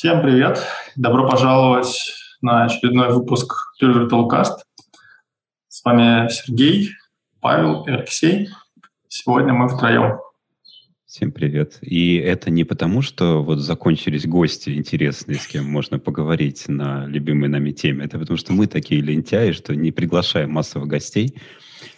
Всем 0.00 0.22
привет! 0.22 0.66
Добро 0.96 1.28
пожаловать 1.28 2.14
на 2.40 2.64
очередной 2.64 3.12
выпуск 3.12 3.52
Twitter 3.78 4.08
Talkcast. 4.08 4.60
С 5.68 5.84
вами 5.84 6.26
Сергей, 6.30 6.92
Павел 7.40 7.84
и 7.84 7.90
Алексей. 7.90 8.48
Сегодня 9.08 9.52
мы 9.52 9.68
втроем. 9.68 10.18
Всем 11.04 11.32
привет. 11.32 11.76
И 11.82 12.16
это 12.16 12.48
не 12.48 12.64
потому, 12.64 13.02
что 13.02 13.44
вот 13.44 13.58
закончились 13.58 14.26
гости 14.26 14.70
интересные, 14.70 15.36
с 15.36 15.46
кем 15.46 15.66
можно 15.66 15.98
поговорить 15.98 16.66
на 16.66 17.04
любимой 17.04 17.50
нами 17.50 17.72
теме. 17.72 18.06
Это 18.06 18.18
потому, 18.18 18.38
что 18.38 18.54
мы 18.54 18.68
такие 18.68 19.02
лентяи, 19.02 19.52
что 19.52 19.76
не 19.76 19.92
приглашаем 19.92 20.50
массовых 20.50 20.88
гостей. 20.88 21.34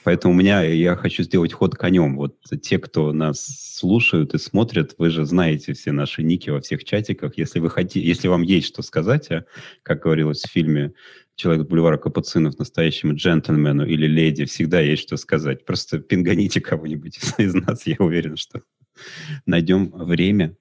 Поэтому 0.05 0.35
у 0.35 0.37
меня, 0.37 0.63
я 0.63 0.97
хочу 0.97 1.23
сделать 1.23 1.53
ход 1.53 1.75
конем. 1.75 2.17
Вот 2.17 2.37
те, 2.63 2.79
кто 2.79 3.13
нас 3.13 3.45
слушают 3.77 4.35
и 4.35 4.39
смотрят, 4.39 4.95
вы 4.99 5.11
же 5.11 5.25
знаете 5.25 5.73
все 5.73 5.93
наши 5.93 6.23
ники 6.23 6.51
во 6.51 6.61
всех 6.61 6.85
чатиках. 6.85 7.37
Если 7.37 7.59
вы 7.59 7.71
хотите, 7.71 8.07
если 8.07 8.29
вам 8.29 8.43
есть 8.43 8.69
что 8.69 8.83
сказать, 8.83 9.31
а, 9.31 9.45
как 9.83 10.03
говорилось 10.03 10.43
в 10.43 10.51
фильме 10.51 10.93
«Человек 11.35 11.69
бульвара 11.69 11.97
Капуцинов» 11.97 12.59
настоящему 12.59 13.15
джентльмену 13.15 13.87
или 13.87 14.07
леди, 14.07 14.45
всегда 14.45 14.81
есть 14.81 15.03
что 15.03 15.17
сказать. 15.17 15.65
Просто 15.65 15.99
пинганите 15.99 16.61
кого-нибудь 16.61 17.19
из 17.39 17.55
нас, 17.55 17.87
я 17.87 17.97
уверен, 17.99 18.37
что 18.37 18.63
найдем 19.47 19.91
время 19.91 20.57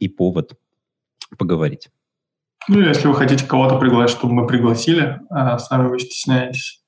и 0.00 0.08
повод 0.08 0.58
поговорить. 1.38 1.88
Ну, 2.68 2.80
если 2.80 3.06
вы 3.06 3.14
хотите 3.14 3.46
кого-то 3.46 3.78
пригласить, 3.78 4.16
чтобы 4.16 4.34
мы 4.34 4.46
пригласили, 4.46 5.20
а 5.30 5.58
сами 5.58 5.88
вы 5.88 6.00
стесняетесь, 6.00 6.82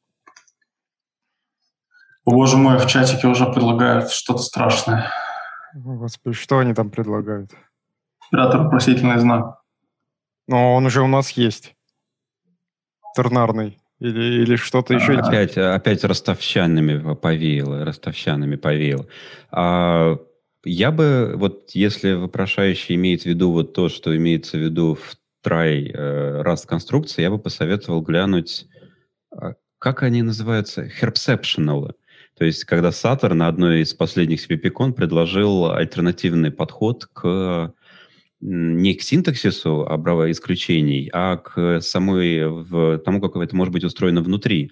о, 2.29 2.31
боже 2.31 2.59
мой, 2.59 2.79
в 2.79 2.87
чатике 2.87 3.27
уже 3.27 3.47
предлагают 3.47 4.11
что-то 4.11 4.41
страшное. 4.41 5.11
Господи, 5.75 6.37
что 6.37 6.59
они 6.59 6.75
там 6.75 6.91
предлагают? 6.91 7.53
Оператор 8.29 8.65
вопросительный 8.65 9.19
знак. 9.19 9.63
Но 10.47 10.75
он 10.75 10.85
уже 10.85 11.01
у 11.01 11.07
нас 11.07 11.31
есть. 11.31 11.75
Тернарный. 13.17 13.79
Или, 13.99 14.43
или 14.43 14.57
что-то 14.57 14.93
еще. 14.93 15.15
Опять, 15.15 15.57
опять 15.57 16.05
ростовщанами 16.05 17.15
повеяло, 17.15 17.87
ростовщанами 17.87 18.57
повеяло. 18.57 19.07
А, 19.51 20.19
я 20.65 20.91
бы, 20.91 21.33
вот 21.35 21.71
если 21.71 22.13
вопрошающий 22.13 22.95
имеет 22.97 23.23
в 23.23 23.27
виду 23.27 23.53
вот 23.53 23.73
то, 23.73 23.89
что 23.89 24.15
имеется 24.15 24.59
в 24.59 24.61
виду 24.61 24.97
в 24.97 25.17
трай 25.43 25.91
э, 25.91 26.43
Rust 26.43 26.67
конструкции, 26.67 27.23
я 27.23 27.31
бы 27.31 27.39
посоветовал 27.39 28.03
глянуть, 28.03 28.67
а, 29.35 29.55
как 29.79 30.03
они 30.03 30.21
называются, 30.21 30.87
Herbceptional. 30.87 31.95
То 32.39 32.45
есть, 32.45 32.65
когда 32.65 32.93
Сатор 32.93 33.35
на 33.35 33.49
одной 33.49 33.81
из 33.81 33.95
последних 33.95 34.49
CPPCon 34.49 34.93
предложил 34.93 35.73
альтернативный 35.73 36.53
подход 36.53 37.07
к 37.13 37.75
не 38.41 38.95
к 38.95 39.03
синтаксису 39.03 39.85
исключений, 40.31 41.11
а 41.13 41.39
к 41.39 41.81
самой, 41.81 42.47
в 42.47 42.99
тому, 42.99 43.21
как 43.21 43.35
это 43.35 43.57
может 43.57 43.73
быть 43.73 43.83
устроено 43.83 44.23
внутри 44.23 44.71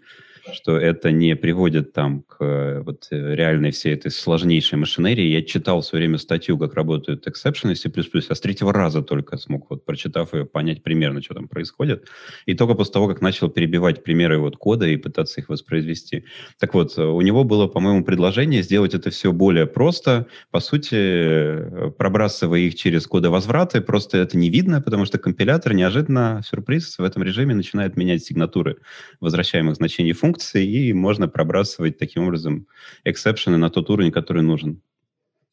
что 0.53 0.77
это 0.79 1.11
не 1.11 1.37
приводит 1.37 1.93
там 1.93 2.23
к 2.23 2.37
э, 2.41 2.81
вот, 2.81 3.09
э, 3.11 3.35
реальной 3.35 3.71
всей 3.71 3.95
этой 3.95 4.11
сложнейшей 4.11 4.79
машинерии. 4.79 5.27
Я 5.27 5.43
читал 5.43 5.81
в 5.81 5.85
свое 5.85 6.03
время 6.03 6.19
статью, 6.19 6.59
как 6.59 6.75
работают 6.75 7.27
эксепшены 7.27 7.75
C++, 7.75 7.91
а 7.91 8.35
с 8.35 8.41
третьего 8.41 8.73
раза 8.73 9.03
только 9.03 9.37
смог, 9.37 9.71
вот, 9.71 9.85
прочитав 9.85 10.35
ее, 10.35 10.45
понять 10.45 10.83
примерно, 10.83 11.23
что 11.23 11.35
там 11.35 11.49
происходит. 11.49 12.09
И 12.47 12.55
только 12.55 12.75
после 12.75 12.93
того, 12.93 13.09
как 13.09 13.21
начал 13.21 13.49
перебивать 13.49 14.03
примеры 14.03 14.39
вот 14.39 14.57
кода 14.57 14.87
и 14.87 14.97
пытаться 14.97 15.41
их 15.41 15.49
воспроизвести. 15.49 16.25
Так 16.59 16.75
вот, 16.75 16.97
у 16.99 17.21
него 17.21 17.45
было, 17.45 17.67
по-моему, 17.67 18.05
предложение 18.05 18.63
сделать 18.63 18.95
это 18.95 19.11
все 19.11 19.33
более 19.33 19.67
просто, 19.67 20.27
по 20.51 20.61
сути, 20.61 20.95
э, 20.95 21.91
пробрасывая 21.97 22.61
их 22.61 22.75
через 22.75 23.07
кодовозвраты, 23.07 23.81
просто 23.81 24.19
это 24.19 24.37
не 24.37 24.51
видно, 24.51 24.81
потому 24.81 25.05
что 25.05 25.19
компилятор 25.19 25.75
неожиданно, 25.75 26.43
сюрприз, 26.45 26.99
в 26.99 27.03
этом 27.03 27.23
режиме 27.23 27.55
начинает 27.55 27.97
менять 27.97 28.25
сигнатуры 28.25 28.77
возвращаемых 29.21 29.77
значений 29.77 30.13
функций, 30.13 30.36
функции, 30.37 30.67
и 30.67 30.93
можно 30.93 31.29
пробрасывать 31.29 31.99
таким 31.99 32.25
образом 32.25 32.67
эксепшены 33.05 33.57
на 33.57 33.71
тот 33.71 33.91
уровень, 33.91 34.13
который 34.13 34.43
нужен 34.43 34.83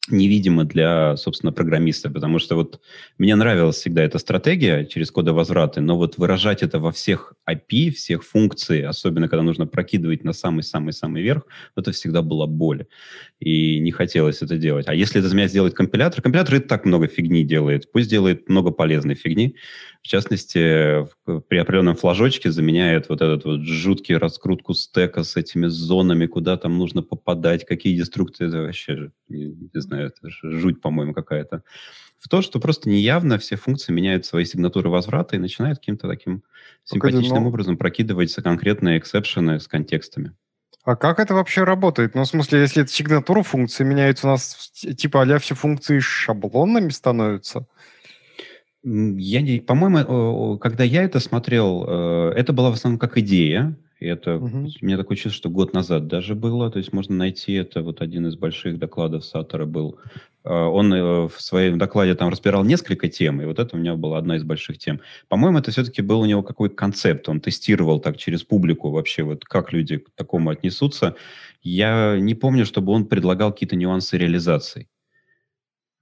невидимо 0.08 0.64
для, 0.64 1.16
собственно, 1.16 1.52
программиста, 1.52 2.10
потому 2.10 2.38
что 2.38 2.56
вот 2.56 2.80
мне 3.16 3.34
нравилась 3.36 3.76
всегда 3.76 4.02
эта 4.02 4.18
стратегия 4.18 4.84
через 4.84 5.10
кодовозвраты, 5.10 5.80
но 5.80 5.96
вот 5.96 6.18
выражать 6.18 6.62
это 6.62 6.78
во 6.78 6.92
всех 6.92 7.34
API, 7.48 7.90
всех 7.90 8.22
функций, 8.22 8.82
особенно 8.84 9.28
когда 9.28 9.42
нужно 9.42 9.66
прокидывать 9.66 10.22
на 10.22 10.32
самый-самый-самый 10.32 11.22
верх, 11.22 11.46
это 11.76 11.92
всегда 11.92 12.20
была 12.20 12.46
боль. 12.46 12.86
И 13.40 13.78
не 13.80 13.92
хотелось 13.92 14.42
это 14.42 14.58
делать. 14.58 14.88
А 14.88 14.94
если 14.94 15.20
это 15.20 15.28
за 15.28 15.36
меня 15.36 15.48
сделает 15.48 15.74
компилятор, 15.74 16.20
компилятор 16.20 16.56
и 16.56 16.58
так 16.60 16.84
много 16.84 17.06
фигни 17.06 17.42
делает, 17.42 17.90
пусть 17.90 18.10
делает 18.10 18.48
много 18.48 18.70
полезной 18.72 19.14
фигни, 19.14 19.56
в 20.04 20.06
частности, 20.06 21.06
при 21.48 21.56
определенном 21.56 21.96
флажочке 21.96 22.50
заменяет 22.50 23.08
вот 23.08 23.22
этот 23.22 23.46
вот 23.46 23.62
жуткий 23.62 24.18
раскрутку 24.18 24.74
стека 24.74 25.24
с 25.24 25.34
этими 25.36 25.66
зонами, 25.68 26.26
куда 26.26 26.58
там 26.58 26.76
нужно 26.76 27.00
попадать, 27.00 27.64
какие 27.64 27.96
деструкции, 27.96 28.48
это 28.48 28.58
вообще, 28.58 29.12
не, 29.30 29.46
не 29.46 29.80
знаю, 29.80 29.93
это 29.94 30.30
жуть, 30.42 30.80
по-моему, 30.80 31.14
какая-то. 31.14 31.62
В 32.18 32.28
то, 32.28 32.40
что 32.40 32.58
просто 32.58 32.88
неявно 32.88 33.38
все 33.38 33.56
функции 33.56 33.92
меняют 33.92 34.24
свои 34.24 34.44
сигнатуры 34.44 34.88
возврата 34.88 35.36
и 35.36 35.38
начинают 35.38 35.78
каким-то 35.78 36.08
таким 36.08 36.42
симпатичным 36.84 37.42
но... 37.42 37.48
образом 37.48 37.76
прокидываться 37.76 38.42
конкретные 38.42 38.98
эксепшены 38.98 39.60
с 39.60 39.68
контекстами. 39.68 40.32
А 40.84 40.96
как 40.96 41.18
это 41.18 41.34
вообще 41.34 41.64
работает? 41.64 42.14
Ну, 42.14 42.22
в 42.22 42.26
смысле, 42.26 42.60
если 42.60 42.82
это 42.82 42.92
сигнатура 42.92 43.42
функции 43.42 43.84
меняется, 43.84 44.26
у 44.26 44.30
нас 44.30 44.70
типа 44.72 45.22
а 45.22 45.38
все 45.38 45.54
функции 45.54 45.98
шаблонными 45.98 46.90
становятся? 46.90 47.66
Я 48.82 49.40
не, 49.40 49.60
по-моему, 49.60 50.58
когда 50.58 50.84
я 50.84 51.04
это 51.04 51.20
смотрел, 51.20 51.86
э, 51.88 52.32
это 52.36 52.52
была 52.52 52.70
в 52.70 52.74
основном 52.74 52.98
как 52.98 53.16
идея. 53.16 53.74
И 54.04 54.06
это 54.06 54.36
угу. 54.36 54.68
у 54.82 54.84
меня 54.84 54.98
такое 54.98 55.16
чувство, 55.16 55.38
что 55.38 55.48
год 55.48 55.72
назад 55.72 56.06
даже 56.06 56.34
было. 56.34 56.70
То 56.70 56.78
есть 56.78 56.92
можно 56.92 57.16
найти 57.16 57.54
это. 57.54 57.80
Вот 57.80 58.02
один 58.02 58.26
из 58.26 58.36
больших 58.36 58.78
докладов 58.78 59.24
Сатора 59.24 59.64
был. 59.64 59.98
Э, 60.44 60.52
он 60.52 60.92
э, 60.92 61.28
в 61.28 61.34
своем 61.38 61.78
докладе 61.78 62.14
там 62.14 62.28
разбирал 62.28 62.64
несколько 62.64 63.08
тем, 63.08 63.40
и 63.40 63.46
вот 63.46 63.58
это 63.58 63.74
у 63.74 63.78
меня 63.78 63.94
была 63.96 64.18
одна 64.18 64.36
из 64.36 64.44
больших 64.44 64.76
тем. 64.76 65.00
По-моему, 65.28 65.58
это 65.58 65.70
все-таки 65.70 66.02
был 66.02 66.20
у 66.20 66.26
него 66.26 66.42
какой-то 66.42 66.74
концепт. 66.74 67.30
Он 67.30 67.40
тестировал 67.40 67.98
так 67.98 68.18
через 68.18 68.42
публику 68.42 68.90
вообще, 68.90 69.22
вот 69.22 69.46
как 69.46 69.72
люди 69.72 69.96
к 69.96 70.10
такому 70.14 70.50
отнесутся. 70.50 71.16
Я 71.62 72.18
не 72.20 72.34
помню, 72.34 72.66
чтобы 72.66 72.92
он 72.92 73.06
предлагал 73.06 73.52
какие-то 73.52 73.76
нюансы 73.76 74.18
реализации. 74.18 74.86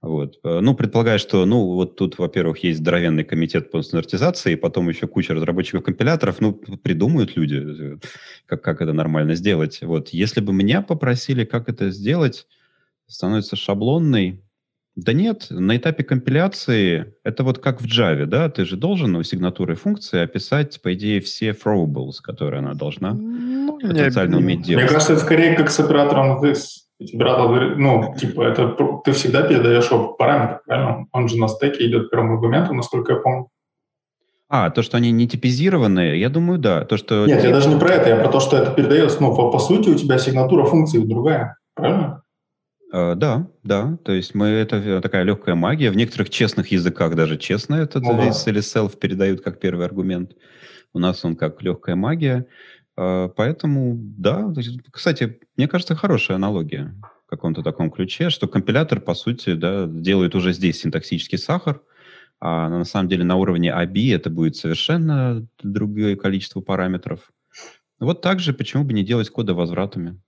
Вот. 0.03 0.39
Э, 0.43 0.59
ну, 0.59 0.75
предполагаю, 0.75 1.17
что, 1.17 1.45
ну, 1.45 1.75
вот 1.75 1.95
тут, 1.95 2.19
во-первых, 2.19 2.61
есть 2.65 2.79
здоровенный 2.79 3.23
комитет 3.23 3.71
по 3.71 3.81
стандартизации, 3.81 4.55
потом 4.55 4.89
еще 4.89 5.07
куча 5.07 5.33
разработчиков 5.33 5.81
компиляторов, 5.81 6.41
ну, 6.41 6.51
придумают 6.51 7.37
люди, 7.37 7.95
э, 7.95 7.97
как, 8.45 8.61
как 8.61 8.81
это 8.81 8.91
нормально 8.91 9.35
сделать. 9.35 9.79
Вот. 9.81 10.09
Если 10.09 10.41
бы 10.41 10.51
меня 10.51 10.81
попросили, 10.81 11.45
как 11.45 11.69
это 11.69 11.89
сделать, 11.89 12.47
становится 13.07 13.55
шаблонной, 13.55 14.43
да 14.97 15.13
нет, 15.13 15.47
на 15.49 15.77
этапе 15.77 16.03
компиляции 16.03 17.15
это 17.23 17.45
вот 17.45 17.59
как 17.59 17.81
в 17.81 17.85
Java, 17.85 18.25
да, 18.25 18.49
ты 18.49 18.65
же 18.65 18.75
должен 18.75 19.15
у 19.15 19.23
сигнатуры 19.23 19.75
функции 19.75 20.19
описать, 20.19 20.81
по 20.81 20.93
идее, 20.93 21.21
все 21.21 21.51
throwables, 21.51 22.15
которые 22.21 22.59
она 22.59 22.73
должна 22.73 23.13
ну, 23.13 23.79
потенциально 23.79 24.37
уметь 24.37 24.63
делать. 24.63 24.83
Мне 24.83 24.91
кажется, 24.91 25.13
это 25.13 25.21
скорее 25.21 25.55
как 25.55 25.71
с 25.71 25.79
оператором 25.79 26.43
this. 26.43 26.82
Оператор 27.13 27.47
говорит, 27.47 27.77
ну, 27.77 28.15
типа, 28.17 28.43
это 28.43 28.75
ты 29.03 29.11
всегда 29.11 29.43
передаешь 29.43 29.89
параметр, 30.17 30.61
правильно? 30.65 31.07
Он 31.11 31.27
же 31.27 31.37
на 31.37 31.47
стеке 31.47 31.87
идет 31.87 32.11
первым 32.11 32.33
аргументом, 32.33 32.77
насколько 32.77 33.13
я 33.13 33.19
помню. 33.19 33.47
А, 34.49 34.69
то, 34.69 34.83
что 34.83 34.97
они 34.97 35.11
не 35.11 35.27
типизированные, 35.27 36.19
я 36.19 36.29
думаю, 36.29 36.59
да. 36.59 36.85
То, 36.85 36.97
что... 36.97 37.25
Нет, 37.25 37.43
я 37.43 37.51
даже 37.51 37.69
не 37.69 37.79
про 37.79 37.89
это, 37.89 38.09
я 38.09 38.17
про 38.17 38.29
то, 38.29 38.39
что 38.39 38.55
это 38.57 38.71
передается, 38.71 39.21
ну, 39.21 39.35
по, 39.35 39.49
по 39.49 39.57
сути, 39.57 39.89
у 39.89 39.95
тебя 39.95 40.19
сигнатура 40.19 40.65
функции 40.65 40.99
другая, 40.99 41.57
правильно? 41.73 42.23
Uh, 42.93 43.15
да, 43.15 43.47
да. 43.63 43.97
То 44.05 44.11
есть 44.11 44.35
мы 44.35 44.45
это 44.45 45.01
такая 45.01 45.23
легкая 45.23 45.55
магия. 45.55 45.89
В 45.89 45.95
некоторых 45.95 46.29
честных 46.29 46.67
языках 46.67 47.15
даже 47.15 47.37
честно 47.37 47.75
этот 47.75 48.03
ну, 48.03 48.15
да. 48.15 48.25
или 48.25 48.59
self 48.59 48.99
передают 48.99 49.41
как 49.41 49.59
первый 49.59 49.87
аргумент. 49.87 50.33
У 50.93 50.99
нас 50.99 51.25
он 51.25 51.35
как 51.35 51.59
легкая 51.63 51.95
магия. 51.95 52.45
Uh, 52.95 53.31
поэтому, 53.35 53.95
да. 53.97 54.53
Кстати, 54.91 55.39
мне 55.57 55.67
кажется, 55.67 55.95
хорошая 55.95 56.37
аналогия 56.37 56.95
в 57.25 57.29
каком-то 57.29 57.63
таком 57.63 57.91
ключе, 57.91 58.29
что 58.29 58.47
компилятор, 58.47 58.99
по 58.99 59.13
сути, 59.13 59.53
да, 59.53 59.85
делает 59.87 60.35
уже 60.35 60.53
здесь 60.53 60.79
синтаксический 60.81 61.37
сахар, 61.37 61.81
а 62.39 62.69
на 62.69 62.85
самом 62.85 63.09
деле 63.09 63.23
на 63.23 63.35
уровне 63.35 63.69
ABI 63.69 64.15
это 64.15 64.29
будет 64.29 64.55
совершенно 64.55 65.47
другое 65.61 66.15
количество 66.15 66.61
параметров. 66.61 67.31
Вот 67.99 68.21
так 68.21 68.39
же, 68.39 68.53
почему 68.53 68.83
бы 68.83 68.93
не 68.93 69.03
делать 69.03 69.29
кода 69.29 69.53
возвратами? 69.53 70.19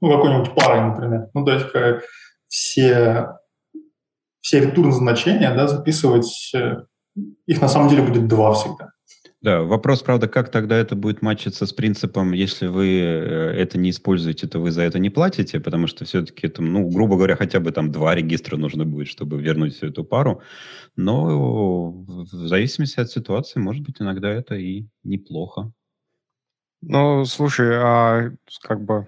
ну, 0.00 0.10
какой-нибудь 0.12 0.54
парой, 0.54 0.90
например. 0.90 1.28
Ну, 1.34 1.44
то 1.44 1.52
есть 1.52 1.66
все, 2.48 3.38
все 4.40 4.60
ретурн 4.60 4.92
значения, 4.92 5.52
да, 5.54 5.66
записывать, 5.66 6.52
э, 6.54 6.84
их 7.46 7.60
на 7.60 7.68
самом 7.68 7.88
деле 7.88 8.02
будет 8.02 8.28
два 8.28 8.54
всегда. 8.54 8.90
Да, 9.40 9.62
вопрос, 9.62 10.02
правда, 10.02 10.26
как 10.26 10.50
тогда 10.50 10.76
это 10.76 10.96
будет 10.96 11.22
матчиться 11.22 11.64
с 11.64 11.72
принципом, 11.72 12.32
если 12.32 12.66
вы 12.66 12.98
э, 12.98 13.52
это 13.56 13.78
не 13.78 13.90
используете, 13.90 14.48
то 14.48 14.58
вы 14.58 14.72
за 14.72 14.82
это 14.82 14.98
не 14.98 15.10
платите, 15.10 15.60
потому 15.60 15.86
что 15.86 16.04
все-таки, 16.04 16.48
там, 16.48 16.72
ну, 16.72 16.88
грубо 16.88 17.14
говоря, 17.14 17.36
хотя 17.36 17.60
бы 17.60 17.70
там 17.70 17.92
два 17.92 18.16
регистра 18.16 18.56
нужно 18.56 18.84
будет, 18.84 19.06
чтобы 19.06 19.40
вернуть 19.40 19.76
всю 19.76 19.86
эту 19.86 20.02
пару. 20.02 20.42
Но 20.96 21.92
в 21.92 22.26
зависимости 22.26 22.98
от 22.98 23.10
ситуации, 23.10 23.60
может 23.60 23.84
быть, 23.84 24.00
иногда 24.00 24.28
это 24.28 24.56
и 24.56 24.88
неплохо. 25.04 25.72
Ну, 26.80 27.24
слушай, 27.24 27.76
а 27.76 28.32
как 28.62 28.84
бы 28.84 29.06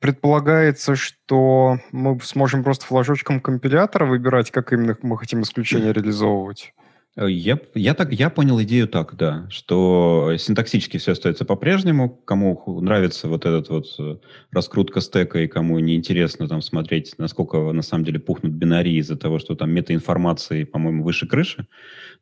предполагается, 0.00 0.96
что 0.96 1.78
мы 1.92 2.20
сможем 2.20 2.62
просто 2.62 2.84
флажочком 2.84 3.40
компилятора 3.40 4.04
выбирать, 4.04 4.50
как 4.50 4.74
именно 4.74 4.98
мы 5.00 5.16
хотим 5.16 5.42
исключение 5.42 5.94
реализовывать. 5.94 6.74
Э, 7.16 7.30
я, 7.30 7.58
я, 7.74 7.94
так, 7.94 8.12
я 8.12 8.30
понял 8.30 8.60
идею 8.62 8.88
так, 8.88 9.16
да, 9.16 9.46
что 9.50 10.34
синтаксически 10.38 10.98
все 10.98 11.12
остается 11.12 11.44
по-прежнему. 11.44 12.08
Кому 12.08 12.80
нравится 12.80 13.28
вот 13.28 13.46
этот 13.46 13.68
вот 13.68 13.86
э, 13.98 14.16
раскрутка 14.50 15.00
стека 15.00 15.40
и 15.40 15.48
кому 15.48 15.78
неинтересно 15.78 16.48
там 16.48 16.62
смотреть, 16.62 17.14
насколько 17.18 17.58
на 17.72 17.82
самом 17.82 18.04
деле 18.04 18.18
пухнут 18.20 18.52
бинарии 18.52 18.96
из-за 18.96 19.16
того, 19.16 19.38
что 19.38 19.54
там 19.54 19.70
метаинформации, 19.70 20.64
по-моему, 20.64 21.04
выше 21.04 21.26
крыши 21.26 21.66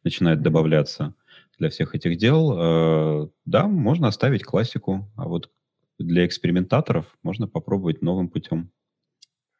начинает 0.05 0.43
добавляться 0.43 1.15
для 1.59 1.71
всех 1.71 1.95
этих 1.95 2.17
дел, 2.19 2.53
э, 2.57 3.29
да, 3.45 3.67
можно 3.67 4.09
оставить 4.09 4.45
классику, 4.45 5.11
а 5.17 5.29
вот 5.29 5.51
для 5.99 6.27
экспериментаторов 6.27 7.07
можно 7.23 7.47
попробовать 7.47 8.03
новым 8.03 8.29
путем. 8.29 8.71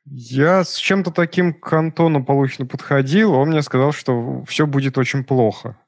Я 0.05 0.65
с 0.65 0.77
чем-то 0.77 1.11
таким 1.13 1.55
к 1.55 1.73
Антону 1.73 2.25
Полухину 2.25 2.69
подходил, 2.69 3.35
он 3.35 3.51
мне 3.51 3.63
сказал, 3.63 3.93
что 3.93 4.45
все 4.45 4.67
будет 4.67 4.99
очень 4.99 5.25
плохо. 5.25 5.79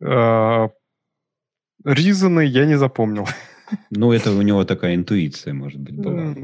Э, 0.00 0.68
Ризаны 1.84 2.44
я 2.46 2.64
не 2.64 2.76
запомнил. 2.76 3.28
Ну, 3.90 4.12
это 4.12 4.30
у 4.32 4.42
него 4.42 4.64
такая 4.64 4.94
интуиция, 4.94 5.54
может 5.54 5.80
быть, 5.80 5.94
была. 5.94 6.34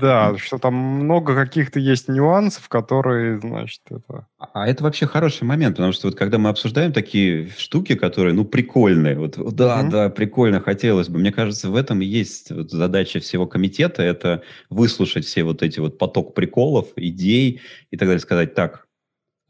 Да, 0.00 0.36
что 0.38 0.58
там 0.58 0.74
много 0.74 1.34
каких-то 1.34 1.80
есть 1.80 2.08
нюансов, 2.08 2.68
которые, 2.68 3.40
значит, 3.40 3.80
это... 3.90 4.26
А 4.38 4.68
это 4.68 4.84
вообще 4.84 5.06
хороший 5.06 5.44
момент, 5.44 5.76
потому 5.76 5.92
что 5.92 6.08
вот 6.08 6.16
когда 6.16 6.38
мы 6.38 6.50
обсуждаем 6.50 6.92
такие 6.92 7.48
штуки, 7.56 7.94
которые, 7.94 8.34
ну, 8.34 8.44
прикольные, 8.44 9.18
вот, 9.18 9.36
да, 9.54 9.82
mm-hmm. 9.82 9.90
да, 9.90 10.08
прикольно, 10.10 10.60
хотелось 10.60 11.08
бы. 11.08 11.18
Мне 11.18 11.32
кажется, 11.32 11.70
в 11.70 11.76
этом 11.76 12.00
и 12.00 12.04
есть 12.04 12.50
вот 12.50 12.70
задача 12.70 13.20
всего 13.20 13.46
комитета, 13.46 14.02
это 14.02 14.42
выслушать 14.70 15.24
все 15.24 15.44
вот 15.44 15.62
эти 15.62 15.80
вот 15.80 15.98
поток 15.98 16.34
приколов, 16.34 16.88
идей 16.96 17.60
и 17.90 17.96
так 17.96 18.08
далее, 18.08 18.20
сказать, 18.20 18.54
так, 18.54 18.86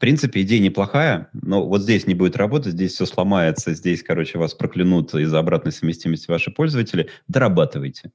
принципе, 0.03 0.41
идея 0.41 0.59
неплохая, 0.59 1.29
но 1.31 1.65
вот 1.65 1.83
здесь 1.83 2.07
не 2.07 2.13
будет 2.13 2.35
работать, 2.35 2.73
здесь 2.73 2.91
все 2.91 3.05
сломается, 3.05 3.73
здесь, 3.73 4.03
короче, 4.03 4.37
вас 4.37 4.53
проклянут 4.53 5.15
из-за 5.15 5.39
обратной 5.39 5.71
совместимости 5.71 6.29
ваши 6.29 6.51
пользователи. 6.51 7.09
Дорабатывайте. 7.29 8.11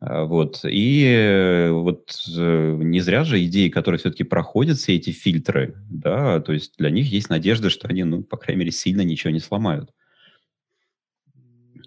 А, 0.00 0.24
вот. 0.24 0.60
И 0.64 1.04
э, 1.04 1.70
вот 1.70 2.14
э, 2.34 2.76
не 2.80 3.00
зря 3.00 3.24
же 3.24 3.44
идеи, 3.44 3.68
которые 3.68 3.98
все-таки 3.98 4.24
проходят 4.24 4.78
все 4.78 4.96
эти 4.96 5.10
фильтры, 5.10 5.74
да, 5.90 6.40
то 6.40 6.54
есть 6.54 6.78
для 6.78 6.88
них 6.88 7.12
есть 7.12 7.28
надежда, 7.28 7.68
что 7.68 7.88
они, 7.88 8.04
ну, 8.04 8.22
по 8.22 8.38
крайней 8.38 8.60
мере, 8.60 8.72
сильно 8.72 9.02
ничего 9.02 9.34
не 9.34 9.40
сломают. 9.40 9.90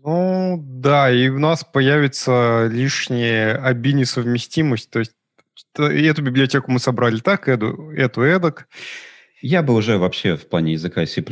Ну, 0.04 0.63
да, 0.63 1.12
и 1.12 1.30
у 1.30 1.39
нас 1.39 1.63
появится 1.63 2.68
лишняя 2.72 3.60
ABI-несовместимость, 3.74 4.92
то 4.92 5.00
есть 5.00 5.13
эту 5.80 6.22
библиотеку 6.22 6.72
мы 6.72 6.77
собрали 6.77 7.18
так, 7.22 7.48
эту, 7.48 7.89
эту 7.89 8.22
эдак, 8.22 8.68
я 9.47 9.62
бы 9.62 9.75
уже 9.75 10.00
вообще 10.00 10.38
в 10.38 10.47
плане 10.47 10.74
языка 10.74 11.06
C++ 11.06 11.24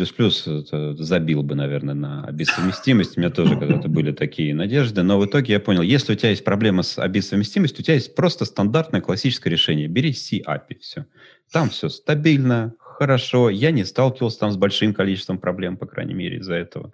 забил 1.03 1.41
бы, 1.41 1.55
наверное, 1.55 1.95
на 1.95 2.23
обисовместимость. 2.25 3.17
У 3.17 3.19
меня 3.19 3.31
тоже 3.31 3.57
когда-то 3.57 3.87
были 3.87 4.11
такие 4.11 4.53
надежды. 4.53 5.01
Но 5.01 5.17
в 5.17 5.25
итоге 5.25 5.53
я 5.53 5.59
понял, 5.59 5.81
если 5.81 6.13
у 6.13 6.15
тебя 6.15 6.29
есть 6.29 6.43
проблема 6.43 6.83
с 6.83 6.99
обисовместимостью, 6.99 7.81
у 7.81 7.83
тебя 7.83 7.95
есть 7.95 8.13
просто 8.13 8.45
стандартное 8.45 9.01
классическое 9.01 9.51
решение. 9.51 9.87
Бери 9.87 10.13
C-API, 10.13 10.77
все. 10.79 11.07
Там 11.51 11.71
все 11.71 11.89
стабильно, 11.89 12.75
хорошо. 12.77 13.49
Я 13.49 13.71
не 13.71 13.83
сталкивался 13.83 14.41
там 14.41 14.51
с 14.51 14.57
большим 14.57 14.93
количеством 14.93 15.39
проблем, 15.39 15.75
по 15.75 15.87
крайней 15.87 16.13
мере, 16.13 16.37
из-за 16.37 16.53
этого. 16.53 16.93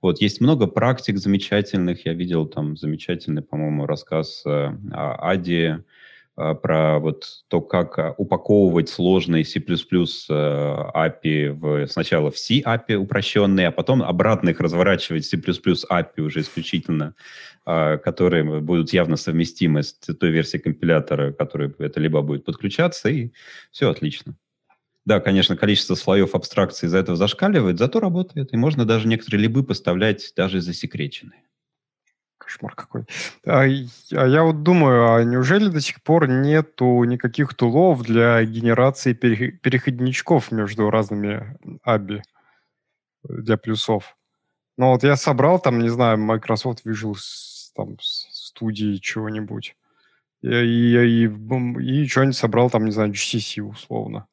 Вот, 0.00 0.22
есть 0.22 0.40
много 0.40 0.66
практик 0.66 1.18
замечательных. 1.18 2.06
Я 2.06 2.14
видел 2.14 2.46
там 2.46 2.74
замечательный, 2.78 3.42
по-моему, 3.42 3.84
рассказ 3.84 4.42
э, 4.46 4.50
о 4.92 5.28
Аде, 5.28 5.84
про 6.38 7.00
вот 7.00 7.24
то, 7.48 7.60
как 7.60 7.98
а, 7.98 8.14
упаковывать 8.16 8.88
сложные 8.88 9.44
C++ 9.44 9.58
API 9.58 11.50
в, 11.52 11.86
сначала 11.88 12.30
в 12.30 12.38
C 12.38 12.60
API 12.60 12.94
упрощенные, 12.94 13.68
а 13.68 13.72
потом 13.72 14.02
обратно 14.02 14.50
их 14.50 14.60
разворачивать 14.60 15.24
в 15.24 15.28
C++ 15.28 15.36
API 15.36 16.20
уже 16.20 16.40
исключительно, 16.40 17.14
а, 17.66 17.96
которые 17.96 18.60
будут 18.60 18.92
явно 18.92 19.16
совместимы 19.16 19.82
с 19.82 19.92
той 19.92 20.30
версией 20.30 20.62
компилятора, 20.62 21.32
которой 21.32 21.74
это 21.80 21.98
либо 21.98 22.22
будет 22.22 22.44
подключаться, 22.44 23.08
и 23.08 23.32
все 23.72 23.90
отлично. 23.90 24.36
Да, 25.04 25.18
конечно, 25.20 25.56
количество 25.56 25.96
слоев 25.96 26.34
абстракции 26.34 26.86
из-за 26.86 26.98
этого 26.98 27.16
зашкаливает, 27.16 27.78
зато 27.78 27.98
работает. 27.98 28.52
И 28.52 28.56
можно 28.56 28.84
даже 28.84 29.08
некоторые 29.08 29.42
либы 29.42 29.64
поставлять 29.64 30.32
даже 30.36 30.60
засекреченные 30.60 31.47
кошмар 32.38 32.74
какой. 32.74 33.04
А, 33.46 33.62
а 33.62 33.66
я 34.26 34.42
вот 34.42 34.62
думаю, 34.62 35.14
а 35.14 35.24
неужели 35.24 35.68
до 35.68 35.80
сих 35.80 36.02
пор 36.02 36.28
нету 36.28 37.04
никаких 37.04 37.54
тулов 37.54 38.02
для 38.02 38.42
генерации 38.44 39.12
переходничков 39.12 40.50
между 40.52 40.90
разными 40.90 41.58
ABI 41.86 42.22
для 43.24 43.56
плюсов? 43.56 44.16
Ну 44.76 44.90
вот 44.90 45.02
я 45.02 45.16
собрал 45.16 45.58
там, 45.58 45.80
не 45.80 45.88
знаю, 45.88 46.18
Microsoft 46.18 46.86
Visual 46.86 47.16
там, 47.74 47.96
студии 48.00 48.96
чего-нибудь. 48.96 49.76
И, 50.42 50.48
и, 50.48 51.24
и, 51.24 51.24
и 51.24 52.06
что-нибудь 52.06 52.36
собрал 52.36 52.70
там, 52.70 52.84
не 52.84 52.92
знаю, 52.92 53.10
GCC 53.10 53.60
условно. 53.60 54.28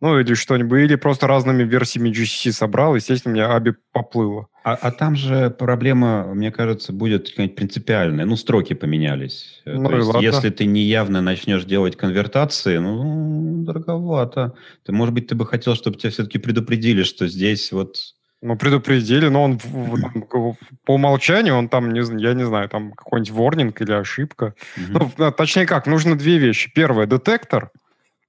Ну, 0.00 0.18
или 0.18 0.34
что-нибудь, 0.34 0.80
или 0.80 0.94
просто 0.94 1.26
разными 1.26 1.64
версиями 1.64 2.10
GCC 2.10 2.52
собрал, 2.52 2.94
естественно, 2.94 3.32
у 3.32 3.36
меня 3.36 3.58
ABI 3.58 3.74
поплыло. 3.92 4.48
А, 4.68 4.74
а 4.74 4.90
там 4.90 5.16
же 5.16 5.48
проблема, 5.48 6.34
мне 6.34 6.52
кажется, 6.52 6.92
будет 6.92 7.34
принципиальная. 7.34 8.26
Ну, 8.26 8.36
строки 8.36 8.74
поменялись. 8.74 9.62
Э, 9.64 9.74
ну, 9.78 9.88
То 9.88 9.96
есть, 9.96 10.08
ладно. 10.08 10.26
если 10.26 10.50
ты 10.50 10.66
неявно 10.66 11.22
начнешь 11.22 11.64
делать 11.64 11.96
конвертации, 11.96 12.76
ну, 12.76 13.64
дороговато. 13.64 14.54
Ты, 14.84 14.92
может 14.92 15.14
быть, 15.14 15.26
ты 15.28 15.34
бы 15.34 15.46
хотел, 15.46 15.74
чтобы 15.74 15.96
тебя 15.96 16.10
все-таки 16.10 16.38
предупредили, 16.38 17.02
что 17.02 17.28
здесь 17.28 17.72
вот... 17.72 17.96
Ну, 18.42 18.58
предупредили, 18.58 19.28
но 19.28 19.42
он 19.44 19.58
по 19.58 20.94
умолчанию, 20.94 21.56
он 21.56 21.70
там, 21.70 21.90
не, 21.90 22.00
я 22.22 22.34
не 22.34 22.44
знаю, 22.44 22.68
там 22.68 22.92
какой-нибудь 22.92 23.30
ворнинг 23.30 23.80
или 23.80 23.92
ошибка. 23.92 24.54
Угу. 24.76 25.12
Ну, 25.16 25.32
точнее 25.32 25.64
как, 25.64 25.86
нужно 25.86 26.16
две 26.18 26.36
вещи. 26.36 26.70
Первое, 26.74 27.06
детектор– 27.06 27.70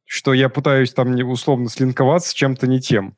что 0.09 0.33
я 0.33 0.49
пытаюсь 0.49 0.91
там 0.91 1.13
условно 1.29 1.69
слинковаться 1.69 2.31
с 2.31 2.33
чем-то 2.33 2.65
не 2.65 2.81
тем. 2.81 3.15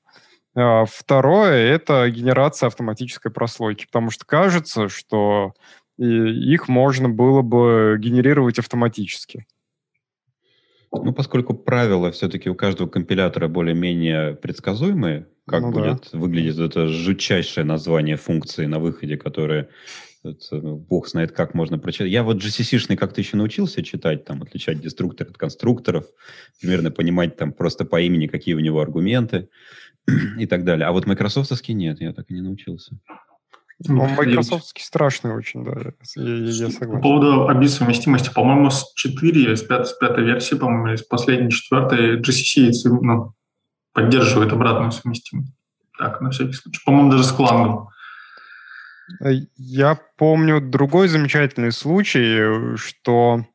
А 0.54 0.86
второе– 0.86 1.54
это 1.74 2.10
генерация 2.10 2.68
автоматической 2.68 3.32
прослойки, 3.32 3.86
потому 3.86 4.10
что 4.10 4.26
кажется, 4.26 4.90
что 4.90 5.54
их 5.98 6.68
можно 6.68 7.10
было 7.10 7.42
бы 7.42 7.98
генерировать 8.00 8.60
автоматически. 8.60 9.46
Ну, 10.92 11.14
поскольку 11.14 11.54
правила 11.54 12.12
все-таки 12.12 12.50
у 12.50 12.56
каждого 12.56 12.90
компилятора 12.90 13.48
более-менее 13.48 14.36
предсказуемые, 14.36 15.28
как 15.48 15.62
ну, 15.62 15.72
будет 15.72 16.10
да. 16.12 16.20
выглядеть 16.20 16.58
это 16.58 16.88
жутчайшее 16.88 17.64
название 17.64 18.18
функции 18.18 18.66
на 18.66 18.80
выходе, 18.80 19.16
которое 19.16 19.70
это, 20.24 20.60
бог 20.60 21.08
знает, 21.08 21.32
как 21.32 21.54
можно 21.54 21.80
прочитать. 21.80 22.12
Я 22.12 22.24
вот 22.24 22.38
GCC-шный 22.38 22.98
как-то 22.98 23.22
еще 23.22 23.38
научился 23.38 23.84
читать, 23.84 24.26
там, 24.26 24.42
отличать 24.42 24.82
деструктор 24.82 25.28
от 25.30 25.38
конструкторов, 25.38 26.08
примерно 26.60 26.92
понимать 26.92 27.38
там 27.38 27.54
просто 27.54 27.86
по 27.86 28.02
имени, 28.02 28.28
какие 28.28 28.54
у 28.54 28.60
него 28.60 28.82
аргументы 28.82 29.48
и 30.38 30.46
так 30.46 30.64
далее. 30.64 30.88
А 30.88 30.92
вот 30.92 31.06
майкрософтовский 31.06 31.74
нет, 31.74 32.02
я 32.02 32.14
так 32.14 32.30
и 32.30 32.34
не 32.34 32.42
научился. 32.42 32.98
Ну, 33.88 34.08
майкрософтский 34.08 34.84
страшный 34.84 35.34
очень, 35.34 35.64
да, 35.64 35.72
я, 36.16 36.24
я, 36.24 36.36
я 36.36 36.70
согласен. 36.70 36.92
По 36.92 37.02
поводу 37.02 37.50
ABI 37.50 37.68
совместимости, 37.68 38.32
по-моему, 38.34 38.70
с 38.70 38.94
4, 38.96 39.58
с 39.58 39.64
5, 39.64 39.88
с 39.88 39.94
5 39.94 40.18
версии, 40.20 40.56
по-моему, 40.56 40.88
или 40.90 40.96
с 40.98 41.04
последней 41.04 41.50
четвертой 41.50 42.20
GCC 42.20 42.72
ну, 43.02 43.34
поддерживает 43.94 44.54
обратную 44.54 44.92
совместимость. 44.92 45.54
Так, 45.98 46.22
на 46.22 46.30
всякий 46.30 46.54
случай. 46.54 46.80
По-моему, 46.86 47.12
даже 47.12 47.24
с 47.24 47.32
клангом. 47.32 47.90
Э, 49.24 49.32
я 49.56 50.00
помню 50.16 50.62
другой 50.62 51.08
замечательный 51.08 51.72
случай, 51.72 52.76
что 52.78 53.46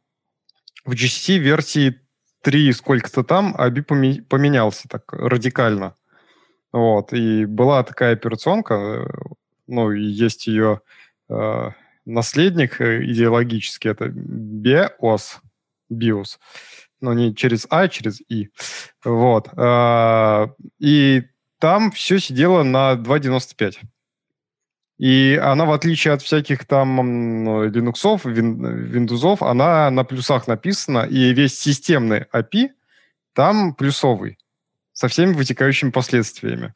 в 0.85 0.93
GCC 0.93 1.39
версии 1.39 2.01
3 2.43 2.73
сколько-то 2.73 3.23
там 3.23 3.55
ABI 3.57 4.23
поменялся 4.23 4.89
так 4.89 5.13
радикально. 5.13 5.95
Вот. 6.77 7.15
И 7.15 7.47
была 7.47 7.83
такая 7.85 8.13
операционка, 8.13 8.75
э, 8.75 9.07
ну, 9.67 9.93
есть 9.93 10.47
ее 10.47 10.83
э, 11.31 11.71
наследник 12.05 12.83
э, 12.83 13.03
идеологический, 13.03 13.89
это 13.89 14.09
BIOS, 14.09 15.39
BIOS, 15.91 16.39
но 17.01 17.15
не 17.15 17.35
через 17.35 17.67
А, 17.71 17.85
а 17.85 17.89
через 17.89 18.21
И. 18.29 18.51
Вот. 19.03 19.49
Э, 19.57 20.49
и 20.79 21.23
там 21.61 21.93
все 21.93 22.19
сидело 22.19 22.63
на 22.63 22.93
2.95. 22.93 23.77
И 24.99 25.41
она, 25.43 25.65
в 25.65 25.73
отличие 25.73 26.13
от 26.13 26.21
всяких 26.21 26.67
там 26.67 27.01
Linux, 27.69 28.23
Windows, 28.23 29.39
она 29.41 29.91
на 29.91 30.05
плюсах 30.05 30.47
написана, 30.47 31.07
и 31.07 31.33
весь 31.33 31.59
системный 31.59 32.27
API 32.35 32.69
там 33.33 33.75
плюсовый, 33.75 34.37
со 34.97 35.09
всеми 35.09 35.35
вытекающими 35.35 35.91
последствиями. 35.91 36.73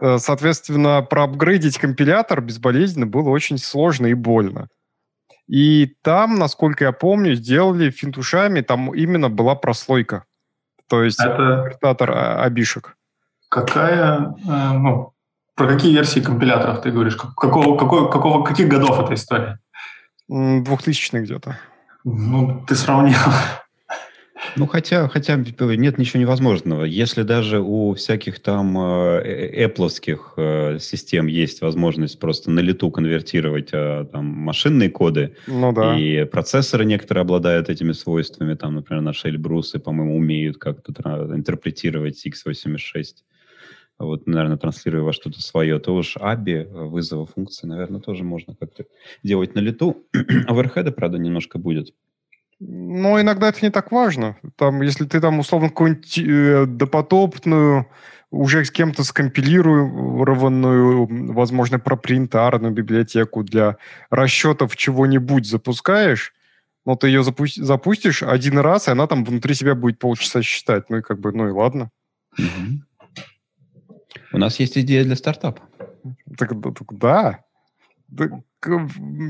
Э, 0.00 0.18
соответственно, 0.18 1.02
проапгрейдить 1.02 1.78
компилятор 1.78 2.40
безболезненно 2.40 3.06
было 3.06 3.28
очень 3.28 3.58
сложно 3.58 4.06
и 4.06 4.14
больно. 4.14 4.68
И 5.48 5.96
там, 6.02 6.36
насколько 6.36 6.84
я 6.84 6.92
помню, 6.92 7.34
сделали 7.34 7.90
финтушами, 7.90 8.60
там 8.60 8.94
именно 8.94 9.28
была 9.28 9.56
прослойка. 9.56 10.24
То 10.88 11.02
есть 11.02 11.20
Это... 11.20 11.36
конвертатор 11.36 12.12
обишек. 12.38 12.96
Какая, 13.50 14.32
э, 14.46 14.72
ну, 14.78 15.12
про 15.56 15.66
какие 15.66 15.92
версии 15.92 16.20
компиляторов 16.20 16.82
ты 16.82 16.92
говоришь? 16.92 17.16
Какого, 17.16 17.76
какого, 17.76 18.08
какого, 18.08 18.44
каких 18.44 18.68
годов 18.68 19.00
эта 19.00 19.14
история? 19.14 19.58
Двухтысячных 20.28 21.24
где-то. 21.24 21.58
Ну, 22.04 22.64
ты 22.68 22.76
сравнил. 22.76 23.18
Ну, 24.56 24.66
хотя, 24.66 25.08
хотя 25.08 25.36
нет 25.36 25.98
ничего 25.98 26.20
невозможного. 26.20 26.84
Если 26.84 27.22
даже 27.22 27.60
у 27.60 27.94
всяких 27.94 28.40
там 28.40 28.76
э, 28.78 29.66
Apple 29.66 29.90
э, 30.36 30.78
систем 30.78 31.26
есть 31.26 31.60
возможность 31.60 32.18
просто 32.18 32.50
на 32.50 32.60
лету 32.60 32.90
конвертировать 32.90 33.70
э, 33.72 34.06
там 34.10 34.26
машинные 34.26 34.90
коды, 34.90 35.36
ну, 35.46 35.72
да. 35.72 35.98
и 35.98 36.24
процессоры 36.24 36.84
некоторые 36.84 37.22
обладают 37.22 37.68
этими 37.68 37.92
свойствами, 37.92 38.54
там, 38.54 38.74
например, 38.74 39.02
наши 39.02 39.28
Эльбрусы, 39.28 39.78
по-моему, 39.78 40.16
умеют 40.16 40.58
как-то 40.58 40.92
интерпретировать 41.34 42.24
x86, 42.26 43.04
вот, 43.98 44.26
наверное, 44.26 44.56
транслируя 44.56 45.02
во 45.02 45.12
что-то 45.12 45.40
свое, 45.40 45.78
то 45.78 45.94
уж 45.94 46.16
ABI, 46.16 46.88
вызова 46.88 47.26
функции, 47.26 47.66
наверное, 47.66 48.00
тоже 48.00 48.24
можно 48.24 48.54
как-то 48.54 48.84
делать 49.22 49.54
на 49.54 49.60
лету. 49.60 50.04
Оверхеда, 50.46 50.90
правда, 50.90 51.18
немножко 51.18 51.58
будет. 51.58 51.94
Но 52.66 53.20
иногда 53.20 53.48
это 53.48 53.58
не 53.62 53.70
так 53.70 53.92
важно. 53.92 54.38
Там, 54.56 54.80
если 54.80 55.04
ты 55.04 55.20
там 55.20 55.38
условно 55.38 55.68
какую-нибудь 55.68 56.18
э, 56.18 56.64
допотопную, 56.66 57.86
уже 58.30 58.64
с 58.64 58.70
кем-то 58.70 59.04
скомпилированную, 59.04 61.34
возможно, 61.34 61.78
пропринтарную 61.78 62.72
библиотеку 62.72 63.44
для 63.44 63.76
расчетов 64.08 64.76
чего-нибудь 64.76 65.46
запускаешь, 65.46 66.32
но 66.86 66.96
ты 66.96 67.08
ее 67.08 67.20
запу- 67.20 67.62
запустишь 67.62 68.22
один 68.22 68.56
раз, 68.58 68.88
и 68.88 68.92
она 68.92 69.06
там 69.06 69.24
внутри 69.24 69.52
себя 69.54 69.74
будет 69.74 69.98
полчаса 69.98 70.40
считать. 70.40 70.88
Ну 70.88 70.96
и 70.96 71.02
как 71.02 71.20
бы, 71.20 71.32
ну 71.32 71.48
и 71.48 71.52
ладно. 71.52 71.90
Угу. 72.38 72.80
У 74.32 74.38
нас 74.38 74.58
есть 74.58 74.78
идея 74.78 75.04
для 75.04 75.16
стартапа. 75.16 75.60
Так, 76.38 76.48
так 76.48 76.94
да 78.08 78.30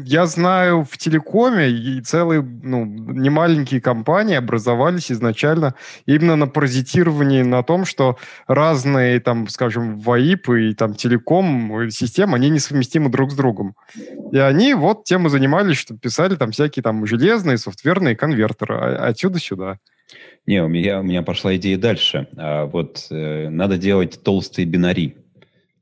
я 0.04 0.26
знаю, 0.26 0.84
в 0.84 0.96
телекоме 0.98 1.70
и 1.70 2.00
целые, 2.00 2.42
ну, 2.42 2.84
немаленькие 2.84 3.80
компании 3.80 4.36
образовались 4.36 5.10
изначально 5.10 5.74
именно 6.06 6.36
на 6.36 6.46
паразитировании 6.46 7.42
на 7.42 7.62
том, 7.62 7.84
что 7.84 8.18
разные, 8.46 9.20
там, 9.20 9.48
скажем, 9.48 9.98
ВАИП 9.98 10.50
и 10.50 10.74
там 10.74 10.94
телеком 10.94 11.80
э, 11.80 11.90
системы, 11.90 12.36
они 12.36 12.50
несовместимы 12.50 13.10
друг 13.10 13.32
с 13.32 13.34
другом. 13.34 13.74
И 14.32 14.38
они 14.38 14.74
вот 14.74 15.04
тем 15.04 15.26
и 15.26 15.30
занимались, 15.30 15.78
что 15.78 15.96
писали 15.96 16.36
там 16.36 16.52
всякие 16.52 16.82
там 16.82 17.06
железные, 17.06 17.58
софтверные 17.58 18.16
конвертеры 18.16 18.74
а, 18.74 19.08
отсюда 19.08 19.38
сюда. 19.38 19.78
Не, 20.46 20.62
у 20.62 20.68
меня, 20.68 21.00
у 21.00 21.02
меня 21.02 21.22
пошла 21.22 21.56
идея 21.56 21.78
дальше. 21.78 22.28
А, 22.36 22.66
вот 22.66 23.06
э, 23.10 23.48
надо 23.48 23.78
делать 23.78 24.22
толстые 24.22 24.66
бинари 24.66 25.16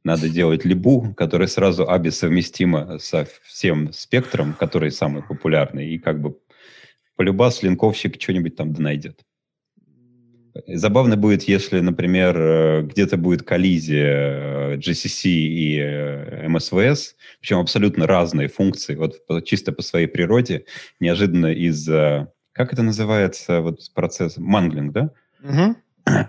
надо 0.05 0.29
делать 0.29 0.65
либу, 0.65 1.15
которая 1.17 1.49
сразу 1.49 1.89
аби 1.89 2.11
совместима 2.11 2.99
со 2.99 3.27
всем 3.45 3.93
спектром, 3.93 4.55
который 4.55 4.91
самый 4.91 5.23
популярный, 5.23 5.89
и 5.89 5.99
как 5.99 6.21
бы 6.21 6.37
полюбас 7.17 7.63
линковщик 7.63 8.21
что-нибудь 8.21 8.57
там 8.57 8.73
найдет. 8.73 9.25
Забавно 10.67 11.17
будет, 11.17 11.45
если, 11.45 11.81
например, 11.81 12.37
э, 12.37 12.83
где-то 12.83 13.17
будет 13.17 13.43
коллизия 13.43 14.75
э, 14.75 14.77
GCC 14.77 15.29
и 15.29 15.79
MSVS, 16.47 16.93
э, 16.93 17.15
причем 17.41 17.59
абсолютно 17.59 18.07
разные 18.07 18.49
функции, 18.49 18.95
вот 18.95 19.23
чисто 19.47 19.73
по 19.73 19.83
своей 19.83 20.07
природе, 20.07 20.67
неожиданно 21.01 21.47
из... 21.47 21.89
Как 22.53 22.71
это 22.75 22.83
называется, 22.83 23.63
вот 23.63 23.81
процесс? 23.95 24.37
Манглинг, 24.37 24.93
да? 24.93 25.11
Угу. 25.43 25.77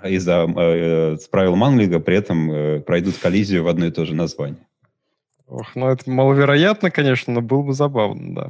Из-за 0.04 0.46
э, 0.56 1.18
правил 1.32 1.56
Манглинга 1.56 2.00
при 2.00 2.18
этом 2.18 2.52
э, 2.52 2.80
пройдут 2.82 3.18
коллизию 3.18 3.64
в 3.64 3.68
одно 3.68 3.88
и 3.88 3.92
то 3.92 4.06
же 4.06 4.16
название. 4.16 4.68
Ох, 5.48 5.76
ну 5.76 5.88
это 5.90 6.10
маловероятно, 6.10 6.92
конечно, 6.92 7.34
но 7.34 7.42
было 7.42 7.64
бы 7.64 7.74
забавно, 7.74 8.36
да. 8.36 8.50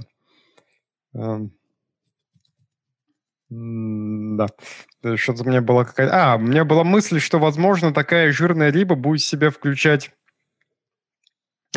Эм. 1.16 1.52
Да. 3.50 4.48
Что-то 5.16 5.44
у 5.44 5.48
меня 5.48 5.62
была 5.62 5.86
какая-то... 5.86 6.34
А, 6.34 6.36
у 6.38 6.40
меня 6.40 6.66
была 6.66 6.84
мысль, 6.84 7.20
что, 7.20 7.40
возможно, 7.40 7.94
такая 7.94 8.32
жирная 8.32 8.72
либо 8.72 8.96
будет 8.96 9.22
в 9.22 9.26
себя 9.26 9.52
включать 9.52 10.12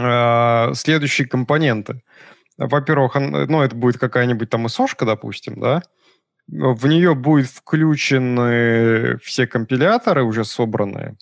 э, 0.00 0.74
следующие 0.74 1.28
компоненты. 1.28 2.02
Во-первых, 2.56 3.16
ну, 3.16 3.60
это 3.60 3.76
будет 3.76 3.98
какая-нибудь 3.98 4.48
там 4.48 4.66
ИСОшка, 4.66 5.04
допустим, 5.04 5.60
да, 5.60 5.82
в 6.48 6.86
нее 6.86 7.14
будут 7.14 7.48
включены 7.48 9.18
все 9.18 9.46
компиляторы 9.46 10.22
уже 10.22 10.44
собранные 10.44 11.16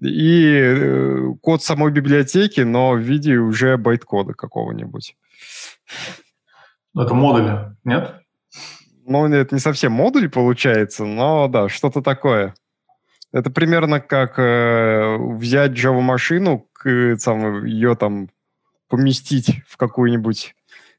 и 0.00 0.52
э, 0.54 1.34
код 1.42 1.62
самой 1.62 1.90
библиотеки, 1.90 2.60
но 2.60 2.92
в 2.92 2.98
виде 2.98 3.36
уже 3.36 3.76
байт-кода 3.76 4.34
какого-нибудь. 4.34 5.16
Это 6.96 7.14
модули, 7.14 7.76
нет? 7.84 8.14
Ну, 9.06 9.26
это 9.26 9.54
не 9.54 9.60
совсем 9.60 9.92
модуль 9.92 10.28
получается, 10.28 11.04
но 11.04 11.48
да, 11.48 11.68
что-то 11.68 12.02
такое. 12.02 12.54
Это 13.32 13.50
примерно 13.50 14.00
как 14.00 14.38
э, 14.38 15.16
взять 15.18 15.72
Java-машину, 15.72 16.66
ее 16.84 17.94
там 17.96 18.30
поместить 18.88 19.62
в 19.66 19.76
какую-нибудь 19.76 20.54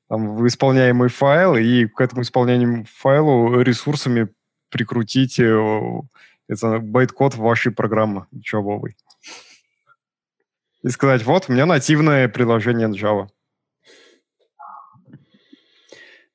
там, 0.10 0.36
в 0.36 0.48
исполняемый 0.48 1.10
файл 1.10 1.56
и 1.56 1.86
к 1.86 2.02
этому 2.02 2.24
исполняемому 2.24 2.86
файлу 2.86 3.62
ресурсами 3.62 4.30
прикрутить 4.70 5.40
э, 5.40 6.02
это 6.48 6.80
байт-код 6.80 7.36
вашей 7.36 7.72
программы 7.72 8.26
джавовой. 8.36 8.98
И 10.82 10.90
сказать, 10.90 11.24
вот, 11.24 11.46
у 11.48 11.54
меня 11.54 11.66
нативное 11.66 12.28
приложение 12.28 12.90
Java. 12.90 13.28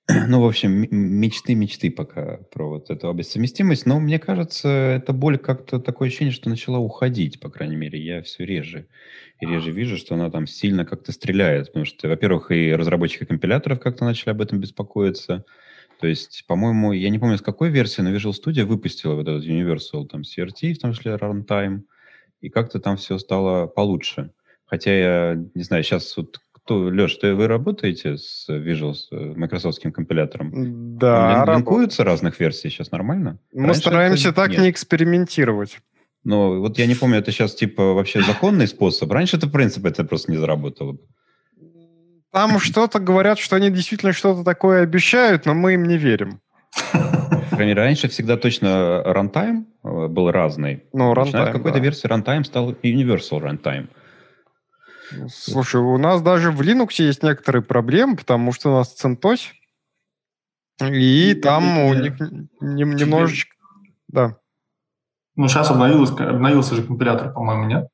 Ну, 0.28 0.40
в 0.40 0.46
общем, 0.46 0.87
мечты, 0.90 1.54
мечты 1.54 1.90
пока 1.90 2.38
про 2.52 2.68
вот 2.68 2.90
эту 2.90 3.08
несовместимость. 3.09 3.87
Но 3.87 3.99
мне 4.00 4.18
кажется, 4.18 4.68
эта 4.68 5.12
боль 5.12 5.38
как-то 5.38 5.80
такое 5.80 6.08
ощущение, 6.08 6.32
что 6.32 6.50
начала 6.50 6.78
уходить, 6.78 7.40
по 7.40 7.49
крайней 7.49 7.76
мере. 7.76 7.99
Я 7.99 8.23
все 8.23 8.44
реже 8.44 8.87
и 9.40 9.46
реже 9.46 9.70
вижу, 9.70 9.96
что 9.96 10.14
она 10.14 10.30
там 10.30 10.46
сильно 10.46 10.84
как-то 10.84 11.12
стреляет. 11.12 11.68
Потому 11.68 11.87
что, 11.87 12.08
во-первых, 12.08 12.50
и 12.50 12.75
разработчики 12.75 13.25
компиляторов 13.25 13.80
как-то 13.80 14.04
начали 14.04 14.30
об 14.30 14.42
этом 14.42 14.61
беспокоиться. 14.61 15.44
То 16.00 16.06
есть, 16.06 16.44
по-моему, 16.46 16.92
я 16.92 17.08
не 17.08 17.18
помню, 17.18 17.38
с 17.38 17.42
какой 17.42 17.70
версии, 17.70 18.02
но 18.02 18.14
Visual 18.14 18.32
Studio 18.32 18.64
выпустила 18.64 19.14
вот 19.14 19.26
этот 19.28 19.44
Universal 19.44 20.06
там 20.06 20.23
CRT, 20.23 20.75
в 20.75 20.78
том 20.80 20.92
числе 20.92 21.14
Runtime, 21.14 21.82
и 22.42 22.50
как-то 22.50 22.78
там 22.78 22.96
все 22.96 23.18
стало 23.18 23.66
получше. 23.68 24.32
Хотя 24.66 24.92
я, 24.92 25.44
не 25.54 25.62
знаю, 25.62 25.82
сейчас 25.82 26.16
вот 26.16 26.40
кто, 26.64 26.88
Леш, 26.88 27.16
ты, 27.16 27.35
вы 27.35 27.47
работаете 27.47 28.16
с 28.16 28.49
Visual, 28.49 28.94
с 28.94 29.09
э, 29.12 29.35
Microsoftским 29.37 29.92
компилятором? 29.92 30.97
Да. 30.97 31.44
Линкуются 31.47 32.04
разных 32.04 32.40
версий 32.40 32.71
сейчас 32.71 32.90
нормально? 32.90 33.38
Мы 33.52 33.66
Раньше 33.66 33.80
стараемся 33.80 34.33
так 34.33 34.50
нет. 34.50 34.61
не 34.61 34.71
экспериментировать. 34.71 35.80
Но 36.25 36.59
вот 36.61 36.78
я 36.78 36.87
не 36.87 36.94
помню, 36.94 37.18
это 37.18 37.33
сейчас 37.33 37.54
типа 37.54 37.92
вообще 37.92 38.23
законный 38.26 38.66
способ. 38.66 39.12
Раньше 39.12 39.37
это, 39.37 39.47
в 39.47 39.52
принципе, 39.52 39.90
это 39.90 40.04
просто 40.04 40.33
не 40.33 40.38
заработало 40.38 40.92
бы. 40.92 41.00
Там 42.33 42.59
что-то 42.59 42.99
говорят, 42.99 43.38
что 43.38 43.56
они 43.56 43.71
действительно 43.71 44.14
что-то 44.14 44.42
такое 44.42 44.83
обещают, 44.83 45.44
но 45.44 45.52
мы 45.52 45.75
им 45.75 45.85
не 45.85 45.99
верим. 45.99 46.40
Раньше 47.50 48.09
всегда 48.09 48.38
точно 48.38 49.02
runtime 49.04 49.64
э, 49.85 50.09
был 50.09 50.30
разный. 50.30 50.85
Ну, 50.94 51.12
runtime, 51.12 51.52
какой-то 51.52 51.78
да. 51.78 51.85
версии 51.85 52.09
runtime 52.09 52.44
стал 52.44 52.73
universal 52.73 53.42
runtime. 53.42 53.88
Слушай, 55.28 55.80
у 55.80 55.97
нас 55.99 56.23
даже 56.23 56.50
в 56.50 56.61
Linux 56.61 56.94
есть 56.99 57.23
некоторые 57.23 57.62
проблемы, 57.62 58.16
потому 58.16 58.52
что 58.52 58.71
у 58.71 58.76
нас 58.78 58.94
CentOS, 59.02 59.40
и, 60.80 61.30
и 61.30 61.35
там 61.35 61.78
у 61.78 61.94
них 61.94 62.14
немножечко... 62.61 63.54
Да. 64.09 64.37
Ну, 65.37 65.49
сейчас 65.49 65.71
обновился, 65.71 66.30
обновился 66.30 66.75
же 66.75 66.85
компилятор, 66.85 67.33
по-моему, 67.33 67.64
нет? 67.64 67.88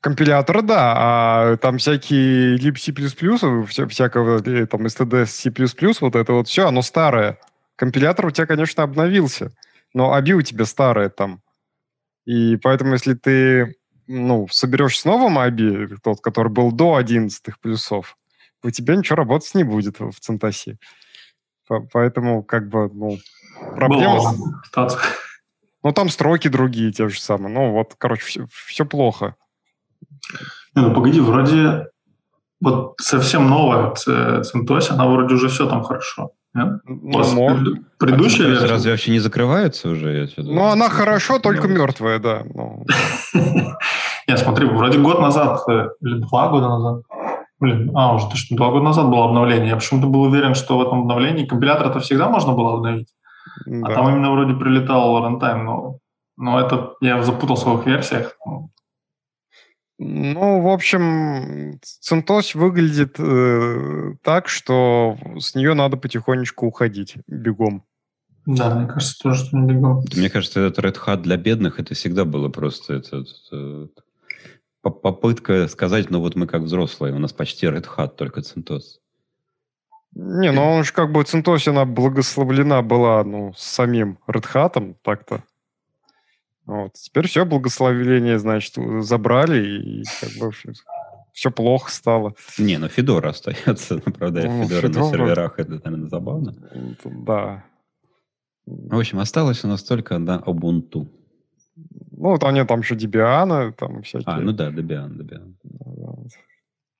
Компилятор, 0.00 0.62
да, 0.62 0.94
а 0.96 1.56
там 1.56 1.78
всякие 1.78 2.56
libc++, 2.58 3.66
вся, 3.66 3.88
всякого 3.88 4.40
э, 4.44 4.66
там 4.66 4.86
std 4.86 5.26
C++, 5.26 5.50
вот 6.00 6.14
это 6.14 6.32
вот 6.32 6.48
все, 6.48 6.68
оно 6.68 6.82
старое. 6.82 7.38
Компилятор 7.74 8.26
у 8.26 8.30
тебя, 8.30 8.46
конечно, 8.46 8.84
обновился, 8.84 9.52
но 9.94 10.16
ABI 10.16 10.32
у 10.32 10.42
тебя 10.42 10.64
старое 10.64 11.08
там. 11.08 11.42
И 12.24 12.56
поэтому, 12.56 12.92
если 12.92 13.14
ты 13.14 13.76
ну, 14.06 14.46
соберешь 14.50 14.98
с 14.98 15.04
новым 15.04 15.38
ABI, 15.38 15.96
тот, 16.02 16.20
который 16.20 16.52
был 16.52 16.72
до 16.72 16.96
11 16.96 17.58
плюсов, 17.60 18.16
у 18.62 18.70
тебя 18.70 18.96
ничего 18.96 19.16
работать 19.16 19.54
не 19.54 19.64
будет 19.64 20.00
в 20.00 20.14
Центосе. 20.20 20.78
Поэтому, 21.92 22.42
как 22.42 22.68
бы, 22.68 22.90
ну, 22.92 23.18
проблема... 23.76 24.16
Была 24.16 24.34
Ну, 25.82 25.92
там 25.92 26.08
строки 26.08 26.48
другие 26.48 26.92
те 26.92 27.08
же 27.08 27.20
самые. 27.20 27.52
Ну, 27.52 27.72
вот, 27.72 27.94
короче, 27.96 28.24
все, 28.24 28.46
все 28.50 28.84
плохо. 28.84 29.36
Не, 30.74 30.82
ну, 30.82 30.94
погоди, 30.94 31.20
вроде 31.20 31.88
вот 32.60 32.94
совсем 33.00 33.48
новая 33.48 33.94
CentOS, 33.94 34.90
она 34.90 35.06
вроде 35.06 35.34
уже 35.34 35.48
все 35.48 35.68
там 35.68 35.82
хорошо. 35.82 36.32
Нет? 36.56 36.80
Ну, 36.86 37.76
предыдущая 37.98 38.48
версия... 38.48 38.66
Разве 38.66 38.90
вообще 38.92 39.10
не 39.10 39.18
закрывается 39.18 39.90
уже? 39.90 40.28
Ну, 40.36 40.64
она 40.64 40.88
хорошо, 40.88 41.38
только 41.38 41.68
мертвая, 41.68 42.18
да. 42.18 42.42
Ну. 42.54 42.84
Нет, 44.28 44.38
смотри, 44.38 44.66
вроде 44.66 44.98
год 44.98 45.20
назад, 45.20 45.60
э, 45.68 45.88
или 46.00 46.18
два 46.18 46.48
года 46.48 46.68
назад, 46.68 47.02
Блин, 47.58 47.90
а, 47.94 48.14
уже 48.14 48.28
точно 48.28 48.56
два 48.56 48.70
года 48.70 48.84
назад 48.84 49.08
было 49.08 49.24
обновление. 49.24 49.68
Я 49.68 49.76
почему-то 49.76 50.08
был 50.08 50.22
уверен, 50.22 50.54
что 50.54 50.76
в 50.76 50.82
этом 50.82 51.00
обновлении 51.00 51.46
компилятор-то 51.46 52.00
всегда 52.00 52.28
можно 52.28 52.52
было 52.52 52.74
обновить. 52.74 53.08
А 53.66 53.70
да. 53.70 53.86
А 53.86 53.94
там 53.94 54.08
именно 54.10 54.30
вроде 54.30 54.54
прилетал 54.54 55.22
рантайм, 55.22 55.64
но, 55.64 55.98
но 56.36 56.60
это 56.60 56.94
я 57.00 57.22
запутался 57.22 57.70
в 57.70 57.80
их 57.80 57.86
версиях. 57.86 58.36
Ну, 58.44 58.70
в 59.98 60.68
общем, 60.68 61.80
CentOS 62.02 62.56
выглядит 62.56 63.16
э, 63.18 64.14
так, 64.22 64.48
что 64.48 65.16
с 65.38 65.54
нее 65.54 65.74
надо 65.74 65.96
потихонечку 65.96 66.66
уходить 66.66 67.16
бегом. 67.26 67.84
Да, 68.44 68.74
мне 68.74 68.86
кажется, 68.86 69.18
тоже, 69.18 69.46
что 69.46 69.56
не 69.56 69.72
бегом. 69.72 70.04
Мне 70.14 70.28
кажется, 70.28 70.60
этот 70.60 70.84
Red 70.84 70.96
Hat 71.04 71.22
для 71.22 71.36
бедных, 71.36 71.80
это 71.80 71.94
всегда 71.94 72.24
было 72.24 72.48
просто 72.48 72.94
это, 72.94 73.24
это, 73.24 73.88
попытка 74.82 75.66
сказать, 75.68 76.10
ну 76.10 76.20
вот 76.20 76.36
мы 76.36 76.46
как 76.46 76.62
взрослые, 76.62 77.14
у 77.14 77.18
нас 77.18 77.32
почти 77.32 77.66
Red 77.66 77.86
Hat, 77.96 78.16
только 78.16 78.40
CentOS. 78.40 79.00
Не, 80.12 80.52
ну 80.52 80.62
он 80.62 80.84
же 80.84 80.92
как 80.92 81.10
бы 81.10 81.24
она 81.66 81.84
благословлена 81.84 82.82
была, 82.82 83.24
ну, 83.24 83.52
самим 83.56 84.18
Red 84.28 84.44
Hat, 84.54 84.94
так-то. 85.02 85.42
Вот. 86.66 86.94
Теперь 86.94 87.28
все, 87.28 87.44
благословление, 87.44 88.38
значит, 88.38 88.74
забрали, 89.00 90.00
и 90.00 90.04
как 90.20 90.30
бы 90.40 90.52
все, 91.32 91.50
плохо 91.50 91.90
стало. 91.90 92.34
Не, 92.58 92.78
ну 92.78 92.88
Федора 92.88 93.30
остается, 93.30 93.98
правда, 94.18 94.42
ну, 94.46 94.64
Федора 94.64 94.88
на 94.88 95.10
серверах, 95.10 95.58
это, 95.58 95.80
наверное, 95.84 96.08
забавно. 96.08 96.54
Да. 97.04 97.64
В 98.66 98.98
общем, 98.98 99.20
осталось 99.20 99.64
у 99.64 99.68
нас 99.68 99.84
только 99.84 100.16
одна 100.16 100.42
Ubuntu. 100.44 101.06
Ну, 101.76 102.30
вот 102.30 102.42
они 102.42 102.64
там 102.64 102.80
еще 102.80 102.94
Debian, 102.94 103.72
там 103.72 104.02
всякие. 104.02 104.24
А, 104.26 104.40
ну 104.40 104.52
да, 104.52 104.70
Debian, 104.70 105.10
Debian. 105.10 105.54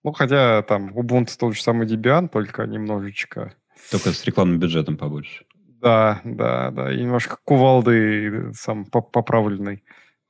Ну, 0.04 0.12
хотя 0.12 0.62
там 0.62 0.96
Ubuntu 0.96 1.30
тот 1.36 1.56
же 1.56 1.62
самый 1.62 1.88
Debian, 1.88 2.28
только 2.28 2.66
немножечко... 2.66 3.54
Только 3.90 4.12
с 4.12 4.24
рекламным 4.24 4.60
бюджетом 4.60 4.96
побольше. 4.96 5.45
Да, 5.86 6.20
да, 6.24 6.72
да. 6.72 6.92
И 6.92 7.00
немножко 7.00 7.38
кувалды 7.44 8.52
сам 8.54 8.86
поправленный 8.86 9.84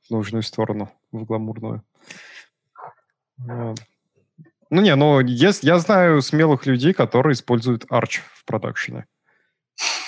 в 0.07 0.11
нужную 0.11 0.43
сторону, 0.43 0.91
в 1.11 1.23
гламурную. 1.23 1.81
Вот. 3.37 3.79
Ну 4.69 4.81
не, 4.81 4.95
ну 4.95 5.19
есть, 5.19 5.63
я 5.63 5.79
знаю 5.79 6.21
смелых 6.21 6.67
людей, 6.67 6.93
которые 6.93 7.33
используют 7.33 7.85
Arch 7.85 8.19
в 8.33 8.45
продакшене. 8.45 9.07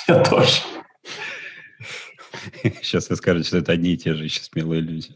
Я 0.07 0.23
тоже. 0.23 0.61
Сейчас 2.83 3.09
вы 3.09 3.15
скажете, 3.15 3.47
что 3.47 3.57
это 3.57 3.71
одни 3.71 3.93
и 3.93 3.97
те 3.97 4.13
же 4.13 4.25
еще 4.25 4.43
смелые 4.43 4.81
люди. 4.81 5.15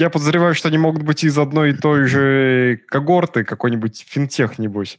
Я 0.00 0.10
подозреваю, 0.10 0.56
что 0.56 0.66
они 0.66 0.78
могут 0.78 1.04
быть 1.04 1.22
из 1.22 1.38
одной 1.38 1.70
и 1.70 1.76
той 1.76 2.08
же 2.08 2.80
когорты, 2.88 3.44
какой-нибудь 3.44 4.04
финтех, 4.04 4.58
небось. 4.58 4.98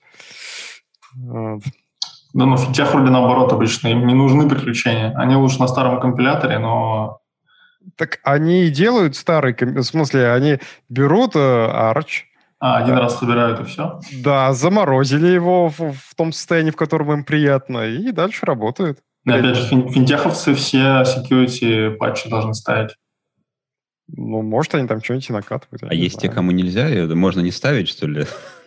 Вот. 1.13 1.63
Да, 2.33 2.45
но 2.45 2.57
финтех 2.57 2.93
вроде 2.93 3.11
наоборот 3.11 3.53
обычно. 3.53 3.89
Им 3.89 4.07
не 4.07 4.13
нужны 4.13 4.49
приключения. 4.49 5.13
Они 5.15 5.35
лучше 5.35 5.59
на 5.59 5.67
старом 5.67 5.99
компиляторе, 5.99 6.59
но... 6.59 7.19
Так 7.95 8.19
они 8.23 8.65
и 8.65 8.69
делают 8.69 9.15
старый... 9.15 9.55
В 9.59 9.83
смысле, 9.83 10.31
они 10.31 10.59
берут 10.89 11.35
э, 11.35 11.39
Arch, 11.39 12.23
а, 12.65 12.77
один 12.77 12.95
раз 12.95 13.19
собирают 13.19 13.59
и 13.59 13.65
все? 13.65 13.99
Да, 14.23 14.53
заморозили 14.53 15.27
его 15.27 15.67
в, 15.67 15.91
в 15.91 16.15
том 16.15 16.31
состоянии, 16.31 16.71
в 16.71 16.77
котором 16.77 17.11
им 17.11 17.25
приятно, 17.25 17.85
и 17.85 18.09
дальше 18.13 18.45
работают. 18.45 18.99
И 19.25 19.31
опять 19.31 19.57
же, 19.57 19.67
финтеховцы 19.67 20.53
все 20.53 21.03
security 21.03 21.91
патчи 21.97 22.29
должны 22.29 22.53
ставить. 22.53 22.91
Ну, 24.07 24.41
может, 24.43 24.75
они 24.75 24.87
там 24.87 25.03
что-нибудь 25.03 25.29
накатывают. 25.29 25.83
А 25.83 25.93
есть 25.93 26.21
знаю. 26.21 26.29
те, 26.29 26.33
кому 26.33 26.51
нельзя? 26.51 26.87
Можно 27.13 27.41
не 27.41 27.51
ставить, 27.51 27.89
что 27.89 28.07
ли? 28.07 28.25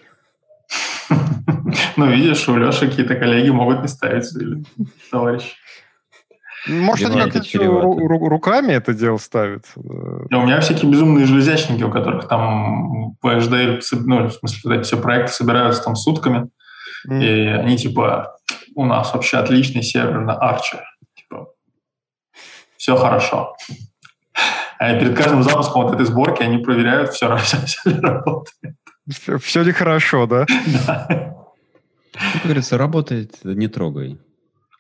Ну, 1.97 2.07
видишь, 2.07 2.49
у 2.49 2.57
Леши 2.57 2.89
какие-то 2.89 3.15
коллеги 3.15 3.51
могут 3.51 3.83
не 3.83 3.89
ставить, 3.89 4.27
товарищ. 5.11 5.55
Может, 6.67 7.11
они 7.11 7.31
как-то 7.31 7.59
руками 7.59 8.73
это 8.73 8.93
дело 8.93 9.19
ставят? 9.19 9.67
у 9.77 10.47
меня 10.47 10.61
всякие 10.61 10.91
безумные 10.91 11.27
железячники, 11.27 11.85
у 11.85 11.91
которых 11.91 12.27
там 12.27 13.17
PHD, 13.25 13.81
ну, 14.05 14.27
в 14.27 14.33
смысле, 14.33 14.79
эти 14.79 14.83
все 14.83 14.97
проекты 14.97 15.33
собираются 15.33 15.85
там 15.85 15.95
сутками, 15.95 16.49
и 17.09 17.47
они 17.47 17.77
типа 17.77 18.37
у 18.75 18.85
нас 18.85 19.15
вообще 19.15 19.39
отличный 19.39 19.83
сервер 19.83 20.21
на 20.21 20.33
Archer. 20.33 20.83
Типа, 21.15 21.47
все 22.77 22.97
хорошо. 22.97 23.57
А 24.79 24.99
перед 24.99 25.17
каждым 25.17 25.43
запуском 25.43 25.85
вот 25.85 25.95
этой 25.95 26.05
сборки 26.05 26.43
они 26.43 26.59
проверяют, 26.59 27.13
все, 27.13 27.35
все, 27.37 27.59
все 27.65 27.91
ли 27.91 28.01
работает. 28.01 28.77
Все, 29.09 29.39
все 29.39 29.63
ли 29.63 29.73
хорошо, 29.73 30.27
да? 30.27 30.47
Да. 30.87 31.36
Как 32.13 32.43
говорится, 32.45 32.79
работает, 32.79 33.45
не 33.45 33.69
трогай. 33.69 34.19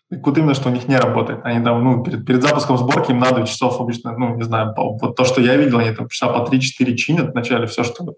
Вот 0.08 0.38
именно, 0.38 0.54
что 0.54 0.68
у 0.68 0.72
них 0.72 0.86
не 0.86 0.96
работает. 0.96 1.40
Они 1.42 1.64
там, 1.64 1.82
ну, 1.82 2.04
перед, 2.04 2.24
перед 2.24 2.40
запуском 2.40 2.78
сборки 2.78 3.10
им 3.10 3.18
надо 3.18 3.44
часов 3.44 3.80
обычно, 3.80 4.16
ну, 4.16 4.36
не 4.36 4.44
знаю, 4.44 4.72
по, 4.72 4.96
вот 4.96 5.16
то, 5.16 5.24
что 5.24 5.40
я 5.40 5.56
видел, 5.56 5.80
они 5.80 5.90
там 5.90 6.08
часа 6.08 6.28
по 6.28 6.48
3-4 6.48 6.94
чинят 6.94 7.32
вначале 7.32 7.66
все, 7.66 7.82
что 7.82 8.14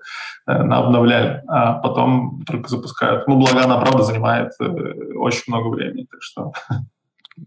э, 0.46 0.52
обновляли, 0.52 1.42
а 1.48 1.74
потом 1.74 2.42
только 2.46 2.68
запускают. 2.68 3.26
Ну, 3.26 3.36
благо 3.36 3.64
она, 3.64 3.78
правда, 3.78 4.02
занимает 4.02 4.52
э, 4.60 4.64
очень 5.14 5.44
много 5.46 5.68
времени, 5.68 6.06
так 6.10 6.22
что... 6.22 6.52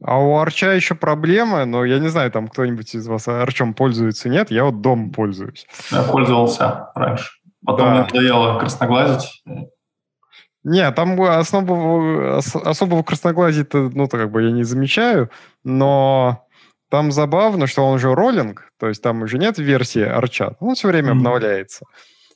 А 0.03 0.17
у 0.19 0.37
Арча 0.37 0.71
еще 0.71 0.95
проблемы, 0.95 1.65
но 1.65 1.83
я 1.83 1.99
не 1.99 2.07
знаю, 2.07 2.31
там 2.31 2.47
кто-нибудь 2.47 2.95
из 2.95 3.07
вас 3.07 3.27
Арчом 3.27 3.73
пользуется, 3.73 4.29
нет? 4.29 4.49
Я 4.49 4.63
вот 4.63 4.81
дом 4.81 5.11
пользуюсь. 5.11 5.67
Я 5.91 6.03
пользовался 6.03 6.87
раньше. 6.95 7.29
Потом 7.63 7.87
да. 7.87 7.93
мне 7.93 8.01
надоело 8.03 8.57
красноглазить. 8.57 9.43
Не, 10.63 10.91
там 10.91 11.19
особого, 11.19 12.37
особого 12.37 13.03
красноглазия 13.03 13.65
ну, 13.71 14.07
то 14.07 14.17
как 14.17 14.31
бы 14.31 14.43
я 14.43 14.51
не 14.51 14.63
замечаю, 14.63 15.31
но 15.63 16.45
там 16.89 17.11
забавно, 17.11 17.67
что 17.67 17.85
он 17.85 17.97
же 17.97 18.13
роллинг, 18.13 18.71
то 18.79 18.87
есть 18.87 19.01
там 19.01 19.23
уже 19.23 19.37
нет 19.39 19.57
версии 19.57 20.03
арча, 20.03 20.55
он 20.59 20.75
все 20.75 20.89
время 20.89 21.09
mm-hmm. 21.09 21.17
обновляется. 21.17 21.85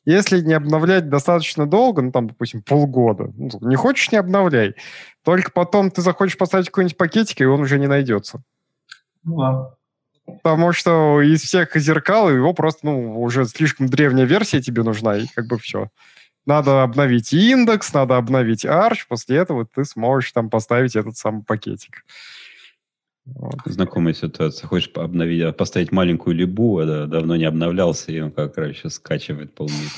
Если 0.05 0.39
не 0.41 0.53
обновлять 0.53 1.09
достаточно 1.09 1.65
долго, 1.65 2.01
ну, 2.01 2.11
там, 2.11 2.27
допустим, 2.27 2.61
полгода, 2.61 3.31
ну, 3.35 3.49
не 3.61 3.75
хочешь, 3.75 4.11
не 4.11 4.17
обновляй. 4.17 4.75
Только 5.23 5.51
потом 5.51 5.89
ты 5.89 6.01
захочешь 6.01 6.37
поставить 6.37 6.67
какой-нибудь 6.67 6.97
пакетик, 6.97 7.41
и 7.41 7.45
он 7.45 7.61
уже 7.61 7.79
не 7.79 7.87
найдется. 7.87 8.43
Ну, 9.23 9.37
да. 9.37 9.75
Потому 10.43 10.73
что 10.73 11.21
из 11.21 11.41
всех 11.41 11.75
зеркал 11.75 12.29
его 12.29 12.53
просто, 12.53 12.85
ну, 12.85 13.21
уже 13.21 13.45
слишком 13.45 13.87
древняя 13.87 14.25
версия 14.25 14.61
тебе 14.61 14.83
нужна, 14.83 15.17
и 15.17 15.25
как 15.35 15.47
бы 15.47 15.57
все. 15.57 15.89
Надо 16.45 16.83
обновить 16.83 17.33
индекс, 17.33 17.93
надо 17.93 18.17
обновить 18.17 18.65
арч, 18.65 19.07
после 19.07 19.37
этого 19.37 19.65
ты 19.65 19.83
сможешь 19.83 20.31
там 20.31 20.49
поставить 20.49 20.95
этот 20.95 21.17
самый 21.17 21.43
пакетик. 21.43 22.05
Вот. 23.25 23.55
Знакомая 23.65 24.13
ситуация. 24.13 24.67
Хочешь 24.67 24.91
обновить, 24.95 25.41
а 25.41 25.51
поставить 25.51 25.91
маленькую 25.91 26.35
либу, 26.35 26.77
а 26.77 26.85
да, 26.85 27.05
давно 27.07 27.35
не 27.35 27.45
обновлялся, 27.45 28.11
и 28.11 28.19
он 28.19 28.31
как 28.31 28.57
раз 28.57 28.73
сейчас 28.73 28.95
скачивает 28.95 29.55
полмира. 29.55 29.89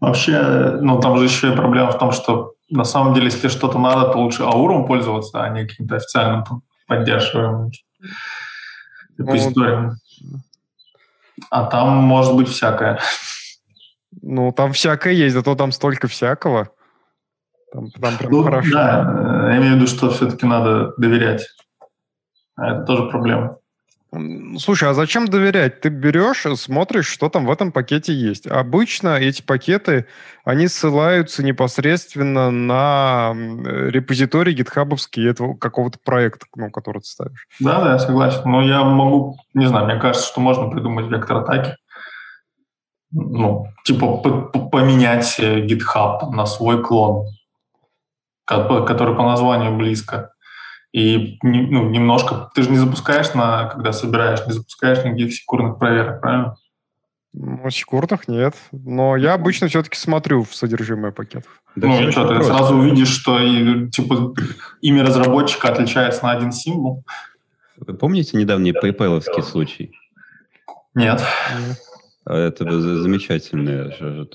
Вообще, 0.00 0.78
ну 0.80 1.00
там 1.00 1.18
же 1.18 1.24
еще 1.24 1.52
и 1.52 1.56
проблема 1.56 1.90
в 1.90 1.98
том, 1.98 2.12
что 2.12 2.54
на 2.70 2.84
самом 2.84 3.14
деле, 3.14 3.26
если 3.26 3.48
что-то 3.48 3.78
надо, 3.78 4.12
то 4.12 4.18
лучше 4.18 4.42
ауром 4.42 4.86
пользоваться, 4.86 5.42
а 5.42 5.48
не 5.48 5.66
каким-то 5.66 5.96
официальным 5.96 6.44
поддерживаемым 6.86 7.70
репозиторием. 9.18 9.96
Ну, 10.20 10.38
а 11.50 11.64
там 11.64 11.88
может 11.88 12.34
быть 12.34 12.48
всякое. 12.48 13.00
Ну, 14.28 14.50
там 14.50 14.72
всякое 14.72 15.12
есть, 15.12 15.34
зато 15.34 15.54
там 15.54 15.70
столько 15.70 16.08
всякого. 16.08 16.70
Там, 17.72 17.90
там 17.92 18.16
прям 18.18 18.32
ну, 18.32 18.42
хорошо. 18.42 18.72
Да, 18.72 19.48
я 19.50 19.58
имею 19.58 19.74
в 19.74 19.76
виду, 19.76 19.86
что 19.86 20.10
все-таки 20.10 20.44
надо 20.46 20.94
доверять. 20.96 21.46
А 22.56 22.72
это 22.72 22.82
тоже 22.82 23.04
проблема. 23.04 23.58
Слушай, 24.58 24.88
а 24.88 24.94
зачем 24.94 25.28
доверять? 25.28 25.80
Ты 25.80 25.90
берешь, 25.90 26.44
смотришь, 26.58 27.06
что 27.06 27.28
там 27.28 27.46
в 27.46 27.50
этом 27.52 27.70
пакете 27.70 28.12
есть. 28.12 28.48
Обычно 28.48 29.18
эти 29.18 29.42
пакеты, 29.42 30.06
они 30.44 30.66
ссылаются 30.66 31.44
непосредственно 31.44 32.50
на 32.50 33.32
репозиторий 33.32 34.54
гитхабовский 34.54 35.28
этого 35.28 35.54
какого-то 35.54 35.98
проекта, 36.04 36.46
ну, 36.56 36.70
который 36.70 36.98
ты 36.98 37.06
ставишь. 37.06 37.46
Да, 37.60 37.80
да, 37.80 37.92
я 37.92 37.98
согласен. 38.00 38.42
Но 38.44 38.60
я 38.62 38.82
могу, 38.82 39.36
не 39.54 39.66
знаю, 39.66 39.86
мне 39.86 40.00
кажется, 40.00 40.26
что 40.26 40.40
можно 40.40 40.68
придумать 40.68 41.06
вектор 41.06 41.36
атаки, 41.36 41.76
ну, 43.10 43.66
типа 43.84 44.18
поменять 44.70 45.36
э, 45.38 45.64
GitHub 45.66 46.30
на 46.30 46.46
свой 46.46 46.82
клон, 46.82 47.26
который 48.44 49.14
по 49.14 49.22
названию 49.22 49.76
близко. 49.76 50.32
И 50.92 51.38
ну, 51.42 51.90
немножко, 51.90 52.50
ты 52.54 52.62
же 52.62 52.70
не 52.70 52.78
запускаешь, 52.78 53.34
на, 53.34 53.66
когда 53.66 53.92
собираешь, 53.92 54.46
не 54.46 54.52
запускаешь 54.52 55.04
никаких 55.04 55.34
секурных 55.34 55.78
проверок, 55.78 56.20
правильно? 56.20 56.56
Ну, 57.34 57.68
секурных 57.68 58.28
нет. 58.28 58.54
Но 58.72 59.14
я 59.14 59.34
обычно 59.34 59.68
все-таки 59.68 59.98
смотрю 59.98 60.42
в 60.42 60.54
содержимое 60.54 61.12
пакетов. 61.12 61.62
Да 61.74 61.88
ну 61.88 62.00
и 62.00 62.10
что, 62.10 62.26
ты 62.26 62.42
сразу 62.42 62.76
увидишь, 62.76 63.08
что 63.08 63.38
и, 63.38 63.90
типа 63.90 64.32
имя 64.80 65.04
разработчика 65.04 65.68
отличается 65.68 66.24
на 66.24 66.32
один 66.32 66.50
символ. 66.50 67.04
Вы 67.76 67.92
помните 67.92 68.38
недавний 68.38 68.72
PayPal 68.72 69.20
случай? 69.42 69.92
Нет. 70.94 71.22
Нет. 71.60 71.78
Это 72.28 72.80
замечательный 73.02 74.26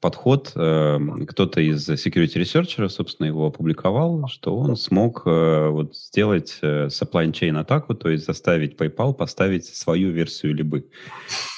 подход. 0.00 0.52
Эм, 0.54 1.26
кто-то 1.26 1.60
из 1.60 1.88
security 1.88 2.36
researcher, 2.36 2.88
собственно, 2.88 3.26
его 3.26 3.46
опубликовал, 3.46 4.28
что 4.28 4.56
он 4.56 4.76
смог 4.76 5.22
э, 5.26 5.68
вот 5.68 5.96
сделать 5.96 6.58
э, 6.62 6.86
supply 6.86 7.32
chain 7.32 7.58
атаку, 7.58 7.96
то 7.96 8.08
есть 8.08 8.24
заставить 8.24 8.76
PayPal 8.76 9.14
поставить 9.14 9.64
свою 9.64 10.10
версию 10.10 10.54
либо. 10.54 10.82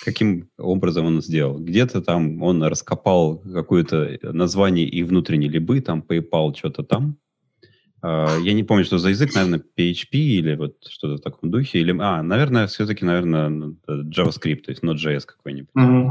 Каким 0.03 0.49
образом 0.57 1.05
он 1.05 1.21
сделал? 1.21 1.59
Где-то 1.59 2.01
там 2.01 2.43
он 2.43 2.63
раскопал 2.63 3.39
какое-то 3.41 4.19
название 4.23 4.89
и 4.89 5.03
внутренней 5.03 5.49
либы, 5.49 5.83
там 5.83 6.03
PayPal 6.09 6.57
что-то 6.57 6.85
там, 6.85 7.19
а, 7.19 7.32
я 8.03 8.53
не 8.53 8.65
помню, 8.65 8.85
что 8.85 8.99
за 8.99 9.11
язык, 9.11 9.35
наверное, 9.35 9.61
PHP 9.61 10.09
или 10.13 10.57
вот 10.57 10.77
что-то 10.89 11.17
в 11.17 11.21
таком 11.21 11.51
духе. 11.51 11.79
Или, 11.79 11.97
а, 12.01 12.23
наверное, 12.23 12.67
все-таки, 12.67 13.05
наверное, 13.05 13.49
ну, 13.49 13.77
JavaScript, 13.89 14.63
то 14.63 14.71
есть 14.71 14.83
Node.js 14.83 15.25
какой-нибудь. 15.25 15.71
Mm-hmm. 15.77 16.11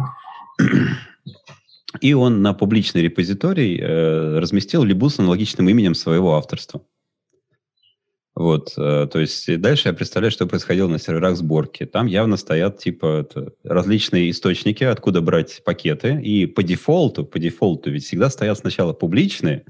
И 2.00 2.14
он 2.14 2.42
на 2.42 2.54
публичный 2.54 3.02
репозиторий 3.02 3.78
э, 3.78 4.40
разместил 4.40 4.84
либу 4.84 5.10
с 5.10 5.20
аналогичным 5.20 5.68
именем 5.68 5.94
своего 5.94 6.36
авторства. 6.36 6.82
Вот, 8.34 8.74
э, 8.78 9.08
то 9.12 9.20
есть 9.20 9.60
дальше 9.60 9.90
я 9.90 9.94
представляю, 9.94 10.32
что 10.32 10.48
происходило 10.48 10.88
на 10.88 11.00
серверах 11.00 11.36
сборки. 11.36 11.86
Там 11.86 12.06
явно 12.06 12.38
стоят 12.38 12.78
типа 12.78 13.22
это, 13.22 13.52
различные 13.64 14.32
источники, 14.32 14.86
откуда 14.86 15.20
брать 15.22 15.62
пакеты, 15.66 16.20
и 16.22 16.46
по 16.46 16.64
дефолту, 16.64 17.26
по 17.26 17.40
дефолту 17.40 17.92
ведь 17.92 18.06
всегда 18.06 18.30
стоят 18.30 18.58
сначала 18.58 18.94
публичные, 18.94 19.66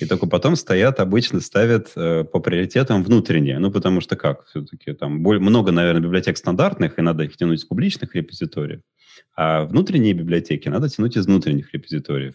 и 0.00 0.06
только 0.06 0.26
потом 0.26 0.56
стоят, 0.56 1.00
обычно 1.00 1.40
ставят 1.40 1.92
э, 1.96 2.24
по 2.24 2.40
приоритетам 2.40 3.02
внутренние. 3.02 3.58
Ну, 3.58 3.70
потому 3.70 4.00
что 4.00 4.16
как? 4.16 4.46
Все-таки 4.46 4.92
там 4.92 5.22
более, 5.22 5.40
много, 5.40 5.72
наверное, 5.72 6.02
библиотек 6.02 6.36
стандартных, 6.36 6.98
и 6.98 7.02
надо 7.02 7.24
их 7.24 7.36
тянуть 7.36 7.60
из 7.60 7.64
публичных 7.64 8.14
репозиториев. 8.14 8.80
А 9.36 9.64
внутренние 9.64 10.12
библиотеки 10.12 10.68
надо 10.68 10.88
тянуть 10.88 11.16
из 11.16 11.26
внутренних 11.26 11.72
репозиториев. 11.72 12.34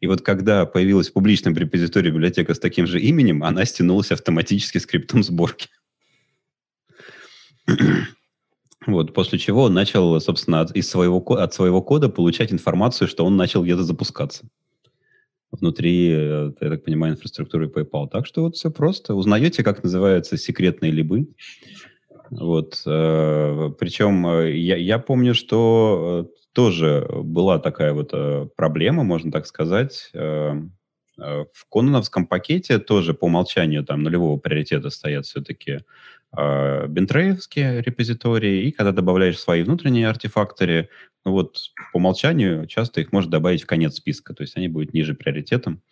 И 0.00 0.06
вот 0.06 0.22
когда 0.22 0.64
появилась 0.64 1.10
в 1.10 1.12
публичном 1.12 1.54
репозитории 1.54 2.10
библиотека 2.10 2.54
с 2.54 2.58
таким 2.58 2.86
же 2.86 3.00
именем, 3.00 3.44
она 3.44 3.64
стянулась 3.64 4.10
автоматически 4.10 4.78
скриптом 4.78 5.22
сборки. 5.22 5.68
Вот, 8.86 9.14
после 9.14 9.38
чего 9.38 9.64
он 9.64 9.74
начал, 9.74 10.20
собственно, 10.20 10.60
от, 10.60 10.74
из 10.76 10.88
своего, 10.88 11.18
от 11.18 11.52
своего 11.52 11.82
кода 11.82 12.08
получать 12.08 12.52
информацию, 12.52 13.08
что 13.08 13.26
он 13.26 13.36
начал 13.36 13.64
где-то 13.64 13.82
запускаться 13.82 14.46
внутри, 15.50 16.10
э, 16.10 16.52
я 16.60 16.70
так 16.70 16.84
понимаю, 16.84 17.14
инфраструктуры 17.14 17.68
PayPal. 17.68 18.08
Так 18.08 18.26
что 18.26 18.42
вот 18.42 18.56
все 18.56 18.70
просто. 18.70 19.14
Узнаете, 19.14 19.62
как 19.62 19.82
называются 19.82 20.36
секретные 20.36 20.90
либы. 20.90 21.28
Вот. 22.30 22.82
Э, 22.86 23.70
причем 23.78 24.26
э, 24.26 24.56
я, 24.56 24.76
я 24.76 24.98
помню, 24.98 25.34
что 25.34 26.30
тоже 26.52 27.06
была 27.10 27.58
такая 27.58 27.92
вот 27.92 28.12
проблема, 28.56 29.04
можно 29.04 29.30
так 29.30 29.46
сказать. 29.46 30.10
В 30.14 31.66
кононовском 31.70 32.26
пакете 32.26 32.78
тоже 32.78 33.12
по 33.12 33.26
умолчанию 33.26 33.84
там 33.84 34.02
нулевого 34.02 34.38
приоритета 34.38 34.88
стоят 34.88 35.26
все-таки 35.26 35.80
бентреевские 36.36 37.82
репозитории, 37.82 38.66
и 38.66 38.72
когда 38.72 38.92
добавляешь 38.92 39.38
свои 39.38 39.62
внутренние 39.62 40.08
артефакторы, 40.08 40.88
ну 41.24 41.32
вот 41.32 41.58
по 41.92 41.96
умолчанию 41.96 42.66
часто 42.66 43.00
их 43.00 43.12
можно 43.12 43.30
добавить 43.30 43.62
в 43.62 43.66
конец 43.66 43.94
списка, 43.96 44.34
то 44.34 44.42
есть 44.42 44.56
они 44.56 44.68
будут 44.68 44.94
ниже 44.94 45.14
приоритетом. 45.14 45.82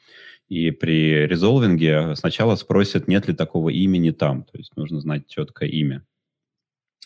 И 0.49 0.71
при 0.71 1.27
резолвинге 1.27 2.15
сначала 2.17 2.57
спросят, 2.57 3.09
нет 3.09 3.27
ли 3.27 3.35
такого 3.35 3.71
имени 3.71 4.11
там, 4.11 4.45
то 4.45 4.59
есть 4.59 4.77
нужно 4.77 5.01
знать 5.01 5.27
четкое 5.27 5.69
имя 5.71 6.05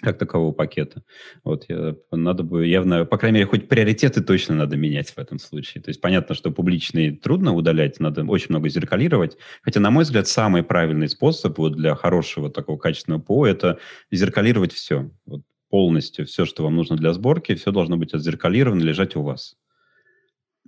как 0.01 0.19
такового 0.19 0.53
пакета. 0.53 1.03
Вот 1.43 1.65
я, 1.69 1.97
надо 2.13 2.43
бы 2.45 2.67
явно, 2.67 3.05
по 3.05 3.19
крайней 3.19 3.39
мере, 3.39 3.47
хоть 3.47 3.69
приоритеты 3.69 4.23
точно 4.23 4.55
надо 4.55 4.77
менять 4.77 5.11
в 5.11 5.19
этом 5.19 5.39
случае. 5.39 5.83
То 5.83 5.91
есть 5.91 6.01
понятно, 6.01 6.35
что 6.35 6.51
публичные 6.51 7.13
трудно 7.13 7.55
удалять, 7.55 7.99
надо 7.99 8.25
очень 8.25 8.49
много 8.51 8.69
зеркалировать. 8.69 9.37
Хотя, 9.63 9.81
на 9.81 9.91
мой 9.91 10.05
взгляд, 10.05 10.29
самый 10.29 10.63
правильный 10.63 11.09
способ 11.09 11.59
вот 11.59 11.75
для 11.75 11.95
хорошего 11.95 12.51
такого 12.51 12.79
качественного 12.79 13.21
ПО– 13.21 13.47
это 13.49 13.79
зеркалировать 14.11 14.73
все. 14.73 15.11
Вот 15.27 15.43
полностью 15.69 16.27
все, 16.27 16.45
что 16.47 16.63
вам 16.63 16.77
нужно 16.77 16.97
для 16.97 17.13
сборки, 17.13 17.55
все 17.55 17.73
должно 17.73 17.97
быть 17.97 18.15
отзеркалировано, 18.15 18.83
лежать 18.83 19.17
у 19.17 19.23
вас. 19.23 19.57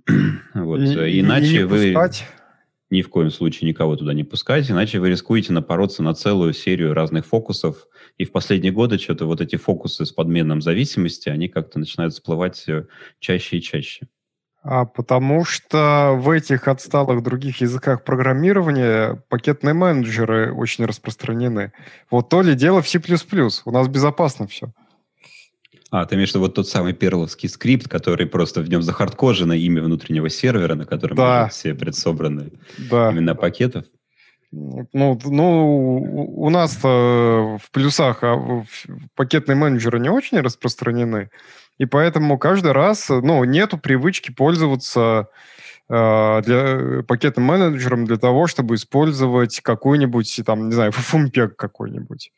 вот. 0.53 0.79
И, 0.79 1.19
Иначе 1.21 1.61
и 1.61 1.63
вы 1.63 1.93
пускать. 1.93 2.27
Ни 2.91 3.01
в 3.01 3.09
коем 3.09 3.31
случае 3.31 3.69
никого 3.69 3.95
туда 3.95 4.13
не 4.13 4.23
пускаете, 4.23 4.73
иначе 4.73 4.99
вы 4.99 5.09
рискуете 5.09 5.53
напороться 5.53 6.03
на 6.03 6.13
целую 6.13 6.53
серию 6.53 6.93
разных 6.93 7.25
фокусов. 7.25 7.87
И 8.17 8.25
в 8.25 8.31
последние 8.31 8.71
годы 8.71 8.99
что-то 8.99 9.25
вот 9.25 9.41
эти 9.41 9.55
фокусы 9.55 10.05
с 10.05 10.11
подменом 10.11 10.61
зависимости, 10.61 11.29
они 11.29 11.47
как-то 11.47 11.79
начинают 11.79 12.13
всплывать 12.13 12.65
чаще 13.19 13.57
и 13.57 13.61
чаще. 13.61 14.07
А 14.63 14.85
потому 14.85 15.43
что 15.43 16.13
в 16.19 16.29
этих 16.29 16.67
отсталых 16.67 17.23
других 17.23 17.61
языках 17.61 18.03
программирования 18.03 19.23
пакетные 19.27 19.73
менеджеры 19.73 20.53
очень 20.53 20.85
распространены. 20.85 21.71
Вот 22.11 22.29
то 22.29 22.43
ли 22.43 22.53
дело 22.53 22.83
в 22.83 22.87
C++. 22.87 23.01
У 23.65 23.71
нас 23.71 23.87
безопасно 23.87 24.45
все. 24.45 24.71
А, 25.91 26.05
ты 26.05 26.15
имеешь 26.15 26.29
в 26.29 26.35
виду 26.35 26.45
вот 26.45 26.55
тот 26.55 26.69
самый 26.69 26.93
перловский 26.93 27.49
скрипт, 27.49 27.89
который 27.89 28.25
просто 28.25 28.61
в 28.61 28.69
нем 28.69 28.81
захардкожено 28.81 29.51
имя 29.51 29.83
внутреннего 29.83 30.29
сервера, 30.29 30.73
на 30.75 30.85
котором 30.85 31.17
да. 31.17 31.49
все 31.49 31.75
предсобраны 31.75 32.53
да. 32.77 33.11
именно 33.11 33.35
пакетов? 33.35 33.85
Ну, 34.53 35.19
ну, 35.23 35.97
у 36.35 36.49
нас 36.49 36.77
в 36.81 37.61
плюсах 37.71 38.19
а 38.21 38.65
пакетные 39.15 39.55
менеджеры 39.55 39.99
не 39.99 40.09
очень 40.09 40.39
распространены, 40.39 41.29
и 41.77 41.85
поэтому 41.85 42.37
каждый 42.37 42.73
раз, 42.73 43.07
ну, 43.09 43.43
нету 43.43 43.77
привычки 43.77 44.31
пользоваться 44.31 45.29
э, 45.89 46.41
для 46.45 47.03
пакетным 47.03 47.45
менеджером 47.45 48.05
для 48.05 48.17
того, 48.17 48.47
чтобы 48.47 48.75
использовать 48.75 49.61
какой-нибудь, 49.61 50.41
там, 50.45 50.67
не 50.67 50.73
знаю, 50.73 50.91
FFmpeg 50.91 51.49
какой-нибудь. 51.57 52.31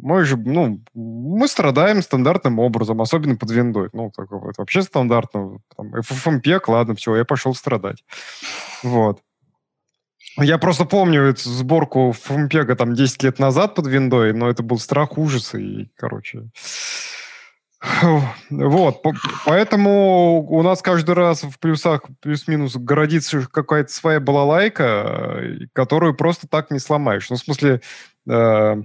Мы 0.00 0.24
же, 0.24 0.36
ну, 0.36 0.82
мы 0.94 1.48
страдаем 1.48 2.02
стандартным 2.02 2.58
образом, 2.58 3.00
особенно 3.00 3.36
под 3.36 3.50
виндой. 3.50 3.88
Ну, 3.92 4.10
так, 4.14 4.26
это 4.26 4.54
вообще 4.58 4.82
стандартно. 4.82 5.58
Там, 5.76 5.94
FFmpeg, 5.94 6.60
ладно, 6.68 6.94
все, 6.94 7.16
я 7.16 7.24
пошел 7.24 7.54
страдать. 7.54 8.04
Вот. 8.82 9.20
Я 10.36 10.58
просто 10.58 10.84
помню 10.84 11.22
эту 11.22 11.48
сборку 11.48 12.10
FFmpeg 12.10 12.74
там 12.74 12.94
10 12.94 13.22
лет 13.22 13.38
назад 13.38 13.74
под 13.74 13.86
виндой, 13.86 14.32
но 14.32 14.50
это 14.50 14.62
был 14.62 14.78
страх 14.78 15.16
ужаса 15.16 15.58
и, 15.58 15.90
короче... 15.96 16.50
Вот, 18.50 19.02
поэтому 19.44 20.42
у 20.48 20.62
нас 20.62 20.80
каждый 20.80 21.14
раз 21.14 21.42
в 21.42 21.58
плюсах 21.58 22.02
плюс-минус 22.20 22.76
городится 22.76 23.46
какая-то 23.50 23.92
своя 23.92 24.20
балалайка, 24.20 25.42
которую 25.74 26.14
просто 26.14 26.48
так 26.48 26.70
не 26.70 26.78
сломаешь. 26.78 27.28
Ну, 27.28 27.36
в 27.36 27.40
смысле, 27.40 27.82
э, 28.26 28.82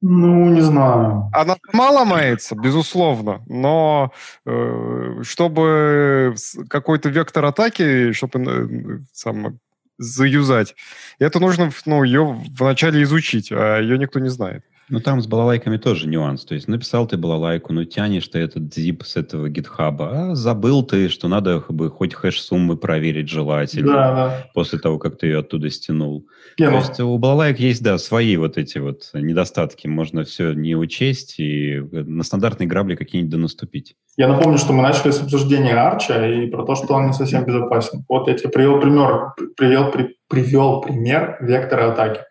ну, 0.00 0.50
не 0.50 0.60
знаю. 0.60 1.28
Она 1.32 1.56
сама 1.70 1.90
ломается, 1.90 2.54
безусловно, 2.54 3.42
но 3.46 4.12
э, 4.46 5.22
чтобы 5.22 6.34
какой-то 6.68 7.08
вектор 7.08 7.44
атаки, 7.44 8.12
чтобы 8.12 8.40
э, 8.40 8.98
сам, 9.12 9.58
заюзать, 9.98 10.76
это 11.18 11.40
нужно 11.40 11.70
ну, 11.86 12.04
ее 12.04 12.40
вначале 12.56 13.02
изучить, 13.02 13.50
а 13.50 13.80
ее 13.80 13.98
никто 13.98 14.20
не 14.20 14.28
знает. 14.28 14.62
Ну, 14.90 15.00
там 15.00 15.20
с 15.20 15.26
балалайками 15.26 15.76
тоже 15.76 16.08
нюанс. 16.08 16.44
То 16.44 16.54
есть 16.54 16.68
написал 16.68 17.06
ты 17.06 17.16
балалайку, 17.16 17.72
ну, 17.72 17.84
тянешь 17.84 18.28
ты 18.28 18.38
этот 18.38 18.64
zip 18.76 19.04
с 19.04 19.16
этого 19.16 19.48
гитхаба, 19.48 20.30
а 20.30 20.34
забыл 20.34 20.82
ты, 20.82 21.08
что 21.08 21.28
надо 21.28 21.62
бы 21.68 21.90
хоть 21.90 22.14
хэш-суммы 22.14 22.76
проверить 22.76 23.28
желательно 23.28 23.92
да, 23.92 24.14
да. 24.14 24.46
после 24.54 24.78
того, 24.78 24.98
как 24.98 25.18
ты 25.18 25.26
ее 25.26 25.40
оттуда 25.40 25.70
стянул. 25.70 26.26
Не, 26.58 26.66
То 26.66 26.72
ну... 26.72 26.78
есть 26.78 27.00
у 27.00 27.18
балалайк 27.18 27.60
есть, 27.60 27.82
да, 27.82 27.98
свои 27.98 28.36
вот 28.36 28.56
эти 28.56 28.78
вот 28.78 29.10
недостатки. 29.12 29.86
Можно 29.86 30.24
все 30.24 30.52
не 30.52 30.74
учесть 30.74 31.38
и 31.38 31.80
на 31.92 32.24
стандартные 32.24 32.66
грабли 32.66 32.96
какие-нибудь 32.96 33.32
да 33.32 33.38
наступить. 33.38 33.94
Я 34.16 34.28
напомню, 34.28 34.58
что 34.58 34.72
мы 34.72 34.82
начали 34.82 35.10
с 35.10 35.20
обсуждения 35.20 35.74
Арча 35.74 36.26
и 36.26 36.46
про 36.48 36.64
то, 36.64 36.74
что 36.74 36.94
он 36.94 37.08
не 37.08 37.12
совсем 37.12 37.44
безопасен. 37.44 38.04
Вот 38.08 38.26
я 38.28 38.34
тебе 38.34 38.48
привел 38.48 38.80
пример, 38.80 39.34
привел, 39.56 39.90
при, 39.90 40.16
привел 40.28 40.80
пример 40.80 41.36
вектора 41.40 41.92
атаки, 41.92 42.22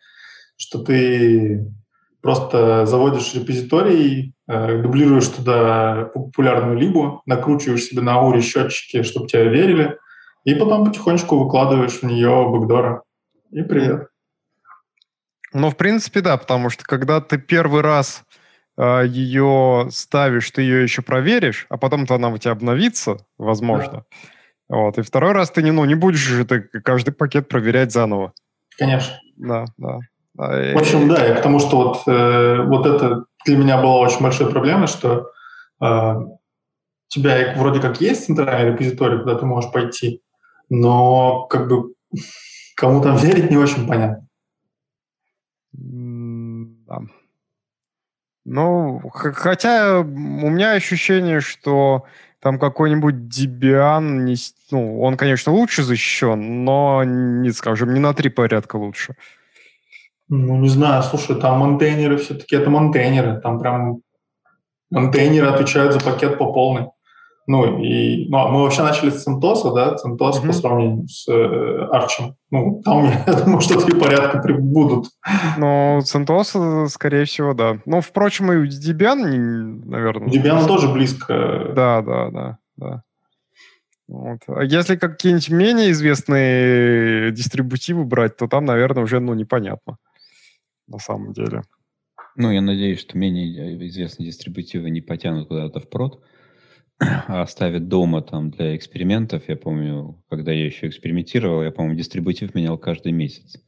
что 0.58 0.80
ты 0.80 1.72
просто 2.22 2.86
заводишь 2.86 3.34
репозиторий, 3.34 4.34
э, 4.48 4.82
дублируешь 4.82 5.28
туда 5.28 6.10
популярную 6.14 6.78
либу, 6.78 7.22
накручиваешь 7.26 7.84
себе 7.84 8.02
на 8.02 8.16
ауре 8.16 8.42
счетчики, 8.42 9.04
чтобы 9.04 9.28
тебя 9.28 9.44
верили, 9.44 9.98
и 10.44 10.56
потом 10.56 10.86
потихонечку 10.86 11.38
выкладываешь 11.44 12.00
в 12.00 12.04
нее 12.04 12.48
бэкдоры. 12.50 13.02
И 13.52 13.62
привет. 13.64 14.08
Ну, 15.54 15.70
в 15.70 15.78
принципе, 15.78 16.22
да, 16.22 16.38
потому 16.38 16.70
что 16.70 16.84
когда 16.84 17.22
ты 17.22 17.38
первый 17.38 17.82
раз 17.82 18.24
э, 18.78 19.06
ее 19.08 19.88
ставишь, 19.92 20.52
ты 20.52 20.62
ее 20.62 20.84
еще 20.84 21.02
проверишь, 21.02 21.66
а 21.70 21.78
потом-то 21.78 22.16
она 22.16 22.30
у 22.30 22.38
тебя 22.38 22.52
обновится, 22.52 23.26
возможно. 23.38 24.06
Да. 24.70 24.76
Вот. 24.78 24.98
И 24.98 25.02
второй 25.02 25.32
раз 25.32 25.52
ты 25.52 25.64
не, 25.64 25.72
ну, 25.72 25.86
не 25.86 25.96
будешь 25.96 26.20
же 26.20 26.46
ты 26.46 26.62
каждый 26.62 27.12
пакет 27.12 27.48
проверять 27.48 27.92
заново. 27.92 28.34
Конечно. 28.78 29.20
Да, 29.38 29.66
да. 29.78 30.00
В 30.38 30.78
общем, 30.78 31.08
да, 31.08 31.28
и 31.28 31.36
потому 31.36 31.60
что 31.60 31.78
вот, 31.78 32.04
э, 32.08 32.62
вот 32.68 32.86
это 32.86 33.26
для 33.46 33.58
меня 33.58 33.78
была 33.82 33.98
очень 34.00 34.22
большой 34.22 34.52
проблемой, 34.52 34.88
что 34.88 35.32
э, 35.82 35.86
у 35.86 36.40
тебя 37.08 37.56
вроде 37.58 37.80
как 37.80 38.00
есть 38.02 38.26
центральный 38.26 38.72
репозиторий, 38.72 39.20
куда 39.20 39.36
ты 39.36 39.46
можешь 39.46 39.72
пойти, 39.72 40.22
но 40.70 41.48
как 41.48 41.68
бы 41.68 41.94
кому 42.76 43.02
там 43.02 43.18
верить 43.18 43.50
не 43.50 43.58
очень 43.58 43.88
понятно. 43.88 44.28
Да. 45.74 47.02
Ну, 48.46 49.02
хотя 49.12 50.00
у 50.00 50.04
меня 50.04 50.74
ощущение, 50.74 51.42
что 51.42 52.06
там 52.40 52.60
какой-нибудь 52.60 53.16
Debian, 53.16 54.24
не, 54.24 54.36
ну, 54.72 55.02
он, 55.02 55.18
конечно, 55.18 55.52
лучше 55.52 55.84
защищен, 55.84 56.64
но, 56.64 57.04
не 57.04 57.52
скажем, 57.52 57.94
не 57.94 58.00
на 58.00 58.14
три 58.14 58.30
порядка 58.30 58.76
лучше. 58.78 59.16
Ну, 60.30 60.58
не 60.58 60.70
знаю, 60.70 61.04
слушай, 61.04 61.36
там 61.36 61.60
монтейнеры 61.60 62.18
все-таки 62.18 62.56
это 62.56 62.70
монтейнеры, 62.70 63.40
там 63.40 63.60
прям 63.60 64.02
монтейнеры 64.90 65.48
отвечают 65.48 65.94
за 65.94 66.00
пакет 66.00 66.38
по 66.38 66.52
полной. 66.52 66.88
Ну, 67.50 67.80
и 67.82 68.28
ну, 68.28 68.40
а 68.40 68.50
мы 68.50 68.64
вообще 68.64 68.84
начали 68.84 69.10
с 69.10 69.26
CentOS, 69.26 69.74
да, 69.74 69.96
CentOS 69.96 70.44
mm-hmm. 70.44 70.48
по 70.48 70.54
сравнению 70.54 71.08
с 71.08 71.30
э, 71.30 71.88
Arch. 71.94 72.34
Ну, 72.52 72.82
там, 72.84 73.06
я 73.28 73.34
думаю, 73.34 73.62
что 73.62 73.80
три 73.80 73.98
порядка 73.98 74.42
будут. 74.60 75.06
Ну, 75.58 76.00
CentOS, 76.00 76.90
скорее 76.90 77.24
всего, 77.24 77.54
да. 77.54 77.78
Ну, 77.86 78.02
впрочем, 78.02 78.52
и 78.52 78.68
Debian, 78.68 79.82
наверное. 79.86 80.28
Debian 80.28 80.68
тоже 80.68 80.90
близко. 80.90 81.72
Да, 81.74 82.02
да, 82.02 82.30
да, 82.32 82.58
да. 82.76 83.04
Вот. 84.10 84.40
А 84.48 84.64
если 84.64 84.98
какие-нибудь 84.98 85.50
менее 85.50 85.92
известные 85.92 87.32
дистрибутивы 87.32 88.04
брать, 88.04 88.36
то 88.36 88.48
там, 88.48 88.66
наверное, 88.66 89.04
уже 89.04 89.22
ну, 89.22 89.34
непонятно 89.34 89.98
на 90.88 91.00
самом 91.00 91.34
деле. 91.34 91.64
Ну, 92.36 92.52
я 92.52 92.62
надеюсь, 92.62 93.00
что 93.00 93.18
менее 93.18 93.88
известные 93.88 94.28
дистрибутивы 94.28 94.90
не 94.90 95.02
потянут 95.02 95.48
куда-то 95.48 95.80
в 95.80 95.90
прод, 95.90 96.24
а 97.00 97.42
оставят 97.42 97.88
дома 97.88 98.22
там 98.22 98.52
для 98.52 98.76
экспериментов. 98.76 99.48
Я 99.48 99.56
помню, 99.56 100.24
когда 100.30 100.52
я 100.52 100.66
еще 100.66 100.88
экспериментировал, 100.88 101.64
я, 101.64 101.72
по-моему, 101.72 101.98
дистрибутив 101.98 102.56
менял 102.56 102.78
каждый 102.78 103.12
месяц. 103.12 103.62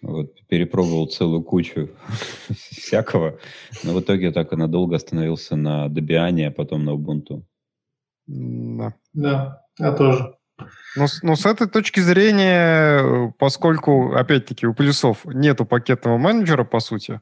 Вот, 0.00 0.46
перепробовал 0.46 1.06
целую 1.08 1.42
кучу 1.42 1.90
всякого, 2.50 3.38
но 3.82 3.94
в 3.94 4.00
итоге 4.00 4.30
так 4.30 4.52
и 4.52 4.56
надолго 4.56 4.96
остановился 4.96 5.56
на 5.56 5.88
Debian, 5.88 6.46
а 6.46 6.50
потом 6.50 6.84
на 6.84 6.90
Ubuntu. 6.90 7.42
Да. 8.26 8.94
Да, 9.12 9.64
я 9.78 9.92
тоже. 9.92 10.37
Но, 10.96 11.06
но 11.22 11.36
с 11.36 11.46
этой 11.46 11.68
точки 11.68 12.00
зрения, 12.00 13.32
поскольку, 13.38 14.14
опять-таки, 14.14 14.66
у 14.66 14.74
плюсов 14.74 15.24
нету 15.24 15.64
пакетного 15.64 16.18
менеджера, 16.18 16.64
по 16.64 16.80
сути, 16.80 17.20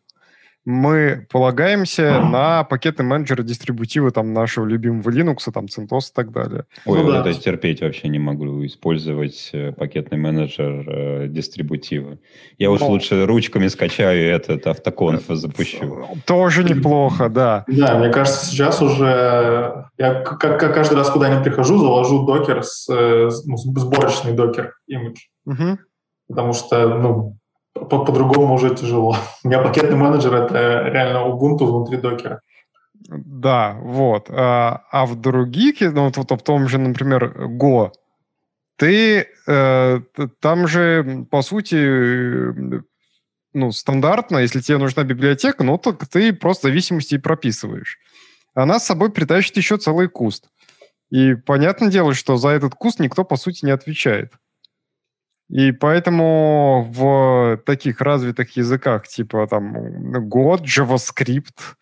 мы 0.67 1.27
полагаемся 1.31 2.21
на 2.21 2.65
пакетный 2.65 3.05
менеджер 3.05 3.43
дистрибутива 3.45 4.11
там 4.11 4.33
нашего 4.33 4.67
любимого 4.67 5.09
Linux, 5.11 5.51
там 5.55 5.67
CentOS 5.67 6.11
и 6.11 6.15
так 6.15 6.33
далее. 6.33 6.65
Ой, 6.85 6.99
ну, 6.99 7.05
вот 7.05 7.13
да. 7.13 7.21
это 7.21 7.41
терпеть 7.41 7.81
вообще 7.81 8.09
не 8.09 8.19
могу, 8.19 8.67
использовать 8.67 9.51
э, 9.53 9.73
пакетный 9.73 10.19
менеджер 10.19 10.85
э, 10.89 11.29
дистрибутива. 11.29 12.19
Я 12.59 12.73
уж 12.73 12.81
ну, 12.81 12.89
лучше 12.89 13.27
ручками 13.27 13.69
скачаю 13.69 14.29
этот 14.29 14.67
автоконф 14.67 15.23
запущу. 15.29 16.05
Тоже 16.27 16.65
неплохо, 16.65 17.29
да. 17.29 17.65
Да, 17.69 17.97
мне 17.99 18.09
кажется, 18.09 18.47
сейчас 18.47 18.83
уже 18.83 19.87
я 19.99 20.15
как, 20.23 20.41
как 20.41 20.75
каждый 20.75 20.95
раз 20.95 21.11
куда-нибудь 21.11 21.45
прихожу, 21.45 21.79
завожу 21.79 22.27
докер, 22.27 22.65
с, 22.65 22.93
э, 22.93 23.31
ну, 23.45 23.57
сборочный 23.57 24.33
докер 24.33 24.75
имидж. 24.89 25.21
Угу. 25.47 25.79
Потому 26.29 26.53
что, 26.53 26.89
ну, 26.89 27.37
по- 27.81 28.05
по-другому 28.05 28.55
уже 28.55 28.75
тяжело. 28.75 29.17
У 29.45 29.49
меня 29.49 29.63
пакетный 29.63 29.97
менеджер— 29.97 30.35
это 30.35 30.89
реально 30.89 31.19
Ubuntu 31.29 31.67
внутри 31.67 31.99
докера. 31.99 32.41
Да, 33.09 33.77
вот. 33.81 34.31
А, 34.31 34.83
а 34.91 35.07
в 35.07 35.15
других, 35.21 35.81
ну, 35.81 36.05
вот, 36.07 36.17
вот 36.17 36.31
в 36.31 36.43
том 36.43 36.69
же, 36.69 36.79
например, 36.79 37.49
Go, 37.61 37.93
ты 38.77 39.27
э, 39.47 40.01
там 40.41 40.69
же, 40.69 41.27
по 41.31 41.43
сути, 41.43 42.83
ну, 43.55 43.73
стандартно, 43.73 44.39
если 44.39 44.61
тебе 44.61 44.79
нужна 44.79 45.05
библиотека, 45.05 45.65
ну, 45.65 45.79
то 45.79 45.93
ты 45.93 46.33
просто 46.33 46.69
зависимости 46.69 47.17
прописываешь. 47.17 47.99
Она 48.55 48.79
с 48.79 48.87
собой 48.87 49.11
притащит 49.11 49.57
еще 49.57 49.77
целый 49.79 50.09
куст. 50.09 50.49
И 51.11 51.35
понятное 51.35 51.91
дело, 51.91 52.15
что 52.15 52.37
за 52.37 52.51
этот 52.51 52.75
куст 52.75 53.01
никто, 53.01 53.25
по 53.25 53.37
сути, 53.37 53.65
не 53.65 53.71
отвечает. 53.71 54.33
И 55.49 55.71
поэтому 55.73 56.89
в 56.91 57.61
таких 57.65 58.01
развитых 58.01 58.57
языках, 58.57 59.07
типа 59.07 59.47
там 59.49 59.77
Go, 60.29 60.59
JavaScript, 60.61 61.77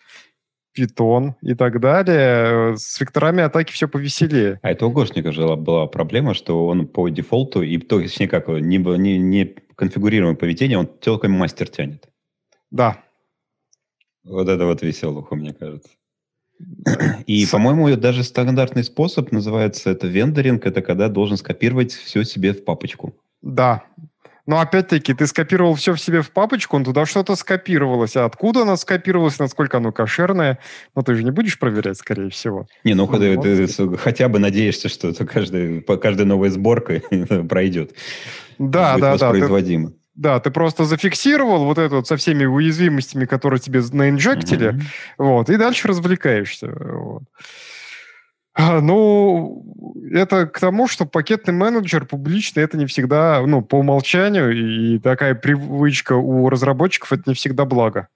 Python 0.77 1.35
и 1.41 1.55
так 1.55 1.81
далее, 1.81 2.77
с 2.77 3.01
векторами 3.01 3.43
атаки 3.43 3.73
все 3.73 3.89
повеселее. 3.89 4.59
А 4.63 4.71
это 4.71 4.87
у 4.87 4.91
Гошника 4.91 5.33
же 5.33 5.57
была 5.57 5.87
проблема, 5.87 6.35
что 6.35 6.67
он 6.67 6.87
по 6.87 7.09
дефолту, 7.09 7.63
и 7.63 7.79
то, 7.79 8.01
точнее 8.01 8.29
как, 8.29 8.49
не, 8.49 8.79
не, 8.79 9.19
не 9.19 9.45
конфигурируемое 9.77 10.37
поведение, 10.37 10.79
он 10.79 10.87
только 10.87 11.29
мастер 11.29 11.69
тянет. 11.69 12.09
Да. 12.71 13.03
Вот 14.25 14.49
это 14.49 14.67
вот 14.67 14.83
веселуха, 14.83 15.37
мне 15.37 15.55
кажется. 15.55 15.91
И, 17.27 17.47
по-моему, 17.47 17.95
даже 17.97 18.23
стандартный 18.25 18.85
способ 18.85 19.33
называется 19.33 19.91
это 19.91 20.07
вендоринг, 20.07 20.67
это 20.67 20.83
когда 20.83 21.09
должен 21.09 21.37
скопировать 21.37 21.93
все 21.93 22.25
себе 22.25 22.53
в 22.53 22.65
папочку. 22.65 23.15
Да. 23.45 23.83
Но 24.47 24.61
опять-таки, 24.61 25.15
ты 25.15 25.27
скопировал 25.27 25.75
все 25.75 25.95
в 25.95 26.01
себе 26.01 26.21
в 26.21 26.31
папочку, 26.31 26.77
он 26.77 26.85
туда 26.85 27.07
что-то 27.07 27.35
скопировалось. 27.35 28.17
А 28.17 28.27
откуда 28.27 28.63
оно 28.63 28.77
скопировалось, 28.77 29.39
насколько 29.39 29.79
оно 29.79 29.91
кошерное, 29.91 30.59
ну 30.95 31.03
ты 31.03 31.15
же 31.15 31.25
не 31.25 31.31
будешь 31.31 31.59
проверять, 31.59 31.97
скорее 31.97 32.29
всего. 32.29 32.67
Не, 32.85 32.95
ну, 32.95 33.09
ну 33.11 33.19
ты, 33.19 33.67
ты 33.67 33.97
хотя 33.97 34.29
бы 34.29 34.39
надеешься, 34.39 34.89
что 34.89 35.09
это 35.09 35.25
каждый, 35.25 35.81
каждая 35.81 36.27
новая 36.27 36.51
сборка 36.51 37.01
пройдет. 37.49 37.95
Да, 38.59 38.99
да, 38.99 39.17
да. 39.17 39.29
Воспроизводимо. 39.29 39.91
Ты, 39.91 39.97
да, 40.15 40.41
ты 40.41 40.51
просто 40.51 40.85
зафиксировал 40.85 41.65
вот 41.65 41.79
это 41.79 41.97
вот 41.97 42.07
со 42.07 42.17
всеми 42.17 42.45
уязвимостями, 42.45 43.25
которые 43.25 43.61
тебе 43.61 43.81
наинжектили, 43.93 44.75
mm-hmm. 44.75 44.83
вот, 45.19 45.51
и 45.51 45.57
дальше 45.57 45.89
развлекаешься. 45.89 46.71
Вот. 46.71 47.23
А, 48.55 48.81
ну, 48.81 49.65
это 50.13 50.47
к 50.47 50.61
тому, 50.61 50.87
что 50.87 51.07
пакетный 51.07 51.53
менеджер 51.53 52.07
публичный, 52.07 52.63
это 52.63 52.77
не 52.77 52.87
всегда, 52.87 53.43
ну, 53.45 53.63
по 53.63 53.77
умолчанию, 53.77 54.53
и 54.53 54.99
такая 55.01 55.35
привычка 55.35 56.13
у 56.15 56.49
разработчиков, 56.49 57.13
это 57.13 57.25
не 57.27 57.35
всегда 57.35 57.65
благо. 57.65 58.09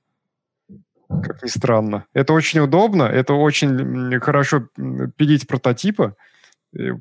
Как 1.08 1.42
ни 1.42 1.48
странно. 1.48 2.04
Это 2.12 2.34
очень 2.34 2.60
удобно, 2.60 3.02
это 3.04 3.34
очень 3.34 4.20
хорошо 4.20 4.68
пилить 5.16 5.48
прототипы, 5.48 6.14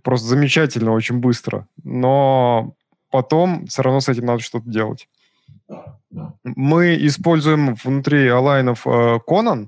просто 0.04 0.28
замечательно, 0.28 0.94
очень 0.94 1.20
быстро. 1.20 1.68
Но 1.84 2.74
потом 3.12 3.68
все 3.68 3.84
равно 3.84 4.00
с 4.00 4.10
этим 4.10 4.26
надо 4.26 4.42
что-то 4.42 4.68
делать. 4.68 5.08
Мы 6.44 6.98
используем 7.06 7.76
внутри 7.76 8.28
алайнов 8.30 8.88
э, 8.88 9.20
Conan, 9.28 9.68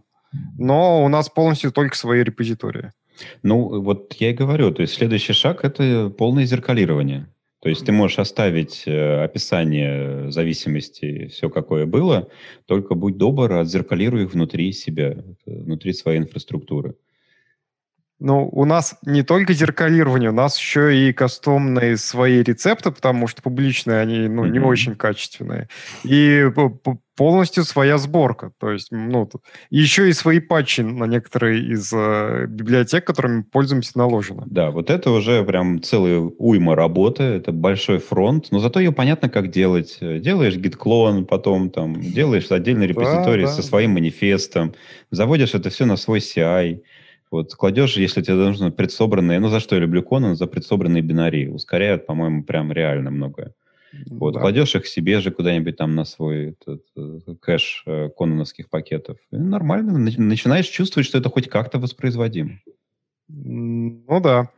но 0.58 1.03
у 1.03 1.10
нас 1.10 1.29
полностью 1.29 1.71
только 1.71 1.97
свои 1.97 2.23
репозитории. 2.23 2.93
Ну, 3.43 3.82
вот 3.82 4.13
я 4.19 4.32
и 4.32 4.34
говорю, 4.34 4.71
то 4.71 4.82
есть 4.82 4.93
следующий 4.93 5.34
шаг– 5.34 5.60
это 5.63 6.10
полное 6.10 6.45
зеркалирование. 6.45 7.27
То 7.62 7.67
есть 7.67 7.86
ты 7.86 7.91
можешь 7.91 8.19
оставить 8.19 8.84
э, 8.86 9.23
описание 9.23 10.32
зависимости, 10.32 11.27
все 11.27 11.49
какое 11.49 11.86
было, 11.86 12.29
только 12.65 12.95
будь 12.95 13.17
добр, 13.17 13.51
отзеркалируй 13.53 14.23
их 14.23 14.34
внутри 14.34 14.71
себя, 14.71 15.17
внутри 15.45 15.91
своей 15.93 16.19
инфраструктуры. 16.19 16.95
Ну, 18.19 18.49
у 18.51 18.65
нас 18.65 18.97
не 19.05 19.23
только 19.23 19.53
зеркалирование, 19.53 20.29
у 20.29 20.34
нас 20.34 20.60
еще 20.60 21.08
и 21.08 21.13
кастомные 21.13 21.97
свои 21.97 22.43
рецепты, 22.43 22.91
потому 22.91 23.27
что 23.27 23.41
публичные 23.41 24.01
они 24.01 24.27
ну, 24.27 24.45
mm-hmm. 24.45 24.49
не 24.49 24.60
очень 24.60 24.95
качественные. 24.95 25.69
И 26.03 26.45
полностью 27.19 27.65
своя 27.65 27.97
сборка. 27.97 28.53
То 28.60 28.71
есть, 28.71 28.91
ну, 28.91 29.29
еще 29.69 30.10
и 30.10 30.13
свои 30.13 30.39
патчи 30.39 30.79
на 30.79 31.03
некоторые 31.03 31.60
из 31.60 31.91
э, 31.93 32.45
библиотек, 32.47 33.05
которыми 33.05 33.41
пользуемся, 33.41 33.97
наложено. 33.97 34.43
Да, 34.45 34.71
вот 34.71 34.89
это 34.89 35.12
уже 35.12 35.43
прям 35.43 35.82
целая 35.82 36.19
уйма 36.19 36.75
работы, 36.75 37.23
это 37.23 37.51
большой 37.51 37.99
фронт, 37.99 38.47
но 38.51 38.60
зато 38.60 38.79
ее 38.79 38.93
понятно, 38.93 39.27
как 39.27 39.49
делать. 39.49 39.97
Делаешь 39.99 40.55
гид-клон, 40.55 41.25
потом 41.25 41.71
там 41.71 41.99
делаешь 41.99 42.49
отдельный 42.51 42.88
репозиторий 42.88 43.43
да, 43.43 43.49
да. 43.49 43.55
со 43.55 43.63
своим 43.63 43.91
манифестом, 43.91 44.73
заводишь 45.12 45.53
это 45.53 45.69
все 45.69 45.86
на 45.86 45.97
свой 45.97 46.19
CI, 46.19 46.79
вот 47.31 47.53
кладешь, 47.53 47.97
если 47.97 48.21
тебе 48.21 48.35
нужно 48.35 48.71
предсобранные, 48.71 49.39
ну 49.39 49.49
за 49.49 49.59
что 49.59 49.75
я 49.75 49.81
люблю 49.81 50.03
Конан, 50.03 50.35
за 50.35 50.47
предсобранные 50.47 51.03
бинарии. 51.03 51.47
Ускоряют, 51.47 52.05
по-моему, 52.05 52.43
прям 52.43 52.71
реально 52.71 53.11
многое. 53.11 53.53
Вот, 54.07 54.35
да. 54.35 54.41
кладешь 54.41 54.75
их 54.75 54.87
себе 54.87 55.19
же 55.19 55.31
куда-нибудь 55.31 55.77
там 55.77 55.95
на 55.95 56.05
свой 56.05 56.49
этот, 56.61 56.83
э, 56.95 57.19
кэш 57.41 57.83
э, 57.87 58.09
кононовских 58.15 58.69
пакетов. 58.69 59.17
И 59.31 59.37
нормально, 59.37 59.97
начинаешь 59.97 60.67
чувствовать, 60.67 61.07
что 61.07 61.17
это 61.17 61.29
хоть 61.29 61.49
как-то 61.49 61.79
воспроизводимо. 61.79 62.59
Ну 63.27 64.19
да. 64.21 64.49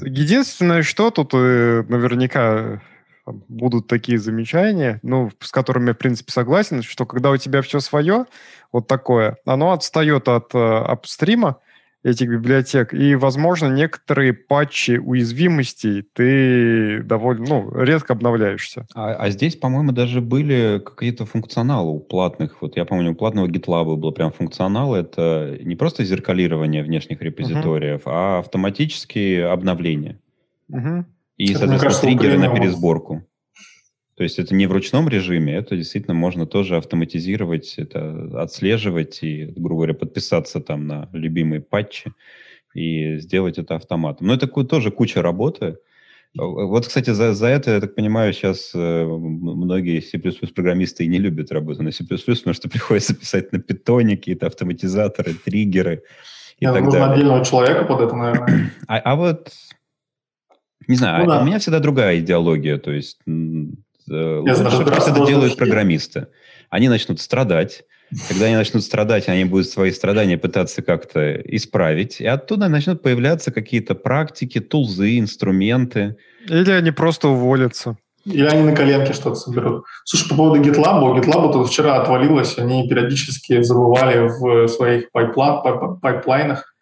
Единственное, 0.00 0.82
что 0.82 1.10
тут 1.10 1.30
э, 1.34 1.84
наверняка 1.88 2.82
будут 3.26 3.88
такие 3.88 4.18
замечания, 4.18 5.00
ну, 5.02 5.30
с 5.40 5.50
которыми 5.50 5.88
я, 5.88 5.94
в 5.94 5.98
принципе, 5.98 6.32
согласен, 6.32 6.82
что 6.82 7.06
когда 7.06 7.30
у 7.30 7.36
тебя 7.36 7.62
все 7.62 7.80
свое, 7.80 8.26
вот 8.72 8.86
такое, 8.86 9.38
оно 9.44 9.72
отстает 9.72 10.28
от 10.28 10.54
э, 10.54 10.58
апстрима, 10.58 11.58
этих 12.06 12.30
библиотек. 12.30 12.94
И, 12.94 13.16
возможно, 13.16 13.66
некоторые 13.66 14.32
патчи 14.32 14.98
уязвимостей 14.98 16.02
ты 16.14 17.02
довольно, 17.02 17.46
ну, 17.48 17.82
редко 17.82 18.12
обновляешься. 18.12 18.86
А, 18.94 19.14
а 19.14 19.30
здесь, 19.30 19.56
по-моему, 19.56 19.90
даже 19.90 20.20
были 20.20 20.80
какие-то 20.84 21.26
функционалы 21.26 21.90
у 21.90 21.98
платных. 21.98 22.58
Вот 22.60 22.76
я 22.76 22.84
помню, 22.84 23.10
у 23.10 23.14
платного 23.16 23.48
GitLab 23.48 23.96
был 23.96 24.12
прям 24.12 24.30
функционал. 24.30 24.94
Это 24.94 25.58
не 25.60 25.74
просто 25.74 26.04
зеркалирование 26.04 26.84
внешних 26.84 27.20
репозиториев, 27.20 28.02
uh-huh. 28.06 28.12
а 28.12 28.38
автоматические 28.38 29.46
обновления. 29.46 30.20
Uh-huh. 30.70 31.04
И, 31.38 31.54
соответственно, 31.54 32.12
триггеры 32.12 32.38
на 32.38 32.54
пересборку. 32.54 33.24
То 34.16 34.22
есть 34.22 34.38
это 34.38 34.54
не 34.54 34.66
в 34.66 34.72
ручном 34.72 35.08
режиме, 35.10 35.54
это 35.54 35.76
действительно 35.76 36.14
можно 36.14 36.46
тоже 36.46 36.76
автоматизировать, 36.76 37.74
это 37.76 38.40
отслеживать 38.40 39.22
и, 39.22 39.44
грубо 39.44 39.80
говоря, 39.80 39.94
подписаться 39.94 40.60
там 40.60 40.86
на 40.86 41.10
любимые 41.12 41.60
патчи 41.60 42.12
и 42.74 43.18
сделать 43.18 43.58
это 43.58 43.74
автоматом. 43.74 44.26
Но 44.26 44.34
это 44.34 44.46
тоже 44.46 44.90
куча 44.90 45.20
работы. 45.20 45.76
Вот, 46.34 46.86
кстати, 46.86 47.10
за, 47.10 47.34
за 47.34 47.46
это, 47.46 47.72
я 47.72 47.80
так 47.80 47.94
понимаю, 47.94 48.32
сейчас 48.32 48.72
э, 48.74 49.04
многие 49.04 50.00
C++ 50.00 50.18
программисты 50.18 51.04
и 51.04 51.08
не 51.08 51.18
любят 51.18 51.52
работу 51.52 51.82
на 51.82 51.92
C++, 51.92 52.04
потому 52.04 52.54
что 52.54 52.68
приходится 52.70 53.14
писать 53.14 53.52
на 53.52 53.58
питоне 53.58 54.16
какие-то 54.16 54.46
автоматизаторы, 54.46 55.34
триггеры 55.34 56.02
и 56.58 56.64
Нет, 56.64 56.74
так 56.74 56.84
нужно 56.84 57.00
далее. 57.00 57.14
отдельного 57.14 57.44
человека 57.44 57.84
под 57.84 58.00
это, 58.00 58.16
наверное. 58.16 58.72
А, 58.86 58.98
а 58.98 59.16
вот, 59.16 59.50
не 60.88 60.96
знаю, 60.96 61.24
ну, 61.24 61.32
а 61.32 61.36
да. 61.36 61.42
у 61.42 61.46
меня 61.46 61.58
всегда 61.58 61.80
другая 61.80 62.18
идеология, 62.18 62.78
то 62.78 62.92
есть 62.92 63.18
Э, 64.10 64.42
знаю, 64.54 64.84
пусть 64.84 65.08
это 65.08 65.26
делают 65.26 65.56
программисты. 65.56 66.28
Они 66.70 66.88
начнут 66.88 67.20
страдать. 67.20 67.84
Когда 68.28 68.46
они 68.46 68.54
начнут 68.54 68.84
страдать, 68.84 69.28
они 69.28 69.44
будут 69.44 69.68
свои 69.68 69.90
страдания 69.90 70.38
пытаться 70.38 70.82
как-то 70.82 71.34
исправить. 71.40 72.20
И 72.20 72.26
оттуда 72.26 72.68
начнут 72.68 73.02
появляться 73.02 73.50
какие-то 73.50 73.94
практики, 73.94 74.60
тулзы, 74.60 75.18
инструменты. 75.18 76.16
Или 76.48 76.70
они 76.70 76.92
просто 76.92 77.28
уволятся. 77.28 77.96
Или 78.24 78.46
они 78.46 78.62
на 78.62 78.74
коленке 78.74 79.12
что-то 79.12 79.36
соберут. 79.36 79.84
Слушай, 80.04 80.28
по 80.28 80.36
поводу 80.36 80.62
GitLab, 80.62 81.00
у 81.00 81.16
GitLab 81.16 81.52
тут 81.52 81.68
вчера 81.68 82.00
отвалилось, 82.00 82.58
они 82.58 82.88
периодически 82.88 83.62
забывали 83.62 84.28
в 84.28 84.68
своих 84.68 85.12
pipeline, 85.12 85.98
pipeline 86.00 86.49
ах, 86.49 86.74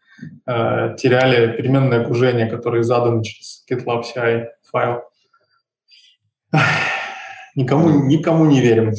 э, 0.46 0.96
теряли 0.98 1.54
переменное 1.54 2.00
окружение, 2.00 2.46
которое 2.46 2.82
задано 2.82 3.22
через 3.22 3.64
GitLab 3.70 4.04
CI 4.04 4.46
файл. 4.70 5.02
Никому, 7.54 8.04
никому 8.04 8.46
не 8.46 8.60
верим. 8.60 8.92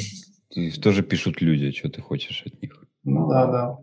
Что 0.72 0.92
же 0.92 1.04
пишут 1.04 1.42
люди, 1.42 1.72
что 1.72 1.90
ты 1.90 2.02
хочешь 2.02 2.44
от 2.46 2.62
них? 2.62 2.86
Ну 3.04 3.28
да, 3.28 3.46
да. 3.48 3.78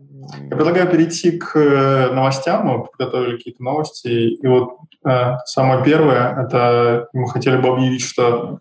Я 0.49 0.55
предлагаю 0.55 0.89
перейти 0.89 1.37
к 1.37 1.55
э, 1.55 2.11
новостям. 2.13 2.67
Мы 2.67 2.85
подготовили 2.85 3.37
какие-то 3.37 3.63
новости. 3.63 4.07
И 4.07 4.47
вот 4.47 4.77
э, 5.05 5.37
самое 5.45 5.83
первое, 5.83 6.43
это 6.43 7.07
мы 7.13 7.29
хотели 7.29 7.57
бы 7.57 7.69
объявить, 7.69 8.03
что 8.03 8.59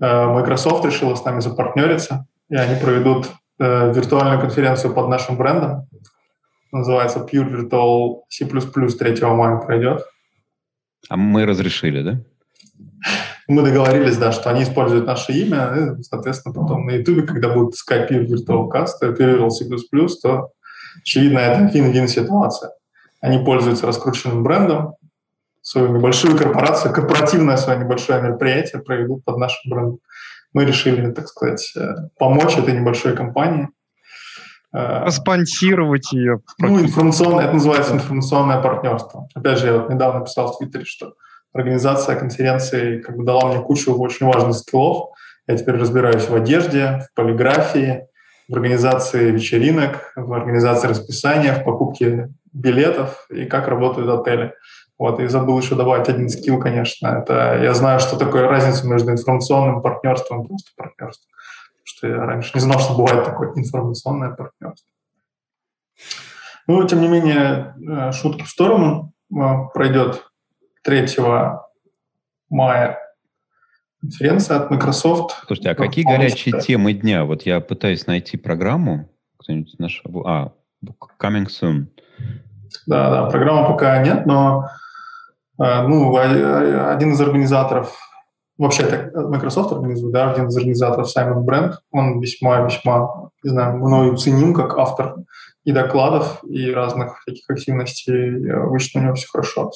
э, 0.00 0.26
Microsoft 0.26 0.84
решила 0.84 1.14
с 1.14 1.24
нами 1.24 1.40
запартнериться, 1.40 2.26
и 2.48 2.56
они 2.56 2.80
проведут 2.80 3.30
э, 3.58 3.92
виртуальную 3.92 4.40
конференцию 4.40 4.92
под 4.92 5.08
нашим 5.08 5.36
брендом. 5.36 5.88
Называется 6.72 7.20
Pure 7.20 7.70
Virtual 7.70 8.22
C++ 8.28 8.44
3 8.44 9.26
мая 9.26 9.56
пройдет. 9.58 10.02
А 11.08 11.16
мы 11.16 11.46
разрешили, 11.46 12.02
да? 12.02 12.20
Мы 13.48 13.62
договорились, 13.62 14.16
да, 14.16 14.32
что 14.32 14.50
они 14.50 14.62
используют 14.62 15.06
наше 15.06 15.32
имя, 15.32 15.96
и, 15.98 16.02
соответственно, 16.02 16.54
потом 16.54 16.86
на 16.86 16.92
YouTube, 16.92 17.26
когда 17.26 17.48
будут 17.48 17.74
искать 17.74 18.10
Pure 18.10 18.26
Virtual 18.26 18.68
Cast, 18.70 19.02
Pure 19.02 19.50
C++, 19.50 19.66
то, 20.22 20.50
очевидно, 21.00 21.38
это 21.38 21.60
вин-вин 21.72 22.08
ситуация. 22.08 22.70
Они 23.20 23.44
пользуются 23.44 23.86
раскрученным 23.86 24.42
брендом, 24.42 24.94
свою 25.64 25.88
небольшую 25.88 26.36
корпорацию, 26.36 26.92
корпоративное 26.92 27.56
свое 27.56 27.78
небольшое 27.78 28.22
мероприятие 28.22 28.82
проведут 28.82 29.24
под 29.24 29.38
нашим 29.38 29.70
брендом. 29.70 29.98
Мы 30.52 30.66
решили, 30.66 31.10
так 31.10 31.26
сказать, 31.26 31.72
э, 31.76 31.94
помочь 32.18 32.56
этой 32.56 32.78
небольшой 32.78 33.16
компании. 33.16 33.68
Э, 34.74 35.08
Спонсировать 35.10 36.12
ее. 36.12 36.40
Ну, 36.58 36.80
информационное, 36.80 37.44
это 37.44 37.54
называется 37.54 37.94
информационное 37.94 38.60
партнерство. 38.60 39.26
Опять 39.34 39.58
же, 39.58 39.66
я 39.66 39.78
вот 39.78 39.90
недавно 39.90 40.24
писал 40.24 40.52
в 40.52 40.58
Твиттере, 40.58 40.84
что 40.84 41.14
организация 41.54 42.16
конференции 42.16 43.00
как 43.00 43.16
бы 43.16 43.24
дала 43.24 43.46
мне 43.46 43.62
кучу 43.62 43.94
очень 43.94 44.26
важных 44.26 44.56
скиллов. 44.56 45.10
Я 45.46 45.56
теперь 45.56 45.76
разбираюсь 45.76 46.28
в 46.28 46.34
одежде, 46.34 47.00
в 47.06 47.14
полиграфии, 47.14 48.06
в 48.48 48.54
организации 48.54 49.30
вечеринок, 49.30 50.12
в 50.16 50.32
организации 50.32 50.88
расписания, 50.88 51.54
в 51.54 51.64
покупке 51.64 52.30
билетов 52.52 53.26
и 53.30 53.46
как 53.46 53.68
работают 53.68 54.08
отели. 54.08 54.52
Вот, 54.98 55.20
и 55.20 55.26
забыл 55.26 55.58
еще 55.58 55.74
добавить 55.74 56.08
один 56.08 56.28
скилл, 56.28 56.60
конечно. 56.60 57.08
Это 57.08 57.58
я 57.62 57.74
знаю, 57.74 58.00
что 58.00 58.16
такое 58.16 58.46
разница 58.46 58.86
между 58.86 59.10
информационным 59.10 59.80
партнерством 59.80 60.42
и 60.42 60.48
просто 60.48 60.70
партнерством. 60.76 61.30
Потому 61.72 61.84
что 61.84 62.08
я 62.08 62.16
раньше 62.26 62.50
не 62.54 62.60
знал, 62.60 62.78
что 62.78 62.94
бывает 62.94 63.24
такое 63.24 63.52
информационное 63.56 64.30
партнерство. 64.30 64.88
Ну, 66.66 66.84
тем 66.86 67.00
не 67.00 67.08
менее, 67.08 67.74
э, 67.76 68.12
шутки 68.12 68.42
в 68.42 68.48
сторону. 68.48 69.12
Э, 69.32 69.66
пройдет 69.74 70.24
3 70.84 71.06
мая 72.50 72.98
конференция 74.00 74.58
от 74.58 74.70
Microsoft. 74.70 75.34
Слушайте, 75.46 75.70
а 75.70 75.74
какие 75.74 76.04
горячие 76.04 76.60
темы 76.60 76.92
дня? 76.92 77.24
Вот 77.24 77.42
я 77.42 77.60
пытаюсь 77.60 78.06
найти 78.06 78.36
программу. 78.36 79.08
Кто-нибудь 79.38 79.78
нашел? 79.78 80.26
А, 80.26 80.52
Coming 81.20 81.46
Soon. 81.46 81.86
Да, 82.86 83.10
да, 83.10 83.30
программы 83.30 83.66
пока 83.66 84.02
нет, 84.02 84.26
но 84.26 84.68
э, 85.58 85.86
ну, 85.86 86.16
один 86.16 87.12
из 87.12 87.20
организаторов, 87.20 87.96
вообще 88.58 88.82
это 88.82 89.20
Microsoft 89.20 89.72
организует, 89.72 90.12
да, 90.12 90.32
один 90.32 90.48
из 90.48 90.56
организаторов 90.56 91.08
Саймон 91.08 91.44
Бренд, 91.44 91.78
он 91.90 92.20
весьма-весьма, 92.20 93.30
не 93.42 93.50
знаю, 93.50 93.76
мною 93.78 94.16
ценим 94.16 94.52
как 94.52 94.76
автор 94.76 95.14
и 95.64 95.72
докладов, 95.72 96.42
и 96.44 96.70
разных 96.70 97.22
таких 97.24 97.48
активностей. 97.48 98.52
Обычно 98.52 99.00
у 99.00 99.04
него 99.04 99.14
все 99.14 99.28
хорошо. 99.28 99.70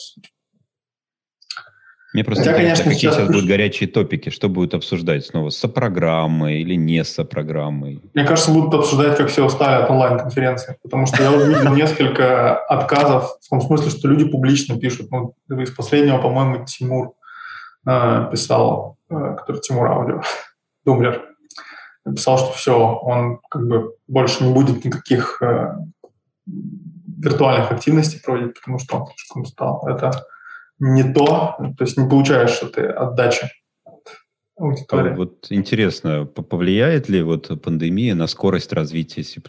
Мне 2.18 2.24
просто 2.24 2.42
Хотя, 2.42 2.56
интересно, 2.56 2.84
конечно, 2.84 2.94
какие 2.94 3.10
сейчас, 3.12 3.26
будут 3.28 3.46
горячие 3.46 3.88
топики, 3.88 4.30
что 4.30 4.48
будут 4.48 4.74
обсуждать 4.74 5.24
снова, 5.24 5.50
сопрограммой 5.50 6.62
или 6.62 6.74
не 6.74 7.04
сопрограммой? 7.04 8.02
Мне 8.12 8.24
кажется, 8.24 8.50
будут 8.50 8.74
обсуждать, 8.74 9.16
как 9.16 9.28
все 9.28 9.44
устали 9.44 9.84
от 9.84 9.88
онлайн-конференции, 9.88 10.76
потому 10.82 11.06
что 11.06 11.22
я 11.22 11.30
увидел 11.30 11.72
несколько 11.76 12.56
отказов, 12.56 13.38
в 13.40 13.48
том 13.48 13.60
смысле, 13.60 13.90
что 13.92 14.08
люди 14.08 14.24
публично 14.24 14.76
пишут. 14.80 15.12
Ну, 15.12 15.36
из 15.48 15.70
последнего, 15.70 16.18
по-моему, 16.18 16.64
Тимур 16.64 17.12
э, 17.86 18.28
писал, 18.32 18.96
э, 19.10 19.36
который 19.38 19.60
Тимур 19.60 19.86
Аудио, 19.86 20.20
Думлер, 20.84 21.24
написал, 22.04 22.36
что 22.38 22.50
все, 22.50 22.76
он 22.76 23.38
как 23.48 23.64
бы 23.64 23.94
больше 24.08 24.42
не 24.42 24.52
будет 24.52 24.84
никаких 24.84 25.40
э, 25.40 25.76
виртуальных 26.46 27.70
активностей 27.70 28.20
проводить, 28.20 28.54
потому 28.54 28.80
что 28.80 28.96
он 28.96 29.06
слишком 29.06 29.42
устал. 29.42 29.86
Это 29.86 30.10
не 30.78 31.12
то, 31.12 31.56
то 31.76 31.84
есть 31.84 31.96
не 31.96 32.08
получаешь 32.08 32.62
этой 32.62 32.92
отдачи 32.92 33.50
аудитории. 34.56 35.12
А 35.12 35.16
вот 35.16 35.46
интересно, 35.50 36.24
повлияет 36.24 37.08
ли 37.08 37.22
вот 37.22 37.62
пандемия 37.62 38.14
на 38.14 38.26
скорость 38.26 38.72
развития 38.72 39.22
C++? 39.24 39.40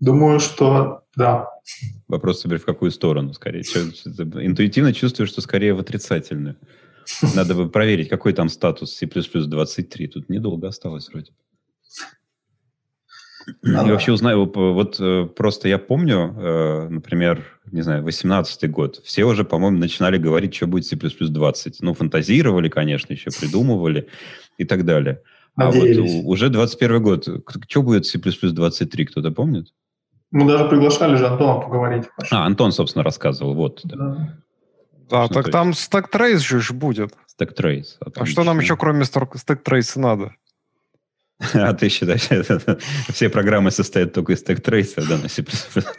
Думаю, 0.00 0.40
что 0.40 1.02
Да. 1.16 1.48
Вопрос 2.08 2.42
теперь 2.42 2.58
в 2.58 2.64
какую 2.64 2.90
сторону, 2.90 3.32
скорее. 3.34 3.62
Интуитивно 3.62 4.92
чувствую, 4.92 5.26
что 5.26 5.40
скорее 5.40 5.74
в 5.74 5.80
отрицательную. 5.80 6.56
Надо 7.34 7.54
бы 7.54 7.68
проверить, 7.68 8.08
какой 8.08 8.32
там 8.32 8.48
статус 8.48 8.94
C++23. 8.94 10.06
Тут 10.08 10.28
недолго 10.28 10.68
осталось 10.68 11.08
вроде. 11.08 11.32
И 13.62 13.70
вообще 13.70 14.12
узнаю, 14.12 14.50
вот 14.54 14.96
э, 15.00 15.26
просто 15.26 15.68
я 15.68 15.78
помню, 15.78 16.34
э, 16.36 16.88
например, 16.88 17.44
не 17.70 17.82
знаю, 17.82 18.02
18 18.02 18.70
год, 18.70 19.00
все 19.04 19.24
уже, 19.24 19.44
по-моему, 19.44 19.78
начинали 19.78 20.18
говорить, 20.18 20.54
что 20.54 20.66
будет 20.66 20.86
C++20. 20.86 21.74
Ну, 21.80 21.94
фантазировали, 21.94 22.68
конечно, 22.68 23.12
еще 23.12 23.30
придумывали 23.30 24.08
и 24.58 24.64
так 24.64 24.84
далее. 24.84 25.22
Надеялись. 25.56 26.12
А 26.12 26.16
вот 26.16 26.32
уже 26.32 26.48
21 26.48 27.02
год, 27.02 27.28
что 27.68 27.82
будет 27.82 28.06
C++23, 28.06 29.04
кто-то 29.04 29.30
помнит? 29.30 29.72
Мы 30.30 30.46
даже 30.46 30.64
приглашали 30.64 31.16
же 31.16 31.26
Антона 31.26 31.60
поговорить. 31.60 32.04
А, 32.30 32.46
Антон, 32.46 32.72
собственно, 32.72 33.04
рассказывал, 33.04 33.54
вот. 33.54 33.80
Да, 33.84 33.96
да 35.10 35.28
так 35.28 35.50
там 35.50 35.70
Stack 35.70 36.06
Trace 36.10 36.38
же 36.38 36.72
будет. 36.72 37.12
Stack 37.38 37.54
Trace. 37.54 37.98
А 38.16 38.24
что 38.24 38.44
нам 38.44 38.58
еще 38.60 38.76
кроме 38.76 39.02
Stack 39.02 39.62
Trace 39.62 39.98
надо? 39.98 40.34
А 41.54 41.72
ты 41.72 41.88
считаешь, 41.88 42.28
все 43.12 43.28
программы 43.28 43.70
состоят 43.70 44.12
только 44.12 44.32
из 44.32 44.42
тег-трейсов, 44.42 45.08
да, 45.08 45.18
на 45.18 45.28
C++? 45.28 45.44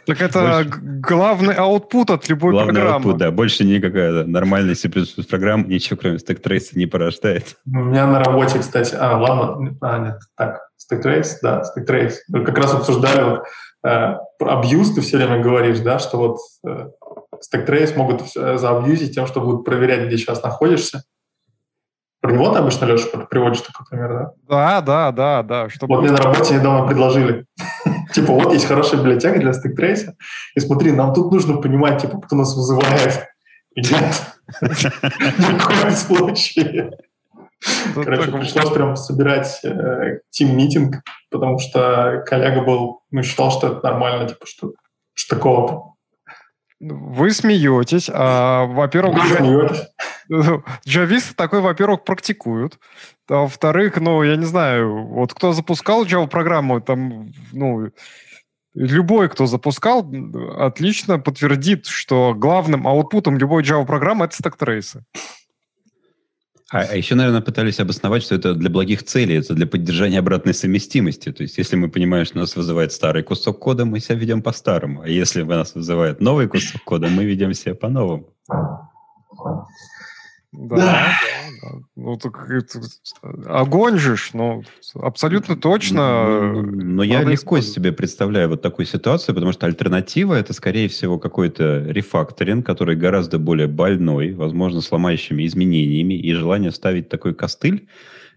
Так 0.06 0.20
это 0.20 0.64
Больше... 0.64 0.80
главный 0.80 1.54
output 1.54 2.12
от 2.12 2.28
любой 2.28 2.52
главный 2.52 2.74
программы. 2.74 3.04
Главный 3.04 3.14
output, 3.14 3.18
да. 3.18 3.30
Больше 3.30 3.64
никакая 3.64 4.24
нормальная 4.24 4.74
C++ 4.74 4.88
программа 4.88 5.66
ничего, 5.66 5.98
кроме 6.00 6.18
тег-трейса, 6.18 6.78
не 6.78 6.86
порождает. 6.86 7.56
У 7.66 7.78
меня 7.78 8.06
на 8.06 8.18
работе, 8.22 8.58
кстати... 8.58 8.94
А, 8.94 9.18
ладно. 9.18 9.76
А, 9.80 9.98
нет, 9.98 10.18
так. 10.36 10.60
Stack 10.84 11.24
да, 11.42 11.62
Stack 11.62 12.12
Мы 12.28 12.44
как 12.44 12.58
раз 12.58 12.74
обсуждали 12.74 13.22
вот, 13.22 13.42
э, 13.86 14.16
абьюз, 14.40 14.94
ты 14.94 15.00
все 15.00 15.16
время 15.16 15.42
говоришь, 15.42 15.78
да, 15.80 15.98
что 15.98 16.18
вот 16.18 16.38
э, 16.66 16.88
Stack 17.36 17.96
могут 17.96 18.22
э, 18.36 18.58
заабьюзить 18.58 19.14
тем, 19.14 19.26
что 19.26 19.40
будут 19.40 19.64
проверять, 19.64 20.06
где 20.06 20.18
сейчас 20.18 20.42
находишься. 20.42 21.04
Про 22.24 22.32
него 22.32 22.50
ты 22.50 22.60
обычно, 22.60 22.86
Леша, 22.86 23.06
приводишь 23.28 23.60
такой 23.60 23.84
пример, 23.84 24.08
да? 24.08 24.32
Да, 24.48 24.80
да, 24.80 25.12
да, 25.12 25.42
да. 25.42 25.68
Чтобы... 25.68 25.94
Вот 25.94 26.04
мне 26.04 26.10
на 26.10 26.16
работе 26.16 26.54
недавно 26.54 26.86
предложили. 26.86 27.44
типа, 28.14 28.32
вот 28.32 28.50
есть 28.54 28.64
хорошая 28.64 28.98
библиотека 29.00 29.38
для 29.38 29.52
стейк-трейса, 29.52 30.14
и 30.54 30.60
смотри, 30.60 30.92
нам 30.92 31.12
тут 31.12 31.30
нужно 31.30 31.58
понимать, 31.58 32.00
типа, 32.00 32.18
кто 32.22 32.34
нас 32.34 32.56
вызывает. 32.56 33.26
нет, 33.76 33.92
ни 34.62 35.58
в 35.58 35.66
коем 35.66 35.90
случае. 35.90 36.92
Короче, 37.94 38.32
пришлось 38.32 38.70
прям 38.70 38.96
собирать 38.96 39.60
э, 39.62 40.20
тим-митинг, 40.30 41.02
потому 41.30 41.58
что 41.58 42.24
коллега 42.24 42.62
был, 42.62 43.02
ну, 43.10 43.22
считал, 43.22 43.50
что 43.50 43.66
это 43.66 43.80
нормально, 43.82 44.26
типа, 44.26 44.46
что, 44.46 44.72
что 45.12 45.36
такого-то. 45.36 45.93
Вы 46.80 47.30
смеетесь. 47.30 48.10
А, 48.12 48.66
во-первых. 48.66 49.22
Джависты 50.86 51.34
такой, 51.34 51.60
во-первых, 51.60 52.04
практикуют. 52.04 52.78
А 53.28 53.42
во-вторых, 53.42 53.96
ну, 54.00 54.22
я 54.22 54.36
не 54.36 54.44
знаю, 54.44 55.06
вот 55.06 55.32
кто 55.34 55.52
запускал 55.52 56.04
Java-программу, 56.04 56.80
там, 56.80 57.32
ну, 57.52 57.90
любой, 58.74 59.28
кто 59.28 59.46
запускал, 59.46 60.06
отлично 60.58 61.18
подтвердит, 61.18 61.86
что 61.86 62.34
главным 62.34 62.86
output 62.86 63.25
ом 63.25 63.38
любой 63.38 63.62
Java-программы— 63.62 64.24
это 64.26 64.36
stack 64.36 64.64
trace 64.64 64.93
ы. 64.93 65.04
А, 66.72 66.80
а 66.80 66.96
еще, 66.96 67.14
наверное, 67.14 67.42
пытались 67.42 67.78
обосновать, 67.78 68.22
что 68.22 68.34
это 68.34 68.54
для 68.54 68.70
благих 68.70 69.02
целей, 69.02 69.36
это 69.36 69.54
для 69.54 69.66
поддержания 69.66 70.18
обратной 70.18 70.54
совместимости. 70.54 71.30
То 71.30 71.42
есть, 71.42 71.58
если 71.58 71.76
мы 71.76 71.90
понимаем, 71.90 72.24
что 72.24 72.38
нас 72.38 72.56
вызывает 72.56 72.92
старый 72.92 73.22
кусок 73.22 73.58
кода, 73.58 73.84
мы 73.84 74.00
себя 74.00 74.16
ведем 74.16 74.42
по-старому. 74.42 75.02
А 75.02 75.08
если 75.08 75.42
нас 75.42 75.74
вызывает 75.74 76.20
новый 76.20 76.48
кусок 76.48 76.82
кода, 76.84 77.08
мы 77.08 77.24
ведем 77.24 77.52
себя 77.54 77.74
по-новому. 77.74 78.32
Да, 80.56 80.76
да, 80.76 81.12
да. 81.62 81.68
Ну, 81.96 82.16
так 82.16 82.48
это, 82.48 82.80
огонь 83.46 83.98
же, 83.98 84.16
ну, 84.34 84.62
абсолютно 84.94 85.56
точно. 85.56 86.52
Но, 86.52 86.62
но 86.62 87.02
я 87.02 87.22
легко 87.22 87.60
себе 87.60 87.92
представляю 87.92 88.48
вот 88.48 88.62
такую 88.62 88.86
ситуацию, 88.86 89.34
потому 89.34 89.52
что 89.52 89.66
альтернатива 89.66 90.34
это, 90.34 90.52
скорее 90.52 90.88
всего, 90.88 91.18
какой-то 91.18 91.84
рефакторинг, 91.86 92.64
который 92.64 92.94
гораздо 92.94 93.38
более 93.38 93.66
больной, 93.66 94.32
возможно, 94.32 94.80
с 94.80 94.92
ломающими 94.92 95.44
изменениями, 95.44 96.14
и 96.14 96.32
желание 96.32 96.70
ставить 96.70 97.08
такой 97.08 97.34
костыль, 97.34 97.88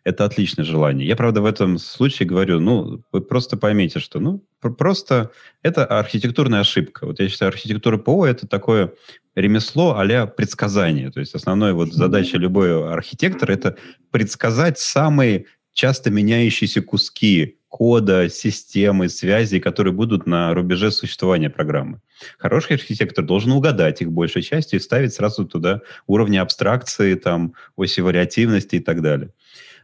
это 0.07 0.23
отличное 0.23 0.63
желание. 0.63 1.05
Я, 1.05 1.17
правда, 1.17 1.41
в 1.41 1.45
этом 1.45 1.77
случае 1.77 2.29
говорю, 2.29 2.61
ну, 2.61 3.03
вы 3.11 3.19
просто 3.19 3.57
поймите, 3.57 3.99
что, 3.99 4.21
ну, 4.21 4.41
просто 4.61 5.31
это 5.63 5.85
архитектурная 5.85 6.61
ошибка. 6.61 7.05
Вот 7.05 7.19
я 7.19 7.27
считаю, 7.27 7.49
архитектура 7.49 7.97
ПО— 7.97 8.25
это 8.27 8.47
такое 8.47 8.93
ремесло 9.35 9.97
а 9.97 10.25
предсказание. 10.27 11.11
То 11.11 11.19
есть 11.19 11.35
основная 11.35 11.73
вот 11.73 11.91
задача 11.91 12.37
любой 12.37 12.89
архитектора— 12.89 13.51
это 13.53 13.75
предсказать 14.09 14.79
самые 14.79 15.45
часто 15.73 16.09
меняющиеся 16.09 16.81
куски 16.81 17.57
кода, 17.67 18.29
системы, 18.29 19.09
связи, 19.09 19.59
которые 19.59 19.93
будут 19.93 20.25
на 20.25 20.53
рубеже 20.53 20.89
существования 20.89 21.49
программы. 21.49 21.99
Хороший 22.39 22.77
архитектор 22.77 23.25
должен 23.25 23.51
угадать 23.51 24.01
их 24.01 24.09
большей 24.09 24.41
частью 24.41 24.79
и 24.79 24.81
ставить 24.81 25.13
сразу 25.13 25.45
туда 25.45 25.81
уровни 26.07 26.37
абстракции, 26.37 27.15
там, 27.15 27.53
оси 27.75 27.99
вариативности 27.99 28.77
и 28.77 28.79
так 28.79 29.01
далее. 29.01 29.33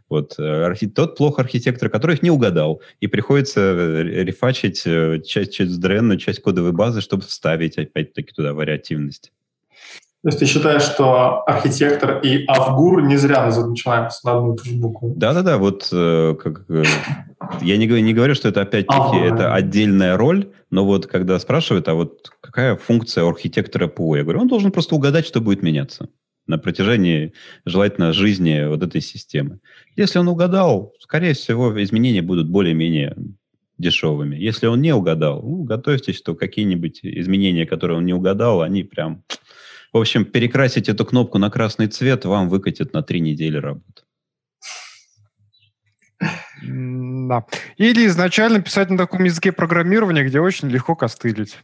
Вот. 0.09 0.35
Э, 0.37 0.73
тот 0.93 1.17
плохо 1.17 1.41
архитектор, 1.41 1.89
который 1.89 2.15
их 2.15 2.23
не 2.23 2.31
угадал, 2.31 2.81
и 2.99 3.07
приходится 3.07 3.61
э, 3.61 4.03
рефачить 4.03 4.83
э, 4.85 5.21
часть, 5.25 5.53
часть 5.53 5.79
дренную, 5.79 6.17
часть 6.17 6.41
кодовой 6.41 6.71
базы, 6.71 7.01
чтобы 7.01 7.23
вставить 7.23 7.77
опять-таки 7.77 8.31
туда 8.33 8.53
вариативность. 8.53 9.31
То 10.21 10.29
есть 10.29 10.39
ты 10.39 10.45
считаешь, 10.45 10.83
что 10.83 11.43
архитектор 11.45 12.19
и 12.19 12.45
Авгур 12.47 13.01
не 13.01 13.17
зря 13.17 13.45
начинаются 13.45 14.25
на 14.25 14.37
одну 14.37 14.53
и 14.53 14.57
ту 14.57 14.63
же 14.63 14.75
букву? 14.75 15.13
Да-да-да, 15.17 15.57
вот 15.57 15.89
как, 15.89 16.65
я 17.61 17.75
не, 17.75 17.87
не 17.87 18.13
говорю, 18.13 18.33
что 18.33 18.47
это 18.47 18.61
опять-таки 18.61 19.17
это 19.17 19.53
отдельная 19.53 20.15
роль, 20.15 20.49
но 20.69 20.85
вот 20.85 21.07
когда 21.07 21.37
спрашивают, 21.39 21.89
а 21.89 21.95
вот 21.95 22.31
какая 22.39 22.77
функция 22.77 23.27
архитектора 23.27 23.87
ПО, 23.87 24.15
я 24.15 24.23
говорю, 24.23 24.39
он 24.39 24.47
должен 24.47 24.71
просто 24.71 24.95
угадать, 24.95 25.25
что 25.25 25.41
будет 25.41 25.61
меняться 25.61 26.07
на 26.47 26.57
протяжении, 26.57 27.33
желательно, 27.65 28.13
жизни 28.13 28.67
вот 28.67 28.83
этой 28.83 29.01
системы. 29.01 29.59
Если 29.95 30.19
он 30.19 30.27
угадал, 30.27 30.93
скорее 30.99 31.33
всего, 31.33 31.81
изменения 31.83 32.21
будут 32.21 32.49
более-менее 32.49 33.15
дешевыми. 33.77 34.35
Если 34.35 34.67
он 34.67 34.81
не 34.81 34.93
угадал, 34.93 35.41
ну, 35.41 35.63
готовьтесь, 35.63 36.17
что 36.17 36.35
какие-нибудь 36.35 36.99
изменения, 37.03 37.65
которые 37.65 37.97
он 37.97 38.05
не 38.05 38.13
угадал, 38.13 38.61
они 38.61 38.83
прям... 38.83 39.23
В 39.91 39.97
общем, 39.97 40.25
перекрасить 40.25 40.89
эту 40.89 41.05
кнопку 41.05 41.37
на 41.37 41.51
красный 41.51 41.85
цвет 41.85 42.25
вам 42.25 42.49
выкатит 42.49 42.93
на 42.93 43.03
три 43.03 43.19
недели 43.19 43.57
работы. 43.57 44.03
Да. 46.63 47.45
Или 47.77 48.07
изначально 48.07 48.61
писать 48.61 48.89
на 48.89 48.97
таком 48.97 49.23
языке 49.23 49.51
программирования, 49.51 50.23
где 50.23 50.39
очень 50.39 50.69
легко 50.69 50.95
костылить. 50.95 51.57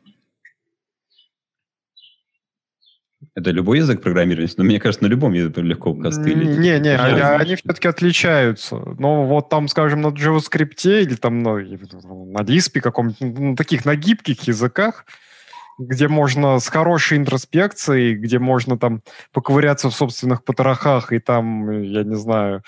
Это 3.40 3.52
любой 3.52 3.78
язык 3.78 4.02
программирования? 4.02 4.52
Но 4.58 4.66
мне 4.66 4.82
кажется, 4.82 5.04
на 5.04 5.08
любом 5.08 5.32
языке 5.32 5.62
легко 5.62 5.94
костылить. 5.94 6.60
Не, 6.60 6.78
не, 6.80 6.90
они, 6.90 7.22
они 7.22 7.56
все-таки 7.56 7.88
отличаются. 7.88 8.76
Но 9.00 9.26
вот 9.26 9.48
там, 9.50 9.70
скажем, 9.70 10.02
на 10.02 10.08
JavaScript 10.08 11.02
или 11.02 11.16
там 11.16 11.42
на, 11.42 11.56
на 11.56 12.42
Lisp 12.44 12.82
каком-то, 12.82 13.26
на 13.26 13.56
таких, 13.56 13.86
на 13.86 13.96
гибких 13.96 14.42
языках, 14.42 15.06
где 15.78 16.10
можно 16.10 16.60
с 16.60 16.68
хорошей 16.68 17.18
интроспекцией, 17.18 18.16
где 18.16 18.40
можно 18.40 18.78
там 18.78 19.04
поковыряться 19.32 19.90
в 19.90 19.96
собственных 19.96 20.44
потрохах 20.44 21.14
и 21.14 21.20
там, 21.20 21.72
я 21.82 22.04
не 22.04 22.18
знаю, 22.18 22.64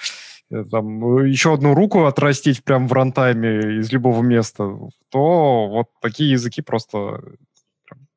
э, 0.50 0.64
там, 0.72 1.26
еще 1.26 1.54
одну 1.54 1.76
руку 1.76 2.06
отрастить 2.06 2.64
прямо 2.64 2.88
в 2.88 2.94
рантайме 2.94 3.80
из 3.80 3.92
любого 3.92 4.24
места, 4.24 4.64
то 5.10 5.68
вот 5.68 5.88
такие 6.02 6.32
языки 6.32 6.62
просто 6.62 7.20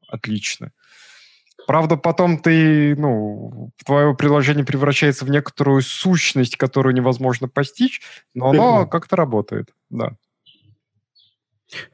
отличны. 0.08 0.70
Правда, 1.66 1.96
потом 1.96 2.38
ты, 2.38 2.94
ну, 2.96 3.70
твое 3.84 4.14
приложение 4.14 4.64
превращается 4.64 5.24
в 5.24 5.30
некоторую 5.30 5.80
сущность, 5.82 6.56
которую 6.56 6.94
невозможно 6.94 7.48
постичь, 7.48 8.02
но 8.34 8.50
оно 8.50 8.86
как-то 8.86 9.16
работает, 9.16 9.68
да. 9.90 10.12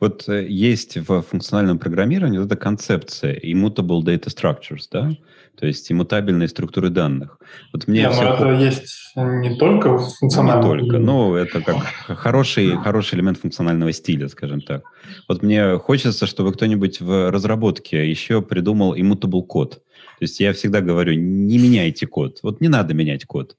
Вот 0.00 0.28
э, 0.28 0.46
есть 0.48 0.96
в 0.96 1.22
функциональном 1.22 1.78
программировании 1.78 2.38
вот 2.38 2.46
эта 2.46 2.56
концепция 2.56 3.38
immutable 3.38 4.02
data 4.02 4.26
structures, 4.26 4.84
да? 4.90 5.10
То 5.58 5.66
есть 5.66 5.92
иммутабельные 5.92 6.48
структуры 6.48 6.88
данных. 6.88 7.38
Вот 7.72 7.86
мне 7.86 8.00
Нет, 8.00 8.12
все... 8.12 8.32
это 8.32 8.50
есть 8.52 9.12
не 9.14 9.56
только 9.56 9.98
в 9.98 10.08
функциональном. 10.18 10.68
Ну, 10.68 10.74
не 10.74 10.80
только, 10.80 10.98
но 10.98 11.36
это 11.36 11.60
как 11.60 11.76
хороший, 12.18 12.76
хороший 12.76 13.16
элемент 13.16 13.38
функционального 13.38 13.92
стиля, 13.92 14.28
скажем 14.28 14.62
так. 14.62 14.84
Вот 15.28 15.42
мне 15.42 15.76
хочется, 15.78 16.26
чтобы 16.26 16.52
кто-нибудь 16.52 17.00
в 17.00 17.30
разработке 17.30 18.08
еще 18.08 18.40
придумал 18.40 18.96
immutable 18.96 19.42
код. 19.42 19.82
То 20.20 20.24
есть 20.24 20.40
я 20.40 20.52
всегда 20.52 20.80
говорю, 20.80 21.14
не 21.14 21.58
меняйте 21.58 22.06
код. 22.06 22.38
Вот 22.42 22.60
не 22.60 22.68
надо 22.68 22.94
менять 22.94 23.24
код. 23.24 23.56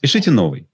Пишите 0.00 0.30
новый. 0.30 0.68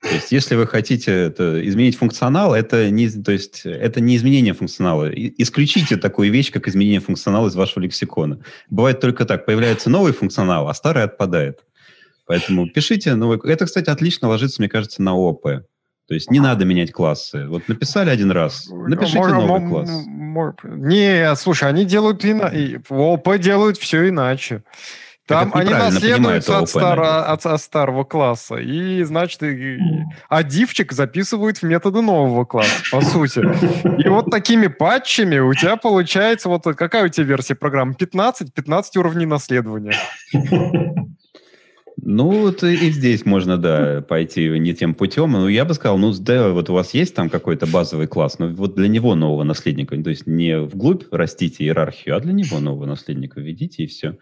То 0.00 0.14
есть, 0.14 0.32
если 0.32 0.54
вы 0.54 0.66
хотите 0.66 1.12
это, 1.12 1.66
изменить 1.68 1.96
функционал, 1.96 2.54
это 2.54 2.90
не, 2.90 3.08
то 3.08 3.32
есть, 3.32 3.64
это 3.64 4.00
не 4.00 4.16
изменение 4.16 4.54
функционала. 4.54 5.10
исключите 5.12 5.96
такую 5.96 6.30
вещь, 6.30 6.50
как 6.50 6.68
изменение 6.68 7.00
функционала 7.00 7.48
из 7.48 7.54
вашего 7.54 7.82
лексикона. 7.82 8.40
Бывает 8.70 9.00
только 9.00 9.24
так. 9.24 9.46
Появляется 9.46 9.90
новый 9.90 10.12
функционал, 10.12 10.68
а 10.68 10.74
старый 10.74 11.04
отпадает. 11.04 11.64
Поэтому 12.26 12.68
пишите 12.68 13.14
новый... 13.14 13.38
Это, 13.44 13.64
кстати, 13.66 13.88
отлично 13.88 14.28
ложится, 14.28 14.60
мне 14.60 14.68
кажется, 14.68 15.02
на 15.02 15.16
ОП. 15.16 15.44
То 16.08 16.14
есть 16.14 16.30
не 16.30 16.40
надо 16.40 16.64
менять 16.64 16.90
классы. 16.90 17.46
Вот 17.46 17.68
написали 17.68 18.08
один 18.08 18.30
раз, 18.30 18.68
напишите 18.70 19.18
Можно, 19.18 19.40
новый 19.46 19.68
класс. 19.68 19.90
Не, 20.64 21.36
слушай, 21.36 21.68
они 21.68 21.84
делают 21.84 22.24
иначе. 22.24 22.82
В 22.88 22.98
ОП 22.98 23.38
делают 23.38 23.76
все 23.76 24.08
иначе. 24.08 24.62
Там 25.28 25.50
они 25.52 25.70
наследуются 25.70 26.58
от, 26.58 26.70
стар, 26.70 26.98
от, 27.00 27.44
от 27.44 27.60
старого 27.60 28.04
класса. 28.04 28.56
И, 28.56 29.02
значит, 29.02 29.42
и, 29.42 29.78
а 30.30 30.42
дивчик 30.42 30.92
записывают 30.92 31.58
в 31.58 31.62
методы 31.64 32.00
нового 32.00 32.46
класса, 32.46 32.82
по 32.90 33.02
сути. 33.02 33.40
И 34.02 34.08
вот 34.08 34.30
такими 34.30 34.68
патчами 34.68 35.38
у 35.38 35.52
тебя 35.52 35.76
получается... 35.76 36.48
Вот 36.48 36.64
какая 36.64 37.04
у 37.04 37.08
тебя 37.08 37.26
версия 37.26 37.54
программы? 37.54 37.94
15? 37.94 38.54
15 38.54 38.96
уровней 38.96 39.26
наследования. 39.26 39.94
Ну, 42.00 42.30
вот 42.30 42.62
и 42.62 42.90
здесь 42.90 43.26
можно, 43.26 43.58
да, 43.58 44.00
пойти 44.00 44.48
не 44.58 44.72
тем 44.72 44.94
путем. 44.94 45.32
Но 45.32 45.48
я 45.48 45.66
бы 45.66 45.74
сказал, 45.74 45.98
ну, 45.98 46.14
да, 46.14 46.50
вот 46.50 46.70
у 46.70 46.72
вас 46.72 46.94
есть 46.94 47.14
там 47.14 47.28
какой-то 47.28 47.66
базовый 47.66 48.06
класс, 48.06 48.38
но 48.38 48.48
вот 48.48 48.76
для 48.76 48.88
него 48.88 49.14
нового 49.14 49.42
наследника, 49.42 50.00
то 50.02 50.08
есть 50.08 50.26
не 50.26 50.58
вглубь 50.58 51.02
растите 51.10 51.64
иерархию, 51.64 52.16
а 52.16 52.20
для 52.20 52.32
него 52.32 52.60
нового 52.60 52.86
наследника 52.86 53.40
введите, 53.40 53.82
и 53.82 53.86
все. 53.88 54.16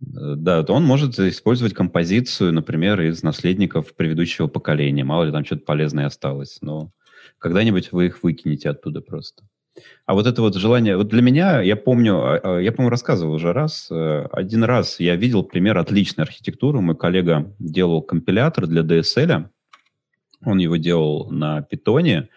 Да, 0.00 0.62
то 0.62 0.72
он 0.72 0.84
может 0.84 1.18
использовать 1.18 1.74
композицию, 1.74 2.54
например, 2.54 3.00
из 3.02 3.22
наследников 3.22 3.94
предыдущего 3.94 4.46
поколения. 4.46 5.04
Мало 5.04 5.24
ли 5.24 5.32
там 5.32 5.44
что-то 5.44 5.64
полезное 5.64 6.06
осталось. 6.06 6.58
Но 6.62 6.90
когда-нибудь 7.38 7.92
вы 7.92 8.06
их 8.06 8.22
выкинете 8.22 8.70
оттуда 8.70 9.02
просто. 9.02 9.44
А 10.06 10.14
вот 10.14 10.26
это 10.26 10.40
вот 10.40 10.56
желание... 10.56 10.96
Вот 10.96 11.08
для 11.08 11.22
меня, 11.22 11.60
я 11.60 11.76
помню, 11.76 12.16
а, 12.16 12.40
а, 12.42 12.58
я, 12.58 12.72
по-моему, 12.72 12.90
рассказывал 12.90 13.34
уже 13.34 13.52
раз. 13.52 13.88
Э, 13.90 14.26
один 14.32 14.64
раз 14.64 15.00
я 15.00 15.16
видел 15.16 15.42
пример 15.42 15.76
отличной 15.78 16.24
архитектуры. 16.24 16.80
Мой 16.80 16.96
коллега 16.96 17.54
делал 17.58 18.02
компилятор 18.02 18.66
для 18.66 18.82
DSL. 18.82 19.48
Он 20.44 20.58
его 20.58 20.76
делал 20.76 21.30
на 21.30 21.60
питоне. 21.60 22.30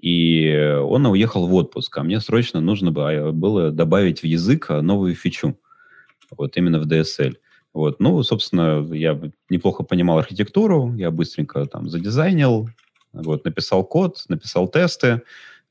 И 0.00 0.56
он 0.80 1.06
уехал 1.06 1.48
в 1.48 1.54
отпуск. 1.54 1.98
А 1.98 2.04
мне 2.04 2.20
срочно 2.20 2.60
нужно 2.60 2.92
было 2.92 3.72
добавить 3.72 4.20
в 4.20 4.24
язык 4.24 4.68
новую 4.70 5.16
фичу 5.16 5.58
вот 6.36 6.56
именно 6.56 6.80
в 6.80 6.86
DSL. 6.86 7.36
Вот. 7.74 8.00
Ну, 8.00 8.22
собственно, 8.22 8.86
я 8.94 9.20
неплохо 9.48 9.82
понимал 9.82 10.18
архитектуру, 10.18 10.94
я 10.96 11.10
быстренько 11.10 11.66
там 11.66 11.88
задизайнил, 11.88 12.68
вот, 13.12 13.44
написал 13.44 13.84
код, 13.84 14.24
написал 14.28 14.68
тесты, 14.68 15.22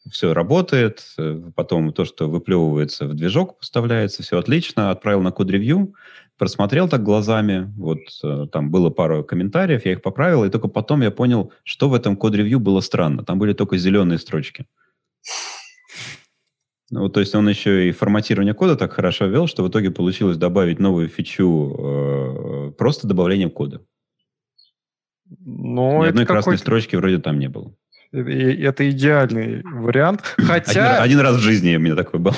все 0.09 0.33
работает, 0.33 1.15
потом 1.55 1.91
то, 1.91 2.05
что 2.05 2.29
выплевывается 2.29 3.07
в 3.07 3.13
движок, 3.13 3.59
поставляется, 3.59 4.23
все 4.23 4.37
отлично, 4.37 4.91
отправил 4.91 5.21
на 5.21 5.31
код-ревью, 5.31 5.93
просмотрел 6.37 6.87
так 6.87 7.03
глазами, 7.03 7.73
вот 7.77 7.99
э, 8.23 8.47
там 8.51 8.69
было 8.69 8.89
пару 8.89 9.23
комментариев, 9.23 9.85
я 9.85 9.93
их 9.93 10.01
поправил, 10.01 10.45
и 10.45 10.49
только 10.49 10.67
потом 10.67 11.01
я 11.01 11.11
понял, 11.11 11.51
что 11.63 11.89
в 11.89 11.93
этом 11.93 12.15
код-ревью 12.15 12.59
было 12.59 12.79
странно. 12.81 13.23
Там 13.25 13.39
были 13.39 13.53
только 13.53 13.77
зеленые 13.77 14.19
строчки. 14.19 14.65
Ну, 16.89 17.09
то 17.09 17.19
есть 17.19 17.35
он 17.35 17.49
еще 17.49 17.89
и 17.89 17.91
форматирование 17.91 18.53
кода 18.53 18.77
так 18.77 18.93
хорошо 18.93 19.25
вел, 19.25 19.47
что 19.47 19.63
в 19.63 19.69
итоге 19.69 19.91
получилось 19.91 20.37
добавить 20.37 20.79
новую 20.79 21.09
фичу 21.09 21.75
э, 21.77 22.71
просто 22.77 23.07
добавлением 23.07 23.49
кода. 23.49 23.81
Но 25.39 26.03
Ни 26.03 26.09
одной 26.09 26.25
красной 26.25 26.57
строчки 26.57 26.95
вроде 26.95 27.17
там 27.17 27.39
не 27.39 27.49
было. 27.49 27.73
Это 28.13 28.89
идеальный 28.89 29.61
вариант. 29.63 30.21
Хотя... 30.37 30.93
Один, 30.93 31.03
один 31.03 31.19
раз 31.19 31.35
в 31.35 31.41
жизни 31.41 31.75
у 31.75 31.79
меня 31.79 31.95
такой 31.95 32.21
был. 32.21 32.33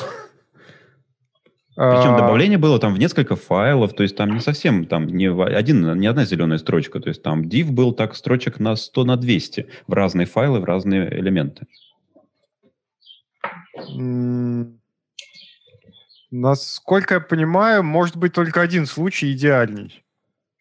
Причем 1.75 2.15
а, 2.15 2.17
добавление 2.17 2.57
было 2.57 2.77
там 2.77 2.93
в 2.93 2.99
несколько 2.99 3.37
файлов, 3.37 3.93
то 3.93 4.03
есть 4.03 4.17
там 4.17 4.33
не 4.33 4.41
совсем, 4.41 4.85
там 4.85 5.07
не, 5.07 5.31
один, 5.31 5.97
не 5.97 6.07
одна 6.07 6.25
зеленая 6.25 6.57
строчка, 6.57 6.99
то 6.99 7.07
есть 7.07 7.23
там 7.23 7.43
div 7.43 7.71
был 7.71 7.93
так 7.93 8.15
строчек 8.15 8.59
на 8.59 8.75
100 8.75 9.05
на 9.05 9.15
200 9.15 9.67
в 9.87 9.93
разные 9.93 10.27
файлы, 10.27 10.59
в 10.59 10.65
разные 10.65 11.09
элементы. 11.17 11.67
Насколько 16.31 17.15
я 17.15 17.19
понимаю, 17.19 17.83
может 17.83 18.15
быть 18.15 18.33
только 18.33 18.61
один 18.61 18.85
случай 18.85 19.31
идеальный. 19.31 20.03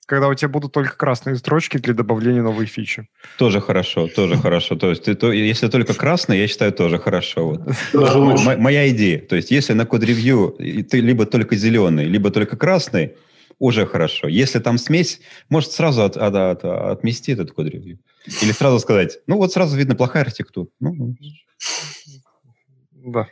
Когда 0.07 0.29
у 0.29 0.35
тебя 0.35 0.49
будут 0.49 0.73
только 0.73 0.97
красные 0.97 1.37
строчки 1.37 1.77
для 1.77 1.93
добавления 1.93 2.43
новой 2.43 2.65
фичи. 2.65 3.11
Тоже 3.37 3.61
хорошо, 3.61 4.09
тоже 4.09 4.39
хорошо. 4.39 4.75
То 4.77 4.89
есть, 4.89 5.05
ты, 5.05 5.15
то, 5.15 5.31
если 5.31 5.69
только 5.69 5.93
красный, 5.93 6.39
я 6.39 6.49
считаю, 6.49 6.73
тоже 6.73 6.99
хорошо. 6.99 7.63
Вот. 7.93 8.57
Моя 8.57 8.89
идея. 8.89 9.19
То 9.21 9.37
есть, 9.37 9.51
если 9.51 9.75
на 9.75 9.85
код-ревью 9.85 10.57
ты 10.91 11.01
либо 11.01 11.27
только 11.27 11.57
зеленый, 11.57 12.07
либо 12.07 12.31
только 12.31 12.57
красный, 12.57 13.17
уже 13.59 13.85
хорошо. 13.87 14.29
Если 14.29 14.61
там 14.61 14.79
смесь, 14.79 15.21
может 15.51 15.73
сразу 15.73 16.03
от, 16.03 16.17
от, 16.17 16.35
от, 16.35 16.65
отмести 16.65 17.33
этот 17.33 17.53
код-ревью. 17.53 17.99
Или 18.43 18.53
сразу 18.53 18.79
сказать, 18.79 19.19
ну 19.27 19.37
вот 19.37 19.53
сразу 19.53 19.77
видно 19.77 19.95
плохая 19.95 20.23
архитектура. 20.23 20.69
Ну, 20.81 20.95
ну. 20.95 21.17
Да. 23.13 23.29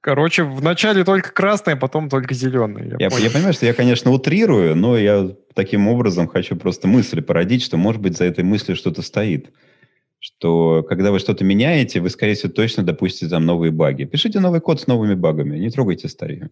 Короче, 0.00 0.44
вначале 0.44 1.04
только 1.04 1.32
красный, 1.32 1.74
а 1.74 1.76
потом 1.76 2.08
только 2.08 2.34
зеленый. 2.34 2.88
Я, 2.98 3.08
я, 3.08 3.18
я 3.18 3.30
понимаю, 3.30 3.52
что 3.52 3.66
я, 3.66 3.74
конечно, 3.74 4.10
утрирую, 4.10 4.74
но 4.76 4.96
я 4.96 5.30
таким 5.54 5.88
образом 5.88 6.28
хочу 6.28 6.56
просто 6.56 6.88
мысли 6.88 7.20
породить, 7.20 7.62
что, 7.62 7.76
может 7.76 8.00
быть, 8.00 8.16
за 8.16 8.24
этой 8.24 8.44
мыслью 8.44 8.76
что-то 8.76 9.02
стоит. 9.02 9.50
Что 10.20 10.82
когда 10.88 11.12
вы 11.12 11.18
что-то 11.18 11.44
меняете, 11.44 12.00
вы, 12.00 12.10
скорее 12.10 12.34
всего, 12.34 12.52
точно 12.52 12.82
допустите 12.82 13.28
там 13.28 13.46
новые 13.46 13.70
баги. 13.70 14.04
Пишите 14.04 14.40
новый 14.40 14.60
код 14.60 14.80
с 14.80 14.86
новыми 14.86 15.14
багами, 15.14 15.58
не 15.58 15.70
трогайте 15.70 16.08
старые. 16.08 16.50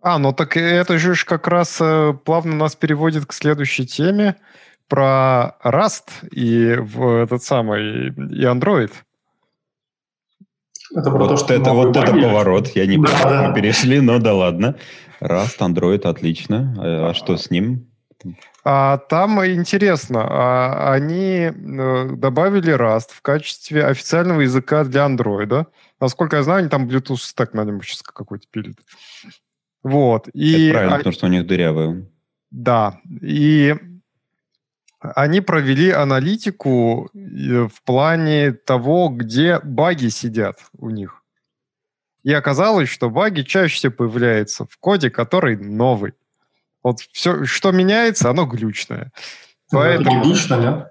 А, 0.00 0.18
ну 0.18 0.32
так 0.32 0.56
это 0.56 0.98
же 0.98 1.14
как 1.24 1.48
раз 1.48 1.78
э, 1.80 2.14
плавно 2.24 2.54
нас 2.54 2.76
переводит 2.76 3.26
к 3.26 3.32
следующей 3.32 3.86
теме 3.86 4.36
про 4.88 5.56
Rust 5.64 6.10
и 6.30 6.76
в 6.78 7.22
этот 7.24 7.42
самый 7.42 8.08
и 8.08 8.44
Android. 8.44 8.92
Это 10.94 11.10
про 11.10 11.18
вот 11.18 11.28
то, 11.28 11.36
что 11.36 11.54
это 11.54 11.72
вот 11.72 11.96
это 11.96 12.12
поворот. 12.12 12.68
Я 12.68 12.86
не 12.86 12.98
да, 12.98 13.08
понял, 13.08 13.28
да. 13.28 13.48
мы 13.48 13.54
перешли, 13.54 14.00
но 14.00 14.18
да 14.18 14.34
ладно. 14.34 14.76
Rust, 15.20 15.58
Android, 15.58 16.02
отлично. 16.02 16.74
А, 16.78 17.10
а 17.10 17.14
что 17.14 17.36
с 17.36 17.50
ним? 17.50 17.90
А, 18.64 18.98
там 18.98 19.44
интересно, 19.44 20.26
а, 20.28 20.92
они 20.92 21.52
э, 21.52 22.10
добавили 22.16 22.74
Rust 22.74 23.10
в 23.12 23.22
качестве 23.22 23.84
официального 23.84 24.40
языка 24.40 24.84
для 24.84 25.06
Android. 25.06 25.66
Насколько 26.00 26.36
я 26.36 26.42
знаю, 26.42 26.60
они 26.60 26.68
там 26.68 26.88
Bluetooth 26.88 27.18
стек 27.18 27.54
на 27.54 27.64
нем 27.64 27.82
сейчас 27.82 28.02
какой-то 28.02 28.46
пилят. 28.50 28.76
Вот. 29.82 30.28
И, 30.32 30.66
Это 30.66 30.72
правильно, 30.72 30.94
а... 30.94 30.98
потому 30.98 31.12
что 31.12 31.26
у 31.26 31.30
них 31.30 31.46
дырявые. 31.46 32.06
Да. 32.50 33.00
И 33.20 33.76
они 35.00 35.40
провели 35.40 35.90
аналитику 35.90 37.10
э, 37.14 37.68
в 37.68 37.82
плане 37.84 38.52
того, 38.52 39.08
где 39.08 39.60
баги 39.60 40.08
сидят 40.08 40.58
у 40.78 40.90
них. 40.90 41.22
И 42.22 42.32
оказалось, 42.32 42.88
что 42.88 43.08
баги 43.08 43.42
чаще 43.42 43.76
всего 43.76 43.92
появляются 43.92 44.64
в 44.64 44.76
коде, 44.78 45.10
который 45.10 45.56
новый. 45.56 46.14
Вот 46.82 47.00
все, 47.12 47.44
что 47.44 47.72
меняется, 47.72 48.30
оно 48.30 48.46
глючное. 48.46 49.12
Ну, 49.70 49.78
Поэтому, 49.78 50.18
это 50.18 50.28
глючно, 50.28 50.54
нет? 50.56 50.90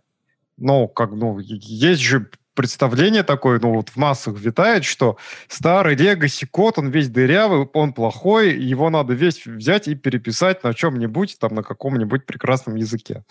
Ну, 0.57 0.87
как, 0.87 1.11
ну, 1.11 1.39
есть 1.39 2.01
же 2.01 2.29
представление 2.55 3.23
такое, 3.23 3.59
ну 3.59 3.73
вот 3.73 3.89
в 3.89 3.97
массах 3.97 4.39
витает, 4.39 4.85
что 4.85 5.17
старый 5.47 5.95
Legacy 5.95 6.47
код, 6.49 6.79
он 6.79 6.89
весь 6.89 7.09
дырявый, 7.09 7.67
он 7.73 7.93
плохой, 7.93 8.57
его 8.57 8.89
надо 8.89 9.13
весь 9.13 9.45
взять 9.45 9.87
и 9.87 9.95
переписать 9.95 10.63
на 10.63 10.73
чем-нибудь, 10.73 11.37
там, 11.39 11.53
на 11.53 11.63
каком-нибудь 11.63 12.25
прекрасном 12.25 12.75
языке. 12.75 13.23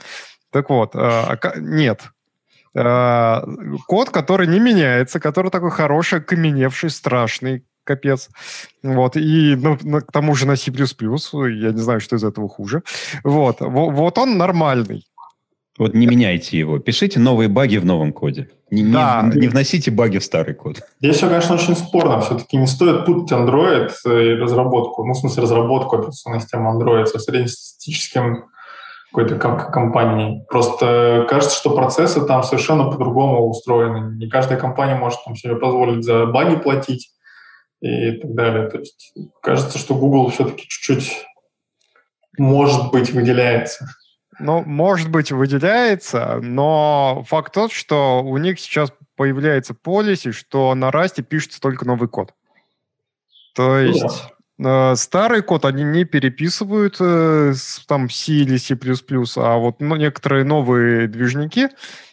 Так 0.55 0.71
вот, 0.71 0.95
э, 0.95 1.37
нет. 1.57 2.03
Э, 2.77 3.41
код, 3.89 4.11
который 4.11 4.47
не 4.47 4.61
меняется, 4.61 5.19
который 5.19 5.51
такой 5.51 5.73
хороший, 5.73 6.21
каменевший, 6.21 6.91
страшный, 6.91 7.65
капец. 7.83 8.29
Вот, 8.85 9.17
и 9.17 9.57
ну, 9.57 9.77
к 9.77 10.13
тому 10.13 10.37
же 10.37 10.47
на 10.47 10.55
C++, 10.55 10.71
я 10.71 11.73
не 11.73 11.81
знаю, 11.81 11.99
что 11.99 12.15
из 12.15 12.23
этого 12.23 12.49
хуже. 12.49 12.83
Вот, 13.25 13.57
вот 13.61 14.19
он 14.19 14.39
нормальный. 14.39 15.05
Вот 15.77 15.93
не 15.93 16.07
меняйте 16.07 16.57
его. 16.57 16.79
Пишите 16.79 17.19
новые 17.19 17.49
баги 17.49 17.79
в 17.79 17.85
новом 17.85 18.13
коде. 18.13 18.49
Не, 18.71 18.85
да. 18.85 19.29
не, 19.35 19.41
не 19.41 19.49
вносите 19.49 19.91
баги 19.91 20.19
в 20.19 20.25
старый 20.25 20.55
код. 20.55 20.83
Здесь 21.01 21.17
все, 21.17 21.29
конечно, 21.29 21.57
очень 21.57 21.75
спорно. 21.75 22.21
Все-таки 22.21 22.57
не 22.57 22.69
стоит 22.69 23.07
путать 23.07 23.37
Android 23.37 23.91
и 24.05 24.41
разработку. 24.41 25.05
Ну, 25.05 25.15
в 25.15 25.17
смысле, 25.17 25.43
разработку 25.43 25.97
операционной 25.97 26.41
системы 26.41 26.79
Android 26.79 27.07
со 27.07 27.19
среднестатистическим 27.19 28.45
какой-то 29.15 29.39
компанией. 29.39 30.45
Просто 30.49 31.25
кажется, 31.29 31.57
что 31.57 31.71
процессы 31.71 32.21
там 32.27 32.43
совершенно 32.43 32.91
по-другому 32.91 33.49
устроены. 33.49 34.17
Не 34.17 34.29
каждая 34.29 34.59
компания 34.59 34.97
может 34.97 35.25
там 35.25 35.37
себе 35.37 35.55
позволить 35.55 36.05
за 36.05 36.27
баги 36.27 36.57
платить 36.57 37.13
и 37.81 38.13
так 38.13 38.35
далее. 38.35 38.69
То 38.69 38.79
есть 38.79 39.15
кажется, 39.41 39.79
что 39.79 39.95
Google 39.95 40.31
все-таки 40.31 40.67
чуть-чуть, 40.67 41.25
может 42.39 42.91
быть, 42.91 43.13
выделяется. 43.13 43.87
Ну, 44.41 44.65
может 44.65 45.09
быть, 45.11 45.31
выделяется, 45.31 46.41
но 46.43 47.23
факт 47.29 47.55
тот, 47.55 47.71
что 47.71 48.21
у 48.21 48.37
них 48.39 48.59
сейчас 48.59 48.93
появляется 49.15 49.75
полиси, 49.75 50.33
что 50.33 50.75
на 50.75 50.91
расте 50.91 51.23
пишется 51.23 51.61
только 51.61 51.87
новый 51.87 52.09
код. 52.09 52.35
То 53.55 53.79
есть 53.79 54.03
э, 54.03 54.34
старый 54.59 55.43
код 55.43 55.65
они 55.65 55.83
не 55.83 56.05
переписывают 56.05 56.97
э, 57.01 57.55
там 57.89 58.09
C 58.09 58.33
или 58.33 58.57
C++, 58.57 58.77
а 59.37 59.59
вот 59.59 59.81
ну, 59.81 59.97
некоторые 59.97 60.45
новые 60.45 61.09
движники, 61.09 61.69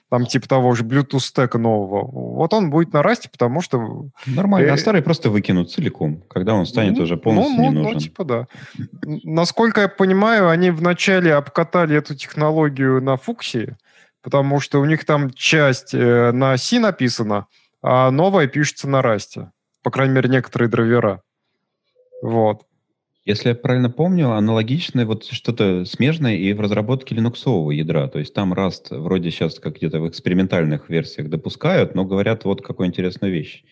там 0.09 0.25
типа 0.25 0.49
того 0.49 0.75
же 0.75 0.83
Bluetooth 0.83 1.19
стека 1.19 1.57
нового, 1.57 2.05
вот 2.05 2.53
он 2.53 2.69
будет 2.69 2.91
на 2.93 3.01
расте, 3.01 3.29
потому 3.29 3.61
что... 3.61 4.09
Нормально, 4.25 4.67
а 4.67 4.71
э... 4.71 4.73
а 4.73 4.77
старый 4.77 5.01
просто 5.01 5.29
выкинут 5.29 5.71
целиком, 5.71 6.23
когда 6.29 6.53
он 6.53 6.65
станет 6.65 6.97
ну, 6.97 7.03
уже 7.03 7.15
полностью 7.15 7.55
ну, 7.55 7.63
не 7.63 7.69
ну, 7.69 7.81
нужен. 7.83 7.93
Ну, 7.93 7.99
типа 7.99 8.25
да. 8.25 8.47
Насколько 9.23 9.81
я 9.81 9.87
понимаю, 9.87 10.49
они 10.49 10.71
вначале 10.71 11.33
обкатали 11.33 11.95
эту 11.95 12.15
технологию 12.15 13.01
на 13.01 13.15
Фуксии, 13.15 13.77
потому 14.21 14.59
что 14.59 14.81
у 14.81 14.85
них 14.85 15.05
там 15.05 15.31
часть 15.31 15.93
э, 15.93 16.31
на 16.31 16.57
C 16.57 16.79
написана, 16.79 17.45
а 17.81 18.11
новая 18.11 18.47
пишется 18.47 18.89
на 18.89 19.01
расте. 19.01 19.51
По 19.81 19.91
крайней 19.91 20.13
мере, 20.13 20.29
некоторые 20.29 20.69
драйвера. 20.69 21.21
Вот. 22.21 22.65
Если 23.23 23.49
я 23.49 23.55
правильно 23.55 23.89
помню, 23.91 24.31
аналогичное 24.31 25.05
вот 25.05 25.25
что-то 25.25 25.85
смежное 25.85 26.35
и 26.35 26.53
в 26.53 26.59
разработке 26.59 27.13
линуксового 27.13 27.69
ядра. 27.71 28.07
То 28.07 28.17
есть 28.17 28.33
там 28.33 28.53
Rust 28.53 28.97
вроде 28.97 29.29
сейчас 29.29 29.59
как 29.59 29.75
где-то 29.75 29.99
в 29.99 30.09
экспериментальных 30.09 30.89
версиях 30.89 31.29
допускают, 31.29 31.93
но 31.93 32.03
говорят 32.03 32.45
вот 32.45 32.63
какую 32.63 32.87
интересную 32.87 33.31
вещь. 33.31 33.63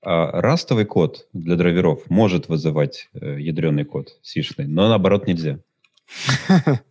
А 0.00 0.40
растовый 0.40 0.84
код 0.84 1.26
для 1.32 1.56
драйверов 1.56 2.08
может 2.08 2.48
вызывать 2.48 3.08
э, 3.14 3.40
ядреный 3.40 3.84
код 3.84 4.18
сишный, 4.22 4.66
но 4.66 4.88
наоборот 4.88 5.26
нельзя. 5.26 5.58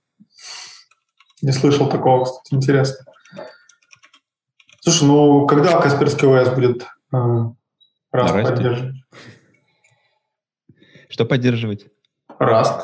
Не 1.41 1.51
слышал 1.51 1.87
такого, 1.87 2.25
кстати, 2.25 2.53
интересно. 2.53 3.05
Слушай, 4.81 5.07
ну 5.07 5.47
когда 5.47 5.79
Касперский 5.79 6.27
ОС 6.27 6.49
будет 6.49 6.83
э, 7.13 7.15
Rust 8.13 8.43
поддерживать? 8.43 8.95
Что 11.13 11.25
поддерживать? 11.25 11.85
Rust. 12.39 12.81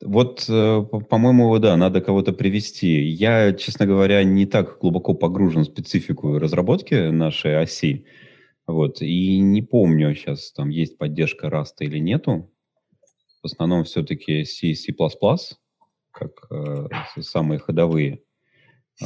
Вот, 0.00 0.46
э, 0.48 0.82
по-моему, 1.10 1.58
да, 1.58 1.76
надо 1.76 2.00
кого-то 2.00 2.32
привести. 2.32 3.02
Я, 3.02 3.52
честно 3.52 3.84
говоря, 3.84 4.24
не 4.24 4.46
так 4.46 4.78
глубоко 4.78 5.12
погружен 5.12 5.64
в 5.64 5.66
специфику 5.66 6.38
разработки 6.38 7.10
нашей 7.10 7.60
оси. 7.60 8.06
Вот, 8.66 9.02
и 9.02 9.40
не 9.40 9.60
помню 9.60 10.14
сейчас, 10.14 10.52
там 10.52 10.70
есть 10.70 10.96
поддержка 10.96 11.48
Rust 11.48 11.74
или 11.80 11.98
нету. 11.98 12.50
В 13.42 13.46
основном 13.46 13.84
все-таки 13.84 14.44
C, 14.46 14.72
C++, 14.72 14.94
как 16.12 16.30
э, 16.50 16.88
самые 17.20 17.58
ходовые. 17.58 18.22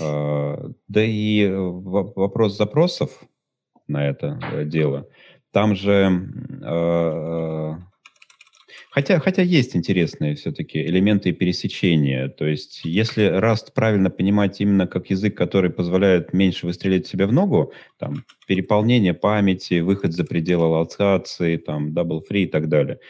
Э, 0.00 0.68
да 0.86 1.02
и 1.02 1.50
вопрос 1.50 2.56
запросов 2.56 3.24
на 3.88 4.08
это 4.08 4.38
э, 4.52 4.64
дело. 4.64 5.08
Там 5.54 5.76
же 5.76 6.28
э, 6.62 7.74
Хотя, 8.94 9.18
хотя 9.18 9.42
есть 9.42 9.74
интересные 9.74 10.36
все-таки 10.36 10.80
элементы 10.80 11.32
пересечения. 11.32 12.28
То 12.28 12.46
есть, 12.46 12.82
если 12.84 13.26
Rust 13.40 13.72
правильно 13.74 14.08
понимать 14.08 14.60
именно 14.60 14.86
как 14.86 15.10
язык, 15.10 15.36
который 15.36 15.70
позволяет 15.70 16.32
меньше 16.32 16.66
выстрелить 16.66 17.08
себе 17.08 17.26
в 17.26 17.32
ногу, 17.32 17.72
там, 17.98 18.24
переполнение 18.46 19.12
памяти, 19.12 19.80
выход 19.80 20.12
за 20.12 20.24
пределы 20.24 20.66
локации, 20.66 21.56
там, 21.56 21.88
double 21.88 22.22
free 22.30 22.44
и 22.44 22.46
так 22.46 22.68
далее, 22.68 23.00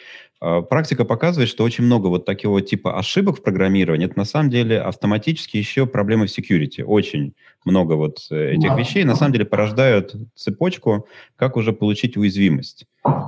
практика 0.69 1.05
показывает, 1.05 1.49
что 1.49 1.63
очень 1.63 1.83
много 1.83 2.07
вот 2.07 2.25
такого 2.25 2.61
типа 2.61 2.97
ошибок 2.97 3.39
в 3.39 3.43
программировании, 3.43 4.05
это 4.05 4.17
на 4.17 4.25
самом 4.25 4.49
деле 4.49 4.79
автоматически 4.79 5.57
еще 5.57 5.85
проблемы 5.85 6.27
в 6.27 6.37
security. 6.37 6.83
Очень 6.83 7.33
много 7.65 7.93
вот 7.93 8.19
э, 8.29 8.51
этих 8.53 8.77
вещей 8.77 9.03
на 9.03 9.15
самом 9.15 9.33
деле 9.33 9.45
порождают 9.45 10.15
цепочку, 10.35 11.07
как 11.35 11.57
уже 11.57 11.73
получить 11.73 12.15
уязвимость. 12.15 12.85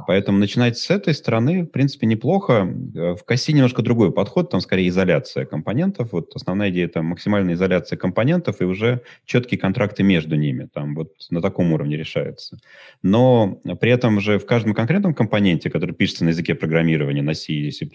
Поэтому 0.07 0.37
начинать 0.37 0.77
с 0.77 0.89
этой 0.89 1.13
стороны, 1.13 1.63
в 1.63 1.67
принципе, 1.67 2.07
неплохо. 2.07 2.67
Э, 2.95 3.15
в 3.15 3.23
косе 3.25 3.53
немножко 3.53 3.81
другой 3.81 4.11
подход, 4.11 4.49
там 4.49 4.61
скорее 4.61 4.87
изоляция 4.87 5.45
компонентов. 5.45 6.09
Вот 6.11 6.31
основная 6.35 6.69
идея 6.69 6.85
это 6.85 7.01
максимальная 7.01 7.55
изоляция 7.55 7.97
компонентов 7.97 8.61
и 8.61 8.65
уже 8.65 9.01
четкие 9.25 9.59
контракты 9.59 10.03
между 10.03 10.35
ними. 10.35 10.69
Там 10.71 10.95
вот 10.95 11.13
на 11.29 11.41
таком 11.41 11.73
уровне 11.73 11.97
решается. 11.97 12.57
Но 13.01 13.59
при 13.79 13.91
этом 13.91 14.19
же 14.19 14.39
в 14.39 14.45
каждом 14.45 14.73
конкретном 14.73 15.13
компоненте, 15.13 15.69
который 15.69 15.93
пишется 15.93 16.23
на 16.23 16.29
языке 16.29 16.55
программирования, 16.55 17.06
на 17.13 17.33
C 17.33 17.53
и 17.53 17.71
C++, 17.71 17.87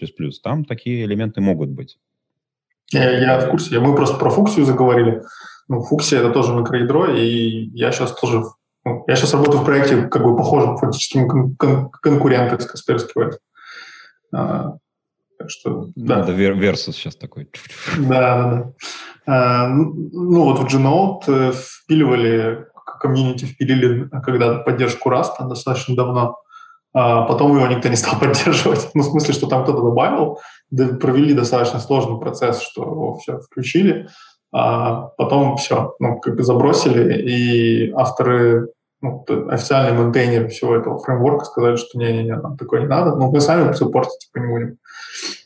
там 0.43 0.65
такие 0.65 1.05
элементы 1.05 1.41
могут 1.41 1.69
быть. 1.69 1.97
Я, 2.91 3.11
я 3.11 3.39
в 3.39 3.49
курсе. 3.49 3.79
Мы 3.79 3.95
просто 3.95 4.17
про 4.17 4.29
фуксию 4.29 4.65
заговорили. 4.65 5.23
Ну, 5.67 5.81
фуксия— 5.81 6.19
это 6.21 6.31
тоже 6.31 6.53
микроядро, 6.53 7.07
и 7.07 7.69
я 7.73 7.91
сейчас 7.91 8.13
тоже 8.13 8.43
ну, 8.85 9.05
я 9.07 9.15
сейчас 9.15 9.33
работаю 9.33 9.61
в 9.61 9.65
проекте, 9.65 10.07
как 10.07 10.23
бы 10.23 10.35
похожем 10.35 10.77
фактически 10.77 11.25
кон- 11.25 11.55
кон- 11.55 11.89
конкуренты 11.89 12.59
с 12.59 12.65
Касперский 12.65 13.13
Web. 13.15 13.31
А, 14.33 14.73
так 15.37 15.49
что, 15.49 15.89
да. 15.95 16.21
Это 16.21 16.33
Versus 16.33 16.91
сейчас 16.91 17.15
такой. 17.15 17.49
Да, 17.97 18.19
да, 18.19 18.51
да. 18.51 18.73
А, 19.25 19.67
ну, 19.69 20.43
вот 20.43 20.59
в 20.59 20.65
Gnote 20.65 21.23
э, 21.27 21.53
впиливали, 21.53 22.65
комьюнити 22.99 23.45
впилили 23.45 24.09
когда 24.21 24.55
поддержку 24.59 25.09
Rust 25.09 25.47
достаточно 25.47 25.95
давно, 25.95 26.37
а 26.93 27.23
потом 27.23 27.55
его 27.55 27.67
никто 27.67 27.89
не 27.89 27.95
стал 27.95 28.19
поддерживать. 28.19 28.89
Ну, 28.93 29.01
в 29.01 29.05
смысле, 29.05 29.33
что 29.33 29.47
там 29.47 29.63
кто-то 29.63 29.81
добавил, 29.81 30.39
провели 30.99 31.33
достаточно 31.33 31.79
сложный 31.79 32.19
процесс, 32.19 32.61
что 32.61 32.83
его 32.83 33.15
все 33.15 33.39
включили, 33.39 34.07
а 34.51 35.07
потом 35.17 35.57
все, 35.57 35.95
ну, 35.99 36.19
как 36.19 36.35
бы 36.35 36.43
забросили, 36.43 37.21
и 37.27 37.91
авторы, 37.93 38.67
ну, 39.03 39.25
официальные 39.49 40.01
мейнтейнеры 40.01 40.47
всего 40.47 40.75
этого 40.75 40.97
фреймворка 40.97 41.45
сказали, 41.45 41.75
что 41.75 41.99
не-не-не, 41.99 42.37
нам 42.37 42.57
такое 42.57 42.81
не 42.81 42.87
надо, 42.87 43.15
но 43.15 43.29
мы 43.29 43.41
сами 43.41 43.73
суппортить 43.73 44.19
типа 44.19 44.39
не 44.39 44.47
будем. 44.47 44.77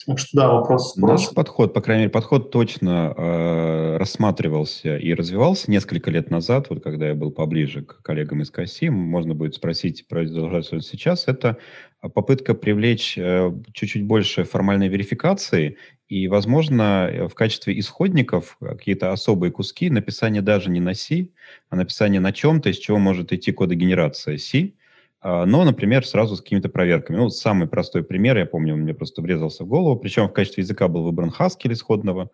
Так 0.05 0.19
что 0.19 0.29
да, 0.37 0.49
вопрос. 0.49 0.95
Наш 0.95 1.33
подход, 1.33 1.73
по 1.73 1.81
крайней 1.81 2.03
мере, 2.03 2.11
подход 2.11 2.51
точно 2.51 3.13
э, 3.17 3.97
рассматривался 3.97 4.95
и 4.95 5.13
развивался 5.13 5.69
несколько 5.69 6.11
лет 6.11 6.29
назад, 6.29 6.67
вот 6.69 6.81
когда 6.81 7.07
я 7.07 7.15
был 7.15 7.31
поближе 7.31 7.81
к 7.81 8.01
коллегам 8.03 8.41
из 8.41 8.51
КАСИ, 8.51 8.89
можно 8.89 9.33
будет 9.33 9.55
спросить, 9.55 10.07
продолжается 10.07 10.79
сейчас, 10.79 11.27
это 11.27 11.57
попытка 12.01 12.53
привлечь 12.53 13.17
э, 13.17 13.51
чуть-чуть 13.73 14.03
больше 14.03 14.43
формальной 14.43 14.87
верификации 14.87 15.77
и, 16.07 16.27
возможно, 16.27 17.09
э, 17.11 17.27
в 17.27 17.33
качестве 17.33 17.77
исходников 17.79 18.57
какие-то 18.59 19.11
особые 19.11 19.51
куски 19.51 19.89
написания 19.89 20.41
даже 20.41 20.69
не 20.69 20.79
на 20.79 20.93
C, 20.93 21.29
а 21.69 21.75
написание 21.75 22.21
на 22.21 22.31
чем-то, 22.31 22.69
из 22.69 22.77
чего 22.77 22.97
может 22.97 23.33
идти 23.33 23.51
кодогенерация 23.51 24.37
C, 24.37 24.73
а, 25.21 25.45
но, 25.45 25.63
например, 25.63 26.05
сразу 26.05 26.35
с 26.35 26.41
какими-то 26.41 26.69
проверками. 26.69 27.17
Ну, 27.17 27.29
самый 27.29 27.67
простой 27.67 28.03
пример, 28.03 28.37
я 28.37 28.45
помню, 28.45 28.75
он 28.75 28.81
мне 28.81 28.93
просто 28.93 29.21
врезался 29.21 29.63
в 29.63 29.67
голову, 29.67 29.99
причем 29.99 30.27
в 30.27 30.33
качестве 30.33 30.61
языка 30.61 30.87
был 30.87 31.03
выбран 31.03 31.33
Haskell 31.37 31.73
исходного, 31.73 32.29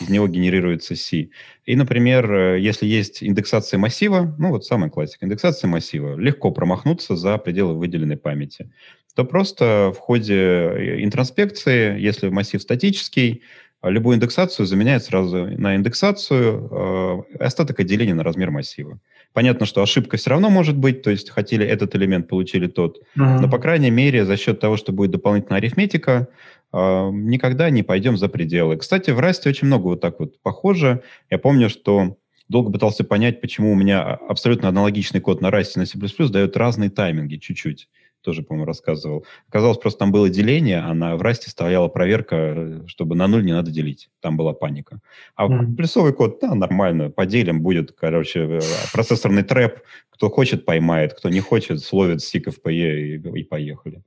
из 0.00 0.08
него 0.08 0.28
генерируется 0.28 0.96
C. 0.96 1.28
И, 1.64 1.76
например, 1.76 2.32
э, 2.32 2.60
если 2.60 2.86
есть 2.86 3.22
индексация 3.22 3.78
массива, 3.78 4.34
ну 4.38 4.50
вот 4.50 4.64
самая 4.64 4.90
классика, 4.90 5.26
индексация 5.26 5.68
массива, 5.68 6.16
легко 6.16 6.50
промахнуться 6.50 7.16
за 7.16 7.38
пределы 7.38 7.74
выделенной 7.74 8.16
памяти, 8.16 8.70
то 9.14 9.24
просто 9.24 9.92
в 9.94 9.98
ходе 9.98 10.34
э, 10.34 11.04
интранспекции, 11.04 11.98
если 12.00 12.28
массив 12.28 12.62
статический, 12.62 13.42
любую 13.82 14.16
индексацию 14.16 14.66
заменяет 14.66 15.04
сразу 15.04 15.46
на 15.58 15.76
индексацию 15.76 17.26
э, 17.38 17.44
остаток 17.44 17.80
отделения 17.80 18.14
на 18.14 18.24
размер 18.24 18.50
массива. 18.50 18.98
Понятно, 19.32 19.66
что 19.66 19.82
ошибка 19.82 20.16
все 20.16 20.30
равно 20.30 20.50
может 20.50 20.76
быть, 20.76 21.02
то 21.02 21.10
есть 21.10 21.30
хотели 21.30 21.64
этот 21.66 21.94
элемент, 21.94 22.28
получили 22.28 22.66
тот. 22.66 22.98
Mm-hmm. 23.16 23.40
Но, 23.40 23.48
по 23.48 23.58
крайней 23.58 23.90
мере, 23.90 24.24
за 24.24 24.36
счет 24.36 24.58
того, 24.58 24.76
что 24.76 24.92
будет 24.92 25.10
дополнительная 25.10 25.58
арифметика, 25.58 26.12
э, 26.22 26.57
никогда 26.72 27.70
не 27.70 27.82
пойдем 27.82 28.16
за 28.16 28.28
пределы. 28.28 28.76
Кстати, 28.76 29.10
в 29.10 29.18
Расте 29.18 29.48
очень 29.48 29.66
много 29.66 29.84
вот 29.84 30.00
так 30.00 30.20
вот 30.20 30.40
похоже. 30.42 31.02
Я 31.30 31.38
помню, 31.38 31.68
что 31.70 32.16
долго 32.48 32.70
пытался 32.70 33.04
понять, 33.04 33.40
почему 33.40 33.72
у 33.72 33.76
меня 33.76 34.02
абсолютно 34.02 34.68
аналогичный 34.68 35.20
код 35.20 35.40
на 35.40 35.50
Расте 35.50 35.80
и 35.80 35.80
на 35.80 35.86
C++ 35.86 35.98
дает 36.28 36.56
разные 36.56 36.90
тайминги 36.90 37.36
чуть-чуть 37.36 37.88
тоже, 38.22 38.42
по-моему, 38.42 38.66
рассказывал. 38.66 39.24
Оказалось, 39.48 39.78
просто 39.78 40.00
там 40.00 40.12
было 40.12 40.28
деление, 40.28 40.80
а 40.80 40.92
на, 40.92 41.16
в 41.16 41.22
расте 41.22 41.50
стояла 41.50 41.88
проверка, 41.88 42.82
чтобы 42.86 43.16
на 43.16 43.26
нуль 43.26 43.44
не 43.44 43.52
надо 43.52 43.70
делить. 43.70 44.10
Там 44.20 44.36
была 44.36 44.52
паника. 44.52 45.00
А 45.34 45.46
mm-hmm. 45.46 45.76
плюсовый 45.76 46.12
код, 46.12 46.38
да, 46.40 46.54
нормально, 46.54 47.10
поделим, 47.10 47.62
будет, 47.62 47.92
короче, 47.92 48.40
э, 48.40 48.60
процессорный 48.92 49.44
трэп. 49.44 49.80
Кто 50.10 50.28
хочет, 50.30 50.64
поймает, 50.64 51.14
кто 51.14 51.28
не 51.30 51.40
хочет, 51.40 51.80
словит 51.80 52.20
стик 52.20 52.48
FPE 52.48 52.72
и, 52.72 53.40
и 53.40 53.44
поехали. 53.44 54.02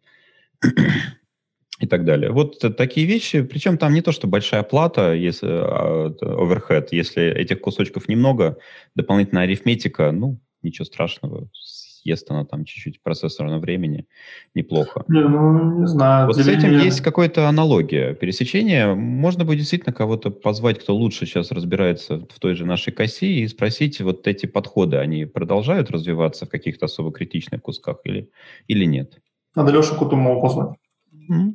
И 1.81 1.87
так 1.87 2.05
далее. 2.05 2.31
Вот 2.31 2.59
такие 2.77 3.07
вещи, 3.07 3.41
причем 3.41 3.77
там 3.77 3.93
не 3.93 4.01
то, 4.01 4.11
что 4.11 4.27
большая 4.27 4.63
плата, 4.63 5.13
если 5.13 5.47
оверхед, 5.47 6.93
если 6.93 7.23
этих 7.23 7.59
кусочков 7.59 8.07
немного, 8.07 8.57
дополнительная 8.95 9.43
арифметика, 9.43 10.11
ну, 10.11 10.39
ничего 10.61 10.85
страшного, 10.85 11.49
съест 11.53 12.29
она 12.31 12.45
там 12.45 12.65
чуть-чуть 12.65 13.01
процессорного 13.01 13.59
времени, 13.59 14.05
неплохо. 14.53 15.03
Не, 15.07 15.21
ну, 15.21 15.79
не 15.79 15.87
знаю. 15.87 16.27
Вот 16.27 16.35
с 16.35 16.47
этим 16.47 16.71
есть 16.79 17.01
какая-то 17.01 17.47
аналогия. 17.47 18.13
Пересечение. 18.13 18.93
Можно 18.93 19.43
будет 19.43 19.59
действительно 19.59 19.93
кого-то 19.93 20.29
позвать, 20.29 20.79
кто 20.79 20.95
лучше 20.95 21.25
сейчас 21.25 21.51
разбирается 21.51 22.17
в 22.17 22.39
той 22.39 22.55
же 22.55 22.65
нашей 22.65 22.93
косе, 22.93 23.27
и 23.27 23.47
спросить, 23.47 24.01
вот 24.01 24.27
эти 24.27 24.45
подходы, 24.45 24.97
они 24.97 25.25
продолжают 25.25 25.91
развиваться 25.91 26.45
в 26.45 26.49
каких-то 26.49 26.85
особо 26.85 27.11
критичных 27.11 27.61
кусках 27.61 27.97
или, 28.03 28.29
или 28.67 28.85
нет? 28.85 29.19
Надо 29.55 29.71
Лешу 29.71 29.95
Кутумову 29.95 30.41
позвать. 30.41 30.77
Mm-hmm. 31.13 31.53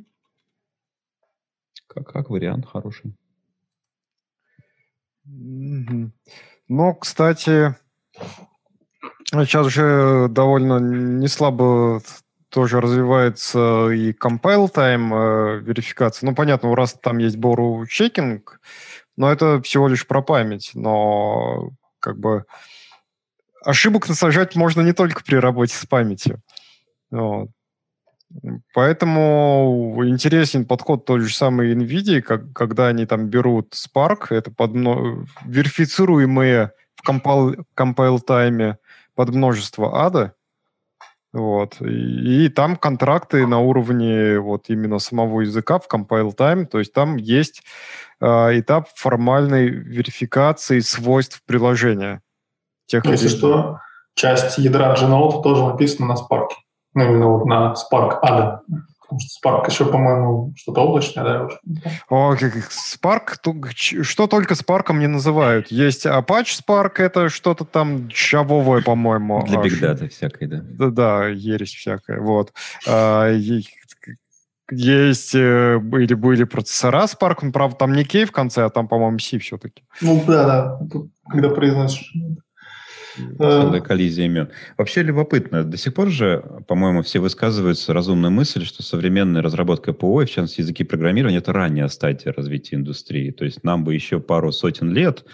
Как, 1.97 2.12
как 2.12 2.30
вариант 2.30 2.66
хороший. 2.66 3.16
Ну, 5.24 6.94
кстати, 6.94 7.74
сейчас 9.32 9.68
же 9.68 10.28
довольно 10.28 10.78
не 10.78 11.26
слабо 11.26 12.03
тоже 12.51 12.82
развивается 12.82 13.88
и 13.88 14.12
compile 14.12 14.70
time 14.70 15.11
э, 15.11 15.61
верификация. 15.61 16.28
Ну, 16.28 16.34
понятно, 16.34 16.70
у 16.70 16.74
раз 16.74 16.92
там 16.92 17.16
есть 17.16 17.38
бору 17.38 17.86
чекинг, 17.86 18.61
но 19.16 19.32
это 19.32 19.62
всего 19.62 19.88
лишь 19.88 20.07
про 20.07 20.20
память. 20.20 20.72
Но 20.74 21.70
как 21.99 22.18
бы 22.18 22.44
ошибок 23.64 24.07
насажать 24.09 24.55
можно 24.55 24.82
не 24.82 24.92
только 24.92 25.24
при 25.24 25.36
работе 25.36 25.74
с 25.74 25.86
памятью. 25.86 26.42
Вот. 27.11 27.49
Поэтому 28.74 30.03
интересен 30.05 30.64
подход 30.64 31.05
тот 31.05 31.20
же 31.20 31.34
самый 31.34 31.74
NVIDIA, 31.74 32.20
как, 32.20 32.53
когда 32.53 32.89
они 32.89 33.07
там 33.07 33.28
берут 33.28 33.74
Spark, 33.74 34.26
это 34.30 34.51
под, 34.51 34.72
верифицируемые 35.45 36.72
в 36.95 37.09
compile, 37.09 37.64
compile 37.76 38.20
time 38.26 38.76
под 39.14 39.30
множество 39.30 40.05
ада, 40.05 40.34
вот. 41.37 41.82
И, 41.82 42.47
и 42.47 42.49
там 42.49 42.76
контракты 42.76 43.47
на 43.47 43.61
уровне 43.61 44.39
вот 44.39 44.70
именно 44.70 44.99
самого 44.99 45.43
языка 45.43 45.78
в 45.78 45.87
compile 45.87 46.34
time, 46.34 46.64
то 46.64 46.78
есть 46.78 46.95
там 46.95 47.16
есть 47.16 47.62
э, 48.20 48.26
этап 48.59 48.89
формальной 48.95 49.68
верификации 49.68 50.80
свойств 50.80 51.43
приложения. 51.45 52.22
Тех 52.87 53.05
Если 53.05 53.28
что, 53.28 53.80
часть 54.14 54.57
ядра 54.57 54.95
Genode 54.95 55.43
тоже 55.43 55.66
написана 55.66 56.09
на 56.09 56.12
Spark. 56.14 56.49
Ну, 56.97 57.05
именно 57.05 57.28
вот 57.28 57.44
на 57.44 57.74
Spark 57.74 58.22
ADA. 58.22 58.61
Потому 59.03 59.20
что 59.20 59.49
Spark 59.49 59.70
еще, 59.70 59.84
по-моему, 59.84 60.55
что-то 60.57 60.80
облачное, 60.80 61.24
да, 61.24 61.44
уже. 61.44 61.59
О, 62.09 62.34
Spark, 62.34 64.03
что 64.03 64.26
только 64.26 64.55
Spark 64.55 64.92
не 64.94 65.07
называют. 65.07 65.70
Есть 65.70 66.07
Apache 66.07 66.59
Spark, 66.66 66.94
это 66.97 67.28
что-то 67.28 67.66
там 67.66 68.09
чавовое, 68.09 68.80
по-моему. 68.80 69.42
Для 69.47 69.59
Big 69.59 69.78
Data 69.78 70.09
всякой, 70.09 70.49
да. 70.49 70.61
Да, 70.62 70.88
да, 70.88 71.26
ересь 71.28 71.74
всякая, 71.74 72.18
вот. 72.18 72.55
А, 72.88 73.30
есть 74.70 75.34
э, 75.34 75.78
были, 75.78 76.14
были 76.14 76.44
процессора 76.44 77.05
Spark, 77.05 77.40
он, 77.42 77.53
правда, 77.53 77.76
там 77.76 77.92
не 77.92 78.05
кей 78.05 78.24
в 78.24 78.32
конце, 78.32 78.64
а 78.64 78.70
там, 78.70 78.88
по-моему, 78.88 79.18
C 79.18 79.38
все-таки. 79.38 79.84
Ну, 80.01 80.24
да, 80.26 80.47
да, 80.47 80.80
когда 81.28 81.51
произносишь 81.51 82.11
Целая 83.39 83.81
коллизия 83.81 84.27
имен. 84.27 84.49
Вообще 84.77 85.03
любопытно. 85.03 85.64
До 85.64 85.77
сих 85.77 85.95
пор 85.95 86.11
же, 86.11 86.45
по-моему, 86.67 87.03
все 87.03 87.19
высказываются 87.19 87.93
разумную 87.93 88.31
мысль, 88.31 88.64
что 88.64 88.83
современная 88.83 89.43
разработка 89.43 89.93
ПО, 89.93 90.25
в 90.25 90.27
частности 90.27 90.61
языки 90.61 90.85
программирования, 90.85 91.39
это 91.39 91.53
ранняя 91.53 91.89
стадия 91.89 92.33
развития 92.33 92.77
индустрии. 92.77 93.31
То 93.31 93.45
есть 93.45 93.64
нам 93.64 93.85
бы 93.85 93.95
еще 93.95 94.21
пару 94.21 94.53
сотен 94.53 94.93
лет, 94.93 95.25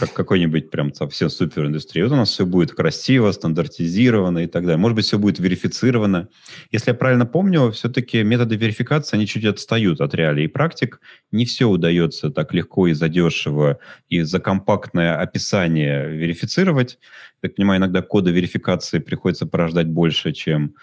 как 0.00 0.12
какой-нибудь 0.12 0.70
прям 0.70 0.92
совсем 0.94 1.30
супер 1.30 1.66
индустрии. 1.66 2.02
Вот 2.02 2.12
у 2.12 2.16
нас 2.16 2.30
все 2.30 2.46
будет 2.46 2.72
красиво, 2.72 3.30
стандартизировано 3.32 4.40
и 4.40 4.46
так 4.46 4.62
далее. 4.62 4.78
Может 4.78 4.96
быть, 4.96 5.06
все 5.06 5.18
будет 5.18 5.38
верифицировано. 5.38 6.28
Если 6.70 6.90
я 6.90 6.94
правильно 6.94 7.26
помню, 7.26 7.70
все-таки 7.72 8.22
методы 8.22 8.56
верификации, 8.56 9.16
они 9.16 9.26
чуть 9.26 9.44
отстают 9.44 10.00
от 10.00 10.14
реалий 10.14 10.48
практик. 10.48 11.00
Не 11.32 11.44
все 11.44 11.66
удается 11.66 12.30
так 12.30 12.54
легко 12.54 12.86
и 12.86 12.92
задешево, 12.92 13.78
и 14.08 14.22
за 14.22 14.40
компактное 14.40 15.16
описание 15.18 16.08
верифицировать 16.08 16.98
так 17.40 17.54
понимаю, 17.54 17.80
иногда 17.80 18.02
кода 18.02 18.30
верификации 18.30 18.98
приходится 18.98 19.46
порождать 19.46 19.88
больше, 19.88 20.32
чем 20.32 20.74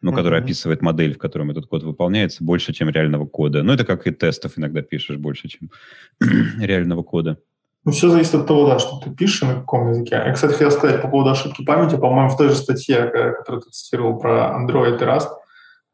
ну, 0.00 0.10
mm-hmm. 0.10 0.16
который 0.16 0.40
описывает 0.40 0.82
модель, 0.82 1.14
в 1.14 1.18
котором 1.18 1.50
этот 1.50 1.66
код 1.66 1.82
выполняется, 1.82 2.44
больше, 2.44 2.74
чем 2.74 2.90
реального 2.90 3.26
кода. 3.26 3.62
Ну, 3.62 3.72
это 3.72 3.86
как 3.86 4.06
и 4.06 4.10
тестов 4.10 4.52
иногда 4.56 4.82
пишешь 4.82 5.16
больше, 5.16 5.48
чем 5.48 5.70
реального 6.60 7.02
кода. 7.02 7.38
Ну, 7.84 7.92
все 7.92 8.08
зависит 8.08 8.34
от 8.34 8.46
того, 8.46 8.66
да, 8.66 8.78
что 8.78 8.98
ты 8.98 9.10
пишешь 9.10 9.42
на 9.42 9.54
каком 9.54 9.90
языке. 9.90 10.22
Я, 10.24 10.32
кстати, 10.32 10.52
хотел 10.52 10.70
сказать 10.70 11.02
по 11.02 11.08
поводу 11.08 11.30
ошибки 11.30 11.64
памяти. 11.64 11.96
По-моему, 11.96 12.30
в 12.30 12.36
той 12.36 12.48
же 12.48 12.54
статье, 12.54 13.10
которую 13.38 13.62
ты 13.62 13.70
цитировал 13.70 14.18
про 14.18 14.58
Android 14.58 14.96
и 14.96 15.04
Rust, 15.04 15.28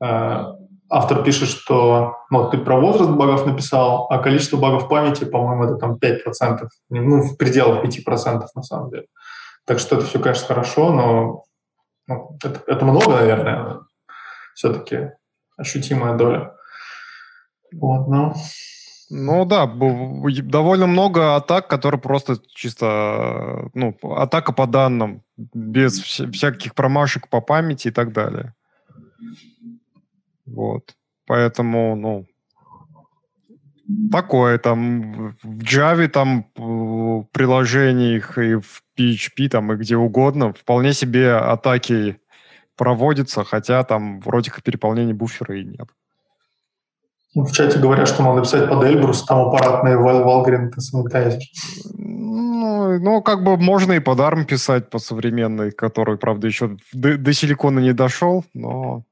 э, 0.01 0.55
автор 0.89 1.23
пишет, 1.25 1.49
что 1.49 2.17
ну, 2.31 2.49
ты 2.49 2.59
про 2.59 2.79
возраст 2.81 3.11
багов 3.11 3.45
написал, 3.45 4.07
а 4.09 4.19
количество 4.19 4.57
багов 4.57 4.89
памяти, 4.89 5.25
по-моему, 5.25 5.65
это 5.65 5.77
там 5.77 5.97
5%. 5.97 6.69
Ну, 6.91 7.23
в 7.23 7.37
пределах 7.37 7.85
5% 7.85 8.47
на 8.55 8.63
самом 8.63 8.91
деле. 8.91 9.07
Так 9.71 9.79
что 9.79 9.99
это 9.99 10.05
все, 10.05 10.19
конечно, 10.19 10.49
хорошо, 10.49 10.93
но 10.93 11.45
ну, 12.09 12.37
это, 12.43 12.61
это 12.67 12.85
много, 12.85 13.13
наверное, 13.13 13.79
все-таки 14.53 15.13
ощутимая 15.57 16.17
доля. 16.17 16.57
Вот, 17.73 18.09
но... 18.09 18.35
Ну 19.11 19.45
да, 19.45 19.67
довольно 19.69 20.89
много 20.89 21.37
атак, 21.37 21.69
которые 21.69 22.01
просто 22.01 22.39
чисто, 22.49 23.71
ну, 23.73 23.97
атака 24.03 24.53
по 24.53 24.67
данным, 24.67 25.23
без 25.37 26.01
всяких 26.01 26.75
промашек 26.75 27.29
по 27.29 27.41
памяти 27.41 27.89
и 27.89 27.93
так 27.93 28.13
далее. 28.13 28.57
Вот. 30.47 30.97
Поэтому, 31.27 31.95
ну, 31.95 32.27
такое 34.11 34.59
там 34.59 35.37
в 35.43 35.63
Java 35.63 36.09
там 36.09 36.45
приложениях 37.33 38.39
и 38.39 38.57
в 38.57 38.83
PHP 39.01 39.49
там 39.49 39.73
и 39.73 39.77
где 39.77 39.97
угодно 39.97 40.53
вполне 40.53 40.93
себе 40.93 41.35
атаки 41.35 42.21
проводятся, 42.77 43.45
хотя 43.45 43.83
там 43.85 44.21
вроде 44.21 44.51
как 44.51 44.63
переполнения 44.63 45.15
буфера 45.15 45.59
и 45.59 45.65
нет. 45.65 45.89
Ну, 47.35 47.45
в 47.45 47.53
чате 47.53 47.79
говорят, 47.79 48.09
что 48.09 48.23
надо 48.23 48.43
писать 48.43 48.69
под 48.69 48.83
Эльбрус, 48.85 49.25
там 49.25 49.49
аппаратные 49.49 49.97
Valgrind 49.97 50.71
ну, 51.95 52.99
ну, 52.99 53.23
как 53.23 53.45
бы 53.45 53.57
можно 53.57 53.93
и 53.93 54.01
под 54.01 54.19
ARM 54.19 54.45
писать 54.45 54.91
по 54.91 54.99
современной, 54.99 55.71
который, 55.71 56.19
правда, 56.19 56.47
еще 56.47 56.77
до, 56.93 57.17
до 57.17 57.33
силикона 57.33 57.79
не 57.79 57.93
дошел, 57.93 58.45
но 58.53 59.05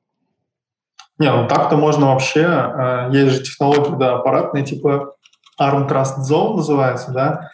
не, 1.18 1.32
ну 1.32 1.48
так-то 1.48 1.76
можно 1.76 2.06
вообще. 2.06 2.42
Э, 2.42 3.08
есть 3.12 3.34
же 3.34 3.42
технологии, 3.42 3.98
да, 3.98 4.16
аппаратные, 4.16 4.64
типа 4.64 5.14
ARM 5.60 5.88
Trust 5.88 6.18
Zone 6.30 6.56
называется, 6.56 7.10
да, 7.10 7.50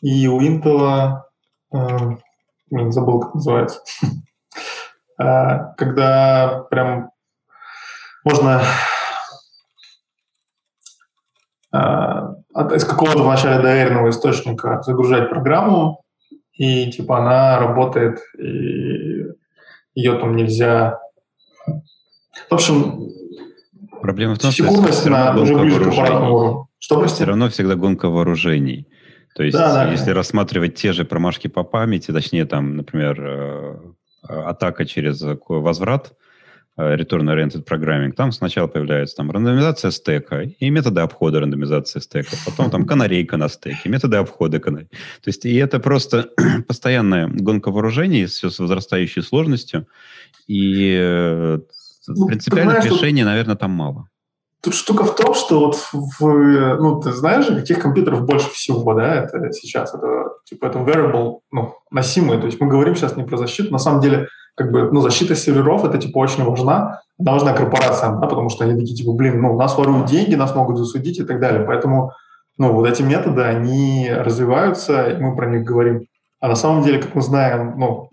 и 0.00 0.28
у 0.28 0.40
Intel, 0.40 1.22
забыл, 1.70 3.20
как 3.20 3.34
называется, 3.34 3.80
э, 5.20 5.74
когда 5.76 6.64
прям 6.70 7.10
можно 8.24 8.62
из 12.74 12.84
какого-то 12.84 13.22
вначале 13.22 13.62
доверенного 13.62 14.08
источника 14.08 14.80
загружать 14.82 15.28
программу, 15.28 16.02
и 16.54 16.90
типа 16.90 17.18
она 17.18 17.58
работает, 17.58 18.20
и 18.38 19.26
ее 19.94 20.18
там 20.18 20.34
нельзя 20.34 20.98
в 22.48 22.54
общем, 22.54 23.08
Проблема 24.00 24.34
в 24.36 24.38
том, 24.38 24.50
что 24.52 24.64
все 24.64 25.10
равно 25.10 25.44
гонка 25.44 25.58
вооружений. 25.58 26.66
Что, 26.78 27.06
Все 27.06 27.24
равно 27.24 27.48
всегда 27.48 27.74
гонка 27.74 28.08
вооружений. 28.08 28.86
То 29.34 29.42
есть, 29.42 29.56
да, 29.56 29.72
да, 29.72 29.90
если 29.90 30.10
рассматривать 30.10 30.74
те 30.74 30.92
же 30.92 31.04
промашки 31.04 31.48
по 31.48 31.64
памяти, 31.64 32.12
точнее, 32.12 32.44
там, 32.44 32.76
например, 32.76 33.20
э, 33.20 33.76
атака 34.22 34.84
через 34.84 35.22
возврат, 35.48 36.12
э, 36.76 36.96
return-oriented 36.96 37.64
programming, 37.64 38.12
там 38.12 38.32
сначала 38.32 38.66
появляется 38.66 39.16
там 39.16 39.30
рандомизация 39.30 39.90
стека 39.90 40.42
и 40.42 40.70
методы 40.70 41.00
обхода 41.02 41.40
рандомизации 41.40 42.00
стека, 42.00 42.36
потом 42.44 42.70
там 42.70 42.84
канарейка 42.84 43.36
на 43.36 43.48
стеке, 43.48 43.88
методы 43.88 44.16
обхода 44.16 44.58
канарейки. 44.58 44.92
То 45.22 45.28
есть 45.28 45.44
и 45.44 45.54
это 45.54 45.78
просто 45.78 46.30
постоянная 46.66 47.28
гонка 47.28 47.70
вооружений 47.70 48.26
с, 48.26 48.42
с 48.42 48.58
возрастающей 48.58 49.22
сложностью, 49.22 49.86
и 50.46 50.96
э, 51.00 51.58
ну, 52.08 52.26
Принципиальных 52.26 52.84
решений, 52.84 53.22
тут, 53.22 53.30
наверное, 53.30 53.56
там 53.56 53.70
мало. 53.70 54.08
Тут 54.60 54.74
штука 54.74 55.04
в 55.04 55.14
том, 55.14 55.34
что 55.34 55.60
вот 55.60 55.76
в, 55.92 56.20
ну, 56.20 57.00
ты 57.00 57.12
знаешь, 57.12 57.46
каких 57.46 57.80
компьютеров 57.80 58.24
больше 58.24 58.50
всего, 58.50 58.92
да, 58.92 59.14
это 59.14 59.52
сейчас, 59.52 59.94
это, 59.94 60.30
типа, 60.44 60.66
это 60.66 60.80
wearable, 60.80 61.38
ну, 61.52 61.74
носимые, 61.92 62.40
то 62.40 62.46
есть 62.46 62.60
мы 62.60 62.66
говорим 62.66 62.96
сейчас 62.96 63.16
не 63.16 63.22
про 63.22 63.36
защиту, 63.36 63.70
на 63.70 63.78
самом 63.78 64.00
деле, 64.00 64.26
как 64.56 64.72
бы, 64.72 64.90
ну, 64.90 65.00
защита 65.00 65.36
серверов, 65.36 65.84
это, 65.84 65.98
типа, 65.98 66.18
очень 66.18 66.42
важна, 66.42 67.02
она 67.20 67.32
важна 67.32 67.52
корпорациям, 67.52 68.20
да, 68.20 68.26
потому 68.26 68.48
что 68.48 68.64
они 68.64 68.74
такие, 68.74 68.96
типа, 68.96 69.12
блин, 69.12 69.40
ну, 69.40 69.56
нас 69.56 69.78
воруют 69.78 70.06
деньги, 70.06 70.34
нас 70.34 70.52
могут 70.56 70.76
засудить 70.76 71.20
и 71.20 71.24
так 71.24 71.38
далее, 71.38 71.64
поэтому, 71.64 72.12
ну, 72.56 72.72
вот 72.72 72.88
эти 72.88 73.02
методы, 73.02 73.42
они 73.42 74.10
развиваются, 74.10 75.08
и 75.08 75.22
мы 75.22 75.36
про 75.36 75.46
них 75.46 75.62
говорим. 75.62 76.06
А 76.40 76.48
на 76.48 76.56
самом 76.56 76.82
деле, 76.82 77.00
как 77.00 77.14
мы 77.14 77.22
знаем, 77.22 77.74
ну, 77.78 78.10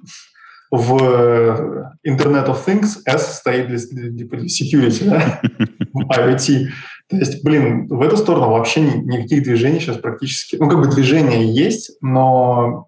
в 0.71 1.95
Internet 2.07 2.47
of 2.47 2.65
Things 2.65 2.97
S 3.05 3.37
стоит 3.37 3.67
для, 3.67 3.77
для 4.09 4.25
security, 4.45 5.09
да? 5.09 5.41
в 5.93 6.09
IoT. 6.11 6.67
То 7.07 7.17
есть, 7.17 7.43
блин, 7.43 7.87
в 7.87 8.01
эту 8.01 8.17
сторону 8.17 8.51
вообще 8.51 8.81
никаких 8.81 9.43
движений 9.43 9.79
сейчас 9.79 9.97
практически... 9.97 10.55
Ну, 10.55 10.67
как 10.67 10.79
бы 10.79 10.87
движения 10.87 11.45
есть, 11.45 11.97
но 12.01 12.87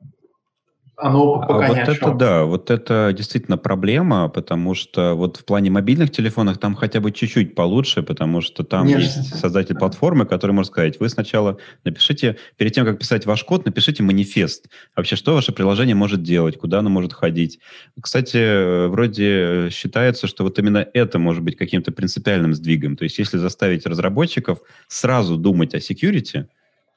оно 0.99 1.41
пока 1.41 1.65
а 1.65 1.67
вот 1.69 1.77
это 1.77 1.95
чем. 1.95 2.17
да, 2.17 2.43
вот 2.45 2.71
это 2.71 3.13
действительно 3.15 3.57
проблема, 3.57 4.29
потому 4.29 4.73
что 4.73 5.13
вот 5.13 5.37
в 5.37 5.45
плане 5.45 5.69
мобильных 5.69 6.09
телефонов 6.09 6.57
там 6.57 6.73
хотя 6.73 6.99
бы 6.99 7.11
чуть-чуть 7.11 7.53
получше, 7.53 8.01
потому 8.01 8.41
что 8.41 8.63
там 8.63 8.87
Конечно. 8.87 9.19
есть 9.19 9.35
создатель 9.37 9.75
платформы, 9.75 10.25
который 10.25 10.53
может 10.53 10.71
сказать, 10.71 10.99
вы 10.99 11.07
сначала 11.09 11.59
напишите, 11.83 12.37
перед 12.57 12.73
тем, 12.73 12.83
как 12.83 12.97
писать 12.97 13.27
ваш 13.27 13.43
код, 13.43 13.65
напишите 13.65 14.01
манифест. 14.01 14.69
Вообще, 14.95 15.15
что 15.15 15.35
ваше 15.35 15.51
приложение 15.51 15.95
может 15.95 16.23
делать, 16.23 16.57
куда 16.57 16.79
оно 16.79 16.89
может 16.89 17.13
ходить. 17.13 17.59
Кстати, 18.01 18.37
э, 18.37 18.87
вроде 18.87 19.69
считается, 19.69 20.25
что 20.25 20.43
вот 20.43 20.57
именно 20.57 20.87
это 20.95 21.19
может 21.19 21.43
быть 21.43 21.57
каким-то 21.57 21.91
принципиальным 21.91 22.55
сдвигом. 22.55 22.97
То 22.97 23.03
есть 23.03 23.19
если 23.19 23.37
заставить 23.37 23.85
разработчиков 23.85 24.61
сразу 24.87 25.37
думать 25.37 25.75
о 25.75 25.77
security 25.77 26.47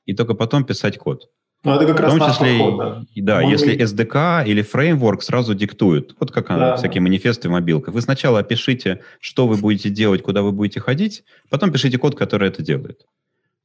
и 0.06 0.14
только 0.14 0.32
потом 0.32 0.64
писать 0.64 0.96
код. 0.96 1.28
Ну, 1.62 1.74
это 1.74 1.86
как 1.86 1.98
В 1.98 2.00
раз 2.00 2.10
том 2.12 2.18
наш 2.20 2.32
числе, 2.38 2.58
подход, 2.58 2.78
да. 2.78 3.02
да, 3.16 3.40
Мы- 3.42 3.50
если 3.50 3.76
SDK 3.76 4.44
или 4.46 4.62
фреймворк 4.62 5.22
сразу 5.22 5.54
диктуют, 5.54 6.14
вот 6.18 6.30
как 6.32 6.48
Да. 6.48 6.72
а, 6.74 6.76
всякие 6.76 7.02
манифесты 7.02 7.48
в 7.48 7.52
мобилках. 7.52 7.92
Вы 7.92 8.00
сначала 8.00 8.38
опишите, 8.38 9.00
что 9.20 9.46
вы 9.46 9.56
будете 9.56 9.90
делать, 9.90 10.22
куда 10.22 10.40
вы 10.40 10.52
будете 10.52 10.80
ходить, 10.80 11.22
потом 11.50 11.70
пишите 11.70 11.98
код, 11.98 12.14
который 12.16 12.48
это 12.48 12.62
делает. 12.62 13.02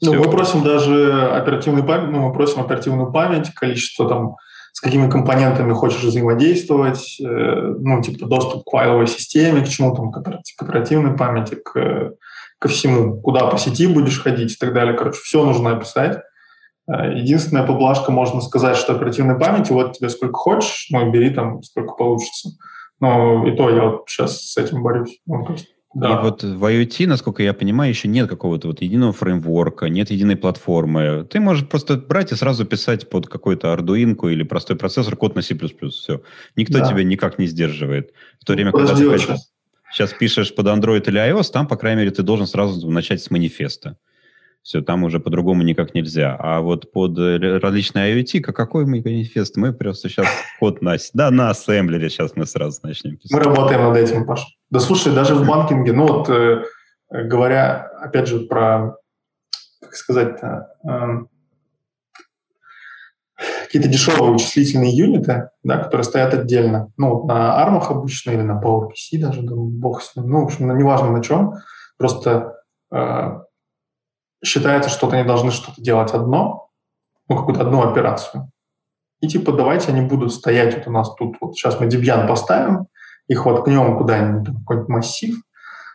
Ну, 0.02 0.14
мы 0.16 0.30
просим 0.30 0.62
даже 0.62 1.14
оперативную 1.32 1.86
память, 1.86 2.10
ну, 2.12 2.28
мы 2.28 2.34
просим 2.34 2.60
оперативную 2.60 3.14
память, 3.14 3.54
количество 3.54 4.10
там, 4.10 4.36
с 4.74 4.82
какими 4.82 5.10
компонентами 5.10 5.72
хочешь 5.72 6.04
взаимодействовать, 6.04 7.18
э, 7.22 7.76
ну, 7.80 8.02
типа 8.02 8.26
доступ 8.28 8.66
к 8.66 8.72
файловой 8.72 9.08
системе, 9.08 9.62
к 9.64 9.70
чему 9.70 9.96
там, 9.96 10.12
к 10.12 10.18
опера- 10.18 10.41
к 10.58 10.62
оперативной 10.62 11.16
памяти, 11.16 11.56
к, 11.56 12.12
ко 12.60 12.68
всему, 12.68 13.22
куда 13.22 13.46
по 13.48 13.58
сети 13.58 13.88
будешь 13.88 14.20
ходить 14.22 14.52
и 14.54 14.58
так 14.58 14.74
далее. 14.74 14.96
Короче, 14.98 15.20
все 15.24 15.46
нужно 15.46 15.78
описать. 15.78 16.20
Э, 16.88 17.14
Единственная 17.18 17.66
поблажка, 17.66 18.12
можно 18.12 18.42
сказать, 18.42 18.78
что 18.78 18.96
оперативной 18.96 19.40
памяти, 19.40 19.72
вот 19.72 19.94
тебе 19.98 20.10
сколько 20.10 20.36
хочешь, 20.38 20.88
ну, 20.92 21.12
бери 21.12 21.30
там, 21.32 21.64
сколько 21.64 21.94
получится. 21.94 22.50
Но 23.00 23.48
и 23.48 23.56
то 23.56 23.70
я 23.70 23.84
вот 23.86 24.04
сейчас 24.08 24.42
с 24.52 24.58
этим 24.58 24.82
борюсь. 24.84 25.20
Ну, 25.26 25.44
то 25.46 25.54
есть, 25.54 25.68
да. 25.94 26.12
И 26.20 26.24
вот 26.24 26.44
в 26.44 26.64
IoT, 26.64 27.08
насколько 27.08 27.42
я 27.44 27.54
понимаю, 27.54 27.90
еще 27.90 28.08
нет 28.08 28.30
какого-то 28.30 28.68
вот 28.68 28.82
единого 28.82 29.12
фреймворка, 29.14 29.88
нет 29.90 30.12
единой 30.12 30.36
платформы. 30.36 31.26
Ты 31.30 31.40
можешь 31.40 31.68
просто 31.68 31.98
брать 31.98 32.32
и 32.32 32.36
сразу 32.36 32.66
писать 32.66 33.10
под 33.10 33.28
какой-то 33.28 33.74
Arduino 33.74 34.32
или 34.32 34.44
простой 34.44 34.76
процессор 34.78 35.16
код 35.16 35.36
на 35.36 35.42
C++. 35.42 35.56
Все. 35.90 36.22
Никто 36.56 36.80
Да. 36.80 36.88
тебя 36.90 37.04
никак 37.04 37.40
не 37.40 37.48
сдерживает. 37.48 38.12
В 38.42 38.46
то 38.46 38.54
время, 38.54 38.72
когда 38.72 38.88
Подожди 38.94 39.04
ты 39.06 39.12
хоть- 39.12 39.22
сейчас. 39.22 39.52
сейчас 39.92 40.14
пишешь 40.14 40.54
под 40.56 40.68
Android 40.68 41.04
или 41.08 41.20
iOS, 41.20 41.52
там, 41.52 41.68
по 41.68 41.76
крайней 41.78 42.00
мере, 42.02 42.12
ты 42.12 42.24
должен 42.24 42.46
сразу 42.48 42.90
начать 42.90 43.22
с 43.22 43.32
манифеста. 43.32 43.98
Все, 44.66 44.82
там 44.82 45.03
уже 45.03 45.20
по-другому 45.20 45.61
никак 45.61 45.93
нельзя. 45.93 46.36
А 46.39 46.59
вот 46.59 46.91
под 46.91 47.20
э, 47.20 47.59
различные 47.59 48.20
IoT, 48.20 48.39
как 48.41 48.55
какой 48.55 48.86
мы 48.88 48.99
манифест? 49.05 49.57
Мы 49.57 49.74
просто 49.74 50.09
сейчас 50.09 50.26
код 50.59 50.82
на... 50.82 50.97
Да, 51.13 51.30
на 51.30 51.51
ассемблере 51.51 52.09
сейчас 52.09 52.36
мы 52.36 52.47
сразу 52.47 52.80
начнем 52.82 53.11
Мы 53.11 53.18
писать. 53.18 53.45
работаем 53.45 53.84
над 53.84 53.95
этим, 53.95 54.26
Паша. 54.26 54.47
Да 54.72 54.80
слушай, 54.80 55.13
даже 55.13 55.36
в 55.36 55.47
банкинге, 55.47 55.93
ну 55.93 56.07
вот 56.07 56.30
э, 56.32 56.63
э, 57.11 57.24
говоря, 57.26 57.91
опять 58.01 58.28
же, 58.28 58.39
про, 58.39 58.95
как 59.82 59.93
сказать-то, 59.93 60.70
эм, 60.84 61.30
какие-то 63.66 63.88
дешевые 63.88 64.32
вычислительные 64.32 64.97
юниты, 64.97 65.51
да, 65.61 65.78
которые 65.78 66.05
стоят 66.05 66.34
отдельно. 66.34 66.91
Ну, 66.97 67.24
на 67.28 67.61
армах 67.61 67.91
обычно 67.91 68.32
или 68.32 68.41
на 68.41 68.59
PowerPC 68.59 69.20
даже, 69.20 69.43
да, 69.43 69.53
бог 69.53 70.01
с 70.01 70.16
ним. 70.16 70.28
Ну, 70.28 70.41
в 70.41 70.45
общем, 70.45 70.66
ну, 70.70 70.76
неважно 70.76 71.11
на 71.11 71.22
чем. 71.22 71.53
Просто 71.99 72.55
э, 72.91 73.45
считается, 74.44 74.90
что 74.90 75.10
они 75.10 75.24
должны 75.24 75.52
что-то 75.52 75.82
делать 75.82 76.14
одно, 76.14 76.70
ну, 77.28 77.38
какую-то 77.38 77.62
одну 77.62 77.84
операцию. 77.84 78.52
И 79.22 79.28
типа 79.28 79.52
давайте 79.52 79.92
они 79.92 80.02
будут 80.02 80.34
стоять 80.34 80.76
вот 80.76 80.88
у 80.88 80.92
нас 80.92 81.14
тут. 81.16 81.38
Вот 81.42 81.56
сейчас 81.56 81.80
мы 81.80 81.88
Debian 81.88 82.28
поставим, 82.28 82.88
их 83.28 83.46
воткнем 83.46 83.98
куда-нибудь, 83.98 84.56
какой-нибудь 84.60 84.90
массив, 84.90 85.36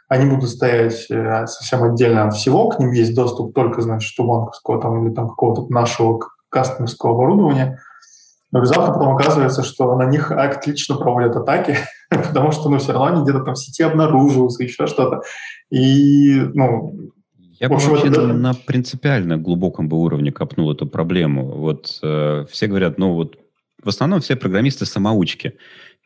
они 0.09 0.29
будут 0.29 0.51
стоять 0.51 1.09
э, 1.09 1.47
совсем 1.47 1.85
отдельно 1.85 2.27
от 2.27 2.35
всего, 2.35 2.69
к 2.69 2.81
ним 2.81 2.91
есть 2.91 3.15
доступ 3.15 3.55
только, 3.55 3.81
значит, 3.81 4.19
у 4.19 4.25
банковского 4.25 4.81
там, 4.81 5.07
или 5.07 5.15
там 5.15 5.29
какого-то 5.29 5.73
нашего 5.73 6.19
кастомерского 6.49 7.13
оборудования. 7.13 7.81
Но 8.51 8.59
внезапно 8.59 8.93
потом 8.93 9.15
оказывается, 9.15 9.63
что 9.63 9.95
на 9.95 10.07
них 10.07 10.33
отлично 10.33 10.97
проводят 10.97 11.37
атаки, 11.37 11.79
потому 12.11 12.51
что, 12.51 12.69
ну, 12.69 12.79
все 12.79 12.93
равно 12.93 13.07
они 13.07 13.23
где-то 13.23 13.45
там 13.45 13.55
в 13.55 13.59
сети 13.59 13.85
обнаруживаются, 13.85 14.65
еще 14.65 14.89
что-то. 14.89 15.23
И, 15.71 16.41
ну, 16.55 17.13
Я 17.61 17.69
бы 17.69 17.77
вообще 17.77 18.09
это 18.09 18.27
да. 18.27 18.33
на 18.33 18.55
принципиально 18.55 19.37
глубоком 19.37 19.89
бы 19.89 19.99
уровне 19.99 20.33
копнул 20.33 20.73
эту 20.73 20.87
проблему. 20.87 21.45
Вот 21.45 21.99
э, 22.03 22.47
все 22.51 22.67
говорят, 22.67 22.99
ну 22.99 23.13
вот 23.13 23.39
в 23.83 23.89
основном 23.89 24.21
все 24.21 24.35
программисты 24.35 24.87
самоучки. 24.87 25.55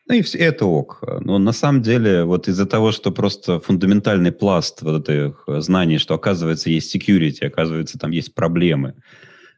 Ну 0.07 0.15
и 0.15 0.21
все, 0.21 0.37
это 0.37 0.65
ок. 0.65 1.01
Но 1.21 1.39
на 1.39 1.53
самом 1.53 1.81
деле 1.81 2.25
вот 2.25 2.47
из-за 2.47 2.65
того, 2.65 2.91
что 2.91 3.11
просто 3.11 3.59
фундаментальный 3.59 4.31
пласт 4.31 4.81
вот 4.81 5.09
этих 5.09 5.45
знаний, 5.47 5.97
что 5.97 6.13
оказывается 6.13 6.69
есть 6.69 6.95
security, 6.95 7.45
оказывается 7.45 7.97
там 7.97 8.11
есть 8.11 8.35
проблемы. 8.35 8.93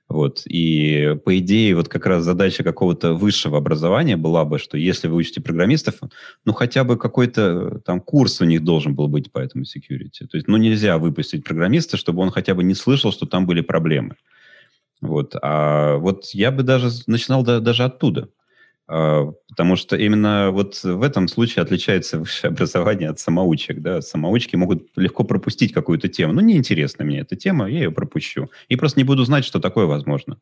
Вот. 0.10 0.44
И 0.46 1.18
по 1.26 1.38
идее 1.38 1.76
вот 1.76 1.90
как 1.90 2.06
раз 2.06 2.24
задача 2.24 2.64
какого-то 2.64 3.14
высшего 3.14 3.58
образования 3.58 4.16
была 4.16 4.46
бы, 4.46 4.58
что 4.58 4.78
если 4.78 5.10
вы 5.10 5.18
учите 5.18 5.42
программистов, 5.42 5.96
ну 6.46 6.54
хотя 6.54 6.86
бы 6.86 6.98
какой-то 6.98 7.80
там 7.86 8.00
курс 8.00 8.40
у 8.40 8.46
них 8.46 8.64
должен 8.64 8.96
был 8.96 9.10
быть 9.10 9.32
по 9.32 9.40
этому 9.40 9.66
security. 9.66 10.26
То 10.30 10.38
есть 10.38 10.48
ну 10.48 10.56
нельзя 10.56 10.98
выпустить 10.98 11.44
программиста, 11.44 11.98
чтобы 11.98 12.22
он 12.22 12.32
хотя 12.32 12.56
бы 12.56 12.64
не 12.64 12.74
слышал, 12.74 13.12
что 13.12 13.26
там 13.26 13.46
были 13.46 13.60
проблемы. 13.62 14.16
Вот. 15.02 15.36
А 15.42 15.98
вот 15.98 16.26
я 16.34 16.52
бы 16.52 16.64
даже 16.64 16.90
начинал 17.06 17.44
да- 17.44 17.60
даже 17.60 17.84
оттуда. 17.84 18.30
А, 18.88 19.32
Потому 19.58 19.76
что 19.76 19.96
именно 19.96 20.52
вот 20.52 20.84
в 20.84 21.02
этом 21.02 21.28
случае 21.28 21.64
отличается 21.64 22.20
высшее 22.20 22.52
образование 22.52 23.10
от 23.10 23.20
самоучек. 23.20 23.82
Да? 23.82 24.02
Самоучки 24.02 24.56
могут 24.56 24.90
легко 24.96 25.24
пропустить 25.24 25.74
какую-то 25.74 26.10
тему. 26.10 26.34
Ну, 26.34 26.42
неинтересна 26.42 27.04
мне 27.04 27.22
эта 27.22 27.36
тема, 27.36 27.68
я 27.68 27.80
ее 27.80 27.92
пропущу. 27.92 28.52
И 28.70 28.76
просто 28.76 29.00
не 29.00 29.04
буду 29.04 29.26
знать, 29.26 29.46
что 29.46 29.60
такое 29.60 29.88
возможно. 29.88 30.38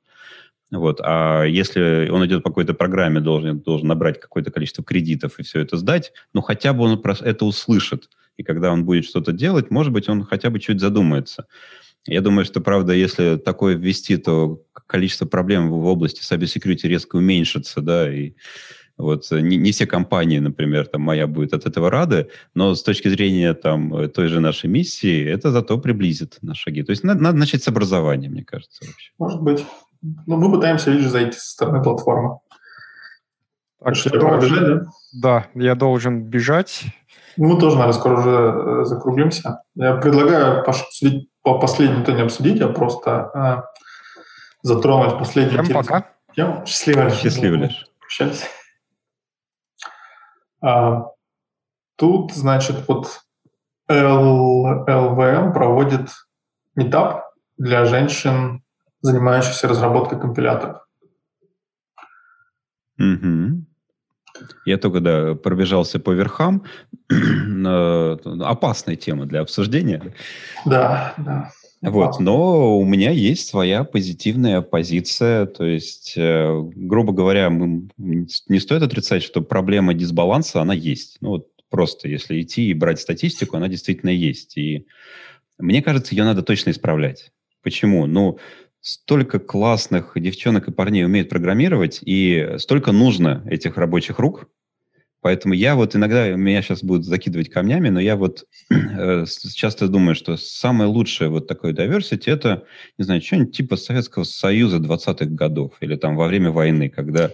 Вот. 0.70 1.00
А 1.02 1.44
если 1.44 2.10
он 2.10 2.26
идет 2.26 2.44
по 2.44 2.50
какой-то 2.50 2.74
программе, 2.74 3.22
должен, 3.22 3.60
должен 3.60 3.88
набрать 3.88 4.20
какое-то 4.20 4.52
количество 4.52 4.84
кредитов 4.84 5.40
и 5.40 5.44
все 5.44 5.62
это 5.62 5.78
сдать, 5.78 6.12
ну, 6.34 6.42
хотя 6.42 6.74
бы 6.74 6.84
он 6.84 7.02
это 7.02 7.46
услышит. 7.46 8.10
И 8.36 8.44
когда 8.44 8.74
он 8.74 8.84
будет 8.84 9.06
что-то 9.06 9.32
делать, 9.32 9.72
может 9.72 9.94
быть, 9.94 10.10
он 10.10 10.26
хотя 10.26 10.50
бы 10.50 10.60
чуть 10.60 10.82
задумается. 10.82 11.46
Я 12.08 12.22
думаю, 12.22 12.46
что, 12.46 12.62
правда, 12.62 12.94
если 12.94 13.38
такое 13.38 13.76
ввести, 13.76 14.18
то 14.18 14.62
количество 14.88 15.26
проблем 15.26 15.70
в 15.72 15.86
области 15.86 16.22
cybersecurity 16.22 16.88
резко 16.88 17.16
уменьшится, 17.16 17.82
да, 17.82 18.14
и 18.14 18.34
вот 18.98 19.30
э, 19.32 19.42
не, 19.42 19.58
не 19.58 19.72
все 19.72 19.88
компании, 19.88 20.40
например, 20.40 20.86
там 20.88 21.02
моя 21.02 21.26
будет 21.28 21.54
от 21.54 21.66
этого 21.66 21.90
рады, 21.90 22.30
но 22.54 22.76
с 22.76 22.84
точки 22.84 23.08
зрения 23.10 23.54
там 23.54 23.94
э, 23.96 24.08
той 24.08 24.28
же 24.28 24.40
нашей 24.40 24.70
миссии, 24.70 25.26
это 25.26 25.52
зато 25.52 25.78
приблизит 25.80 26.38
на 26.42 26.54
шаги. 26.54 26.84
То 26.84 26.92
есть 26.92 27.04
надо, 27.04 27.22
надо 27.22 27.38
начать 27.38 27.64
с 27.64 27.68
образования, 27.68 28.30
мне 28.30 28.44
кажется, 28.44 28.86
вообще. 28.86 29.12
может 29.18 29.42
быть. 29.42 29.66
Но 30.28 30.38
мы 30.38 30.52
пытаемся, 30.52 30.92
видишь, 30.92 31.10
зайти 31.10 31.38
со 31.38 31.50
стороны 31.50 31.82
платформы. 31.84 32.38
Так, 33.84 33.96
Что, 33.96 34.16
я 34.16 34.22
пора 34.22 34.40
должен- 34.40 34.50
бежать, 34.56 34.68
да? 34.68 34.90
да, 35.54 35.62
я 35.62 35.76
должен 35.76 36.24
бежать. 36.24 36.84
Мы 37.38 37.60
тоже, 37.60 37.76
наверное, 37.78 38.00
скоро 38.00 38.20
уже 38.20 38.30
э, 38.30 38.86
закруглимся. 38.86 39.62
Я 39.76 39.96
предлагаю 39.96 40.64
Паша, 40.64 40.84
обсудить 40.86 41.30
по 41.46 41.60
последнему-то 41.60 42.12
не 42.14 42.22
обсудить, 42.24 42.60
а 42.62 42.68
просто 42.70 43.32
э, 43.36 43.62
затронуть 44.64 45.18
последнюю 45.20 45.64
Всем 45.64 45.78
интересную 45.78 46.02
пока. 46.02 46.10
тему. 46.36 46.66
Счастливо. 46.66 47.04
лишь. 47.04 47.14
Счастливо 47.20 47.56
лишь. 47.56 47.86
Прощались. 48.00 48.46
А, 50.62 51.12
тут, 51.96 52.34
значит, 52.34 52.88
вот 52.88 53.22
Л- 53.88 54.84
ЛВМ 54.88 55.54
проводит 55.54 56.10
метап 56.74 57.32
для 57.58 57.86
женщин, 57.86 58.64
занимающихся 59.02 59.68
разработкой 59.68 60.20
компиляторов. 60.20 60.82
Мгм. 62.98 63.65
Я 64.66 64.78
только, 64.78 65.00
да, 65.00 65.36
пробежался 65.36 66.00
по 66.00 66.12
верхам. 66.12 66.64
Опасная 67.10 68.96
тема 68.96 69.26
для 69.26 69.42
обсуждения. 69.42 70.14
Да, 70.66 71.14
да. 71.18 71.52
Вот, 71.82 72.20
но 72.20 72.80
у 72.80 72.86
меня 72.86 73.12
есть 73.12 73.48
своя 73.48 73.84
позитивная 73.84 74.62
позиция, 74.62 75.46
то 75.46 75.64
есть, 75.64 76.14
э, 76.18 76.62
грубо 76.76 77.14
говоря, 77.14 77.50
мы, 77.52 77.90
не 77.98 78.60
стоит 78.60 78.82
отрицать, 78.82 79.22
что 79.22 79.42
проблема 79.42 79.94
дисбаланса, 79.94 80.62
она 80.62 80.74
есть. 80.74 81.18
Ну 81.22 81.30
вот 81.30 81.48
просто, 81.70 82.08
если 82.08 82.42
идти 82.42 82.70
и 82.70 82.74
брать 82.74 83.00
статистику, 83.00 83.58
она 83.58 83.68
действительно 83.68 84.10
есть. 84.10 84.58
И 84.58 84.88
мне 85.60 85.84
кажется, 85.84 86.16
ее 86.16 86.24
надо 86.24 86.42
точно 86.42 86.72
исправлять. 86.72 87.32
Почему? 87.62 88.08
Ну, 88.08 88.40
столько 88.86 89.40
классных 89.40 90.12
девчонок 90.16 90.68
и 90.68 90.72
парней 90.72 91.06
умеют 91.06 91.28
программировать, 91.28 92.02
и 92.04 92.56
столько 92.60 92.92
нужно 92.92 93.44
этих 93.50 93.78
рабочих 93.78 94.20
рук, 94.20 94.48
Поэтому 95.22 95.56
я 95.56 95.74
вот 95.74 95.96
иногда, 95.96 96.30
меня 96.30 96.62
сейчас 96.62 96.84
будут 96.84 97.04
закидывать 97.04 97.50
камнями, 97.50 97.90
но 97.90 98.00
я 98.00 98.16
вот 98.16 98.46
э, 98.70 99.26
часто 99.56 99.88
думаю, 99.88 100.14
что 100.14 100.38
самое 100.38 100.88
лучшее 100.88 101.32
вот 101.32 101.48
такое 101.48 101.74
diversity 101.74 102.32
это, 102.32 102.66
не 103.00 103.06
знаю, 103.06 103.24
что-нибудь 103.24 103.58
типа 103.58 103.76
Советского 103.76 104.24
Союза 104.24 104.78
20-х 104.78 105.26
годов 105.26 105.72
или 105.82 105.96
там 105.96 106.16
во 106.16 106.28
время 106.28 106.52
войны, 106.52 106.90
когда 106.90 107.32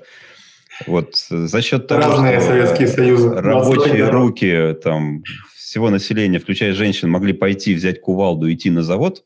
вот 0.87 1.17
за 1.17 1.61
счет 1.61 1.87
того, 1.87 1.99
Разные 1.99 2.39
что 2.39 2.47
Советские 2.47 2.87
Союзы. 2.87 3.29
рабочие 3.29 4.09
руки 4.09 4.73
там 4.81 5.23
всего 5.57 5.89
населения, 5.89 6.39
включая 6.39 6.73
женщин, 6.73 7.09
могли 7.09 7.33
пойти 7.33 7.75
взять 7.75 7.99
кувалду 7.99 8.47
и 8.47 8.53
идти 8.53 8.69
на 8.69 8.83
завод, 8.83 9.25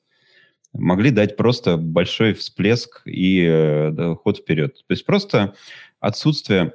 могли 0.77 1.11
дать 1.11 1.37
просто 1.37 1.77
большой 1.77 2.33
всплеск 2.33 3.01
и 3.05 3.45
э, 3.45 4.15
ход 4.23 4.37
вперед. 4.37 4.75
То 4.75 4.93
есть 4.93 5.05
просто 5.05 5.55
отсутствие 5.99 6.73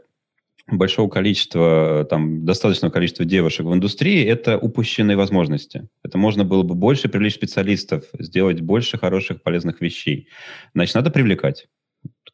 большого 0.66 1.08
количества, 1.08 2.06
там, 2.08 2.44
достаточного 2.44 2.92
количества 2.92 3.24
девушек 3.24 3.66
в 3.66 3.74
индустрии, 3.74 4.24
это 4.24 4.56
упущенные 4.56 5.16
возможности. 5.16 5.88
Это 6.04 6.18
можно 6.18 6.44
было 6.44 6.62
бы 6.62 6.74
больше 6.74 7.08
привлечь 7.08 7.34
специалистов, 7.34 8.04
сделать 8.18 8.60
больше 8.60 8.98
хороших, 8.98 9.42
полезных 9.42 9.80
вещей. 9.80 10.28
Значит, 10.74 10.94
надо 10.94 11.10
привлекать. 11.10 11.68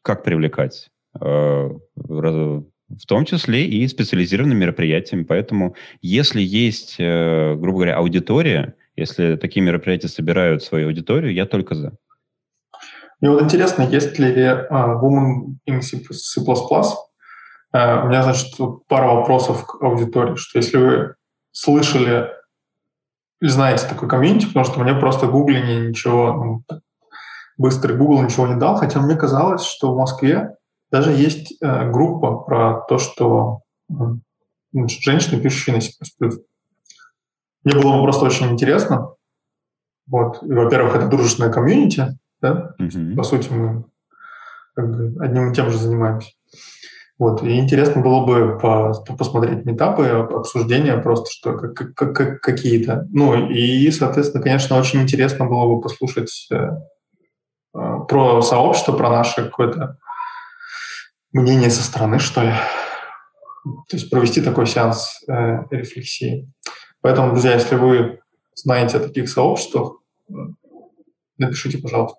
Как 0.01 0.23
привлекать? 0.23 0.89
Э, 1.19 1.69
в 2.89 3.05
том 3.05 3.25
числе 3.25 3.65
и 3.65 3.85
специализированными 3.87 4.59
мероприятиями. 4.59 5.23
Поэтому, 5.23 5.75
если 6.01 6.41
есть, 6.41 6.95
э, 6.99 7.55
грубо 7.55 7.79
говоря, 7.79 7.97
аудитория, 7.97 8.75
если 8.97 9.35
такие 9.35 9.65
мероприятия 9.65 10.09
собирают 10.09 10.63
свою 10.63 10.87
аудиторию, 10.87 11.33
я 11.33 11.45
только 11.45 11.75
за. 11.75 11.93
Мне 13.21 13.31
вот 13.31 13.41
интересно, 13.41 13.83
есть 13.83 14.19
ли 14.19 14.27
uh, 14.29 15.01
Women 15.01 15.57
in 15.69 15.81
C++? 15.81 15.97
Uh, 17.73 18.03
у 18.03 18.07
меня, 18.07 18.23
значит, 18.23 18.53
пара 18.87 19.07
вопросов 19.07 19.65
к 19.65 19.81
аудитории, 19.81 20.35
что 20.35 20.59
если 20.59 20.77
вы 20.77 21.15
слышали 21.51 22.29
или 23.41 23.49
знаете 23.49 23.87
такой 23.87 24.09
комьюнити, 24.09 24.47
потому 24.47 24.65
что 24.65 24.79
мне 24.79 24.93
просто 24.93 25.27
гугление 25.27 25.89
ничего, 25.89 26.33
ну, 26.33 26.79
быстрый 27.57 27.95
Google 27.95 28.23
ничего 28.23 28.47
не 28.47 28.59
дал, 28.59 28.75
хотя 28.75 28.99
мне 28.99 29.15
казалось, 29.15 29.63
что 29.63 29.93
в 29.93 29.97
Москве 29.97 30.55
даже 30.91 31.11
есть 31.11 31.55
э, 31.61 31.91
группа 31.91 32.37
про 32.37 32.81
то, 32.87 32.97
что 32.97 33.61
э, 33.89 33.93
женщины, 34.87 35.41
пишущие 35.41 35.75
на 35.75 35.81
C++. 35.81 35.91
Мне 37.67 37.81
было 37.81 37.97
бы 37.97 38.03
просто 38.03 38.23
очень 38.23 38.49
интересно. 38.49 39.09
Вот. 40.09 40.41
И, 40.41 40.53
во-первых, 40.53 40.95
это 40.95 41.07
дружественная 41.07 41.51
комьюнити, 41.51 42.17
да? 42.41 42.73
Mm-hmm. 42.79 43.15
По 43.17 43.23
сути, 43.23 43.51
мы 43.51 43.83
как 44.73 44.89
бы 44.89 45.21
одним 45.21 45.51
и 45.51 45.53
тем 45.53 45.69
же 45.69 45.77
занимаемся. 45.77 46.31
Вот. 47.19 47.43
И 47.43 47.59
интересно 47.59 48.01
было 48.01 48.25
бы 48.25 48.57
по, 48.57 48.93
посмотреть 49.17 49.65
метапы, 49.65 50.05
обсуждения 50.07 50.95
просто, 50.95 51.29
что 51.29 51.57
как, 51.57 51.93
как, 51.93 52.15
как, 52.15 52.39
какие-то. 52.39 53.05
Ну 53.09 53.49
и, 53.49 53.91
соответственно, 53.91 54.41
конечно, 54.41 54.79
очень 54.79 55.01
интересно 55.01 55.45
было 55.45 55.75
бы 55.75 55.81
послушать 55.81 56.47
э, 56.49 56.55
э, 56.55 56.69
про 58.07 58.41
сообщество, 58.43 58.93
про 58.93 59.09
наше 59.09 59.43
какое-то 59.43 59.97
мнение 61.33 61.69
со 61.69 61.83
стороны, 61.83 62.19
что 62.19 62.43
ли. 62.43 62.53
То 63.89 63.97
есть 63.97 64.09
провести 64.09 64.39
такой 64.39 64.67
сеанс 64.67 65.21
э, 65.27 65.63
рефлексии. 65.69 66.49
Поэтому, 67.07 67.31
друзья, 67.31 67.53
если 67.53 67.75
вы 67.75 68.19
знаете 68.53 68.97
о 68.97 68.99
таких 68.99 69.29
сообществах, 69.29 69.93
напишите, 71.37 71.77
пожалуйста. 71.77 72.17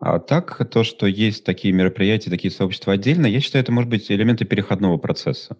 А 0.00 0.18
так, 0.18 0.68
то, 0.68 0.82
что 0.82 1.06
есть 1.06 1.44
такие 1.44 1.72
мероприятия, 1.72 2.30
такие 2.30 2.50
сообщества 2.50 2.94
отдельно, 2.94 3.26
я 3.26 3.38
считаю, 3.38 3.62
это 3.62 3.70
может 3.70 3.90
быть 3.90 4.10
элементы 4.10 4.44
переходного 4.44 4.96
процесса. 4.96 5.56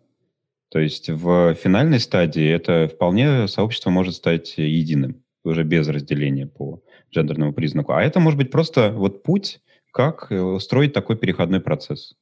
То 0.70 0.80
есть 0.80 1.08
в 1.08 1.54
финальной 1.54 2.00
стадии 2.00 2.50
это 2.50 2.88
вполне 2.92 3.46
сообщество 3.46 3.90
может 3.90 4.16
стать 4.16 4.54
единым, 4.56 5.22
уже 5.44 5.62
без 5.62 5.86
разделения 5.86 6.48
по 6.48 6.82
гендерному 7.12 7.52
признаку. 7.52 7.92
А 7.92 8.02
это 8.02 8.18
может 8.18 8.38
быть 8.38 8.50
просто 8.50 8.90
вот 8.90 9.22
путь 9.22 9.60
как 9.92 10.32
э, 10.32 10.40
устроить 10.40 10.94
такой 10.94 11.16
переходной 11.16 11.60
процесс? 11.60 12.16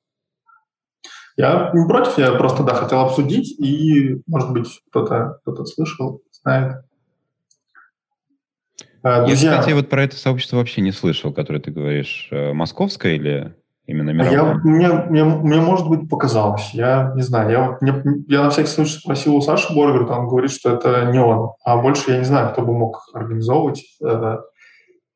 Я 1.36 1.70
не 1.74 1.86
против, 1.86 2.18
я 2.18 2.32
просто, 2.32 2.62
да, 2.62 2.74
хотел 2.74 3.00
обсудить, 3.00 3.58
и, 3.60 4.22
может 4.26 4.52
быть, 4.52 4.80
кто-то 4.90 5.38
кто 5.42 5.64
слышал, 5.66 6.22
знает. 6.42 6.82
Друзья... 9.02 9.52
Я, 9.52 9.58
кстати, 9.58 9.74
вот 9.74 9.88
про 9.88 10.02
это 10.02 10.16
сообщество 10.16 10.56
вообще 10.56 10.80
не 10.80 10.92
слышал, 10.92 11.32
которое 11.32 11.60
ты 11.60 11.70
говоришь. 11.70 12.28
Э, 12.32 12.52
московское 12.52 13.14
или 13.14 13.54
именно 13.86 14.10
мировое? 14.10 14.32
Я, 14.32 14.54
мне, 14.64 14.88
мне, 14.88 15.24
мне, 15.24 15.60
может 15.60 15.88
быть, 15.88 16.08
показалось. 16.08 16.70
Я 16.72 17.12
не 17.14 17.22
знаю. 17.22 17.50
Я, 17.50 17.78
мне, 17.80 18.24
я 18.26 18.42
на 18.42 18.50
всякий 18.50 18.68
случай 18.68 18.98
спросил 18.98 19.36
у 19.36 19.40
Саши 19.40 19.72
Боргерта, 19.72 20.14
он 20.14 20.26
говорит, 20.26 20.50
что 20.50 20.74
это 20.74 21.04
не 21.12 21.20
он. 21.20 21.50
А 21.64 21.76
больше 21.76 22.10
я 22.10 22.18
не 22.18 22.24
знаю, 22.24 22.52
кто 22.52 22.62
бы 22.62 22.72
мог 22.76 23.08
организовывать 23.14 23.84
это 24.00 24.42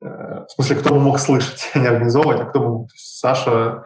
Э, 0.02 0.46
в 0.48 0.52
смысле, 0.52 0.76
кто 0.76 0.94
бы 0.94 1.00
мог 1.00 1.18
слышать, 1.18 1.70
не 1.74 1.86
организовывать, 1.86 2.40
а 2.40 2.44
кто 2.46 2.60
бы 2.60 2.68
мог. 2.68 2.88
Саша 2.94 3.84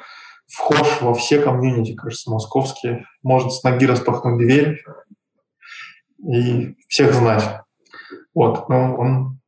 вхож 0.54 1.00
во 1.00 1.14
все 1.14 1.40
комьюнити, 1.40 1.94
кажется, 1.94 2.30
московские, 2.30 3.06
может 3.22 3.52
с 3.52 3.62
ноги 3.64 3.86
распахнуть 3.86 4.38
дверь 4.38 4.84
и 6.18 6.76
всех 6.88 7.12
знать. 7.12 7.44
Вот, 8.34 8.68
но 8.68 8.94
он 8.96 9.40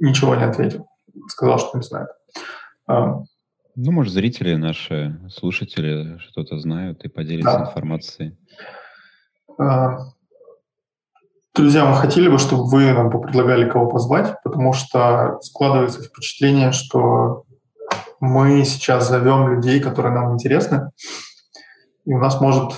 ничего 0.00 0.34
не 0.34 0.44
ответил. 0.44 0.88
Сказал, 1.28 1.58
что 1.58 1.78
не 1.78 1.84
знает. 1.84 2.08
А, 2.86 3.22
ну, 3.76 3.92
может, 3.92 4.12
зрители 4.12 4.54
наши, 4.54 5.18
слушатели 5.30 6.18
что-то 6.18 6.58
знают 6.58 7.04
и 7.04 7.08
поделятся 7.08 7.58
да. 7.58 7.64
информацией. 7.64 8.36
А, 9.58 9.98
Друзья, 11.54 11.84
мы 11.84 11.94
хотели 11.96 12.28
бы, 12.28 12.38
чтобы 12.38 12.66
вы 12.66 12.92
нам 12.94 13.10
предлагали 13.10 13.68
кого 13.68 13.86
позвать, 13.86 14.36
потому 14.42 14.72
что 14.72 15.38
складывается 15.42 16.02
впечатление, 16.02 16.72
что 16.72 17.44
мы 18.22 18.64
сейчас 18.64 19.08
зовем 19.08 19.48
людей, 19.48 19.80
которые 19.80 20.14
нам 20.14 20.34
интересны, 20.34 20.90
и 22.04 22.14
у 22.14 22.18
нас 22.18 22.40
может... 22.40 22.74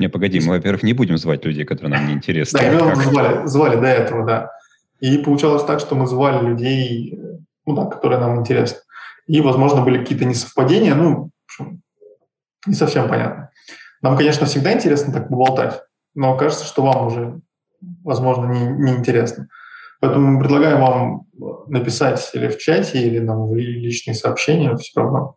Не, 0.00 0.08
погоди, 0.08 0.40
мы, 0.40 0.56
во-первых, 0.56 0.82
не 0.82 0.94
будем 0.94 1.16
звать 1.16 1.44
людей, 1.44 1.64
которые 1.64 1.96
нам 1.96 2.08
не 2.08 2.14
интересны. 2.14 2.58
Да, 2.58 2.92
мы 2.96 3.04
звали, 3.04 3.46
звали 3.46 3.76
до 3.76 3.86
этого, 3.86 4.26
да. 4.26 4.50
И 4.98 5.16
получалось 5.18 5.62
так, 5.62 5.78
что 5.78 5.94
мы 5.94 6.08
звали 6.08 6.44
людей, 6.44 7.16
ну 7.66 7.76
да, 7.76 7.84
которые 7.84 8.18
нам 8.18 8.40
интересны. 8.40 8.80
И, 9.28 9.40
возможно, 9.40 9.82
были 9.82 9.98
какие-то 9.98 10.24
несовпадения, 10.24 10.96
ну, 10.96 11.30
не 12.66 12.74
совсем 12.74 13.08
понятно. 13.08 13.50
Нам, 14.02 14.16
конечно, 14.16 14.46
всегда 14.46 14.72
интересно 14.72 15.12
так 15.12 15.28
поболтать, 15.28 15.82
но 16.16 16.36
кажется, 16.36 16.66
что 16.66 16.82
вам 16.82 17.06
уже, 17.06 17.40
возможно, 18.02 18.46
не, 18.46 18.66
не 18.66 18.92
интересно. 18.92 19.46
Поэтому 20.04 20.32
мы 20.32 20.40
предлагаем 20.40 20.80
вам 20.82 21.26
написать 21.66 22.30
или 22.34 22.48
в 22.48 22.58
чате, 22.58 22.98
или 22.98 23.20
нам 23.20 23.48
в 23.48 23.54
личные 23.54 24.12
сообщения, 24.12 24.76
все 24.76 25.00
равно, 25.00 25.36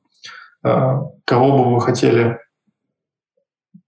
а, 0.61 1.03
кого 1.23 1.57
бы 1.57 1.73
вы 1.73 1.79
хотели 1.79 2.37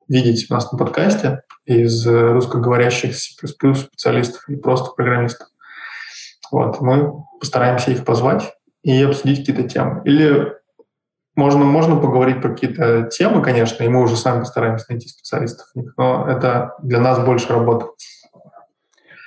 видеть 0.08 0.50
у 0.50 0.54
нас 0.54 0.72
на 0.72 0.78
подкасте 0.78 1.42
из 1.66 2.08
русскоговорящих 2.08 3.14
специалистов 3.14 4.48
и 4.48 4.56
просто 4.56 4.92
программистов. 4.92 5.50
Вот, 6.50 6.80
мы 6.80 7.26
постараемся 7.42 7.92
их 7.92 8.06
позвать 8.06 8.54
и 8.82 9.04
обсудить 9.04 9.40
какие-то 9.40 9.68
темы. 9.68 10.02
Или 10.06 10.54
можно, 11.36 11.66
можно 11.66 11.98
поговорить 11.98 12.42
про 12.42 12.52
какие-то 12.52 13.10
темы, 13.12 13.42
конечно, 13.42 13.84
и 13.84 13.90
мы 13.90 14.02
уже 14.02 14.16
сами 14.16 14.40
постараемся 14.40 14.86
найти 14.88 15.10
специалистов, 15.10 15.68
но 15.98 16.26
это 16.26 16.74
для 16.82 17.02
нас 17.02 17.20
больше 17.20 17.50
работа. 17.50 17.88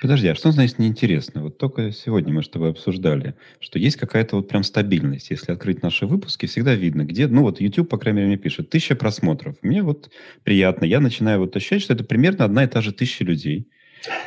Подожди, 0.03 0.27
а 0.27 0.35
что 0.35 0.51
значит 0.51 0.79
неинтересно? 0.79 1.43
Вот 1.43 1.57
только 1.57 1.93
сегодня 1.93 2.33
мы 2.33 2.43
с 2.43 2.49
тобой 2.49 2.71
обсуждали, 2.71 3.35
что 3.61 3.79
есть 3.79 3.95
какая-то 3.95 4.35
вот 4.35 4.49
прям 4.49 4.63
стабильность. 4.63 5.29
Если 5.29 5.53
открыть 5.53 5.81
наши 5.81 6.05
выпуски, 6.05 6.45
всегда 6.45 6.75
видно, 6.75 7.05
где, 7.05 7.25
ну 7.27 7.43
вот 7.43 7.61
YouTube, 7.61 7.87
по 7.87 7.97
крайней 7.97 8.17
мере, 8.17 8.27
мне 8.27 8.37
пишет, 8.37 8.69
тысяча 8.69 8.95
просмотров. 8.95 9.55
Мне 9.61 9.81
вот 9.81 10.09
приятно. 10.43 10.83
Я 10.83 10.99
начинаю 10.99 11.39
вот 11.39 11.55
ощущать, 11.55 11.83
что 11.83 11.93
это 11.93 12.03
примерно 12.03 12.43
одна 12.43 12.65
и 12.65 12.67
та 12.67 12.81
же 12.81 12.91
тысяча 12.91 13.23
людей. 13.23 13.69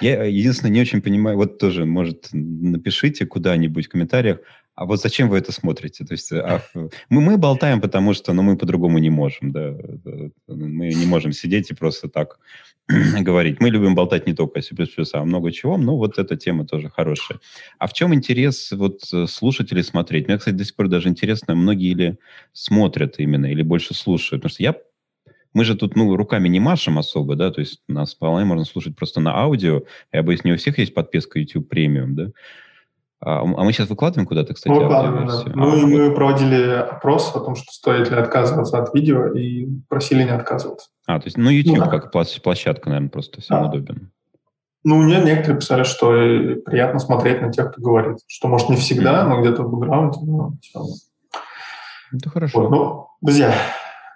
Я 0.01 0.25
единственное 0.25 0.73
не 0.73 0.81
очень 0.81 1.03
понимаю, 1.03 1.37
вот 1.37 1.59
тоже, 1.59 1.85
может, 1.85 2.29
напишите 2.33 3.27
куда-нибудь 3.27 3.85
в 3.85 3.91
комментариях, 3.91 4.39
а 4.77 4.85
вот 4.85 5.01
зачем 5.01 5.31
вы 5.31 5.39
это 5.39 5.53
смотрите? 5.53 6.05
То 6.05 6.13
есть 6.13 6.31
а, 6.33 6.63
мы, 7.09 7.21
мы 7.21 7.39
болтаем, 7.39 7.81
потому 7.81 8.13
что 8.13 8.35
ну, 8.35 8.43
мы 8.43 8.59
по-другому 8.59 8.99
не 8.99 9.09
можем. 9.09 9.51
Да? 9.51 9.75
Мы 10.47 10.93
не 10.93 11.07
можем 11.07 11.33
сидеть 11.33 11.71
и 11.71 11.75
просто 11.75 12.09
так 12.09 12.39
говорить. 13.21 13.59
Мы 13.59 13.71
любим 13.71 13.95
болтать 13.95 14.27
не 14.27 14.35
только 14.35 14.59
о 14.59 14.63
C++, 14.63 14.75
а 15.15 15.25
много 15.25 15.51
чего, 15.51 15.79
но 15.79 15.97
вот 15.97 16.19
эта 16.19 16.37
тема 16.37 16.67
тоже 16.67 16.91
хорошая. 16.91 17.41
А 17.79 17.87
в 17.87 17.95
чем 17.95 18.15
интерес 18.15 18.71
вот 18.73 19.01
слушателей 19.29 19.83
смотреть? 19.83 20.29
Мне, 20.29 20.37
кстати, 20.37 20.55
до 20.55 20.65
сих 20.65 20.77
пор 20.77 20.89
даже 20.89 21.09
интересно, 21.09 21.55
многие 21.55 21.93
или 21.93 22.19
смотрят 22.53 23.19
именно, 23.19 23.47
или 23.47 23.63
больше 23.63 23.95
слушают. 23.95 24.43
Потому 24.43 24.55
что 24.55 24.63
я 24.63 24.75
мы 25.55 25.65
же 25.65 25.75
тут, 25.75 25.97
ну, 25.97 26.15
руками 26.17 26.49
не 26.49 26.61
машем 26.61 26.99
особо, 26.99 27.35
да, 27.35 27.51
то 27.51 27.61
есть 27.63 27.81
нас 27.89 28.15
вполне 28.15 28.45
можно 28.45 28.67
слушать 28.67 28.95
просто 28.95 29.21
на 29.21 29.35
аудио. 29.35 29.85
Я 30.13 30.23
боюсь, 30.23 30.45
не 30.45 30.53
у 30.53 30.59
всех 30.59 30.77
есть 30.77 30.93
подписка 30.93 31.39
YouTube 31.39 31.73
Premium, 31.73 32.09
да. 32.09 32.31
А, 33.29 33.41
а 33.41 33.65
мы 33.65 33.73
сейчас 33.73 33.89
выкладываем 33.89 34.25
куда-то, 34.25 34.55
кстати, 34.55 34.73
Выкладываем, 34.73 35.27
да. 35.27 35.43
Ну 35.53 35.73
а, 35.73 35.77
и 35.77 35.81
вот. 35.81 35.91
мы 35.91 36.15
проводили 36.15 36.71
опрос 36.75 37.35
о 37.35 37.41
том, 37.41 37.57
что 37.57 37.73
стоит 37.73 38.09
ли 38.09 38.17
отказываться 38.17 38.79
от 38.79 38.95
видео, 38.95 39.33
и 39.33 39.67
просили 39.89 40.23
не 40.23 40.31
отказываться. 40.31 40.91
А, 41.09 41.19
то 41.19 41.27
есть, 41.27 41.37
ну, 41.37 41.51
YouTube 41.51 41.79
ну, 41.79 41.85
да. 41.87 41.91
как 41.91 42.13
площадка, 42.13 42.89
наверное, 42.89 43.11
просто 43.11 43.41
всем 43.41 43.63
да. 43.63 43.69
удобен. 43.69 44.13
Ну, 44.85 45.03
нет, 45.03 45.25
некоторые 45.25 45.59
писали, 45.59 45.83
что 45.83 46.13
приятно 46.65 47.01
смотреть 47.01 47.43
на 47.43 47.53
тех, 47.53 47.73
кто 47.73 47.83
говорит. 47.83 48.19
Что, 48.29 48.47
может, 48.47 48.69
не 48.69 48.77
всегда, 48.77 49.25
mm-hmm. 49.25 49.29
но 49.29 49.41
где-то 49.41 49.63
в 49.65 49.73
бэкграунде, 49.73 50.21
но. 50.23 50.53
Это 52.13 52.31
хорошо. 52.31 52.61
Вот, 52.61 52.71
ну, 52.71 53.09
друзья, 53.21 53.53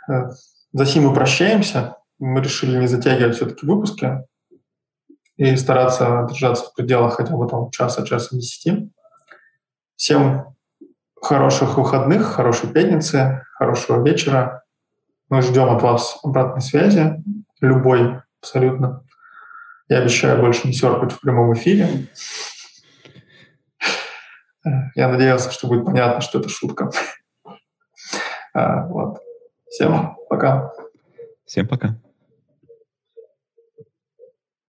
э, 0.08 0.28
за 0.72 0.86
сим 0.86 1.08
мы 1.08 1.14
прощаемся. 1.14 1.96
Мы 2.20 2.40
решили 2.40 2.78
не 2.78 2.86
затягивать 2.86 3.34
все-таки 3.34 3.66
выпуски 3.66 4.20
и 5.36 5.56
стараться 5.56 6.28
держаться 6.30 6.66
в 6.66 6.74
пределах 6.74 7.14
хотя 7.14 7.34
бы 7.34 7.48
там 7.48 7.72
часа, 7.72 8.06
часа 8.06 8.36
десяти. 8.36 8.88
Всем 10.00 10.56
хороших 11.20 11.76
выходных, 11.76 12.24
хорошей 12.24 12.70
пятницы, 12.70 13.44
хорошего 13.52 14.02
вечера. 14.02 14.64
Мы 15.28 15.42
ждем 15.42 15.68
от 15.68 15.82
вас 15.82 16.18
обратной 16.22 16.62
связи, 16.62 17.22
любой 17.60 18.22
абсолютно. 18.40 19.04
Я 19.90 19.98
обещаю 19.98 20.40
больше 20.40 20.66
не 20.66 20.72
серпать 20.72 21.12
в 21.12 21.20
прямом 21.20 21.52
эфире. 21.52 22.06
Я 24.94 25.08
надеялся, 25.08 25.50
что 25.50 25.66
будет 25.66 25.84
понятно, 25.84 26.22
что 26.22 26.40
это 26.40 26.48
шутка. 26.48 26.90
А, 28.54 28.86
вот. 28.86 29.18
Всем 29.68 30.16
пока. 30.30 30.72
Всем 31.44 31.68
пока. 31.68 32.00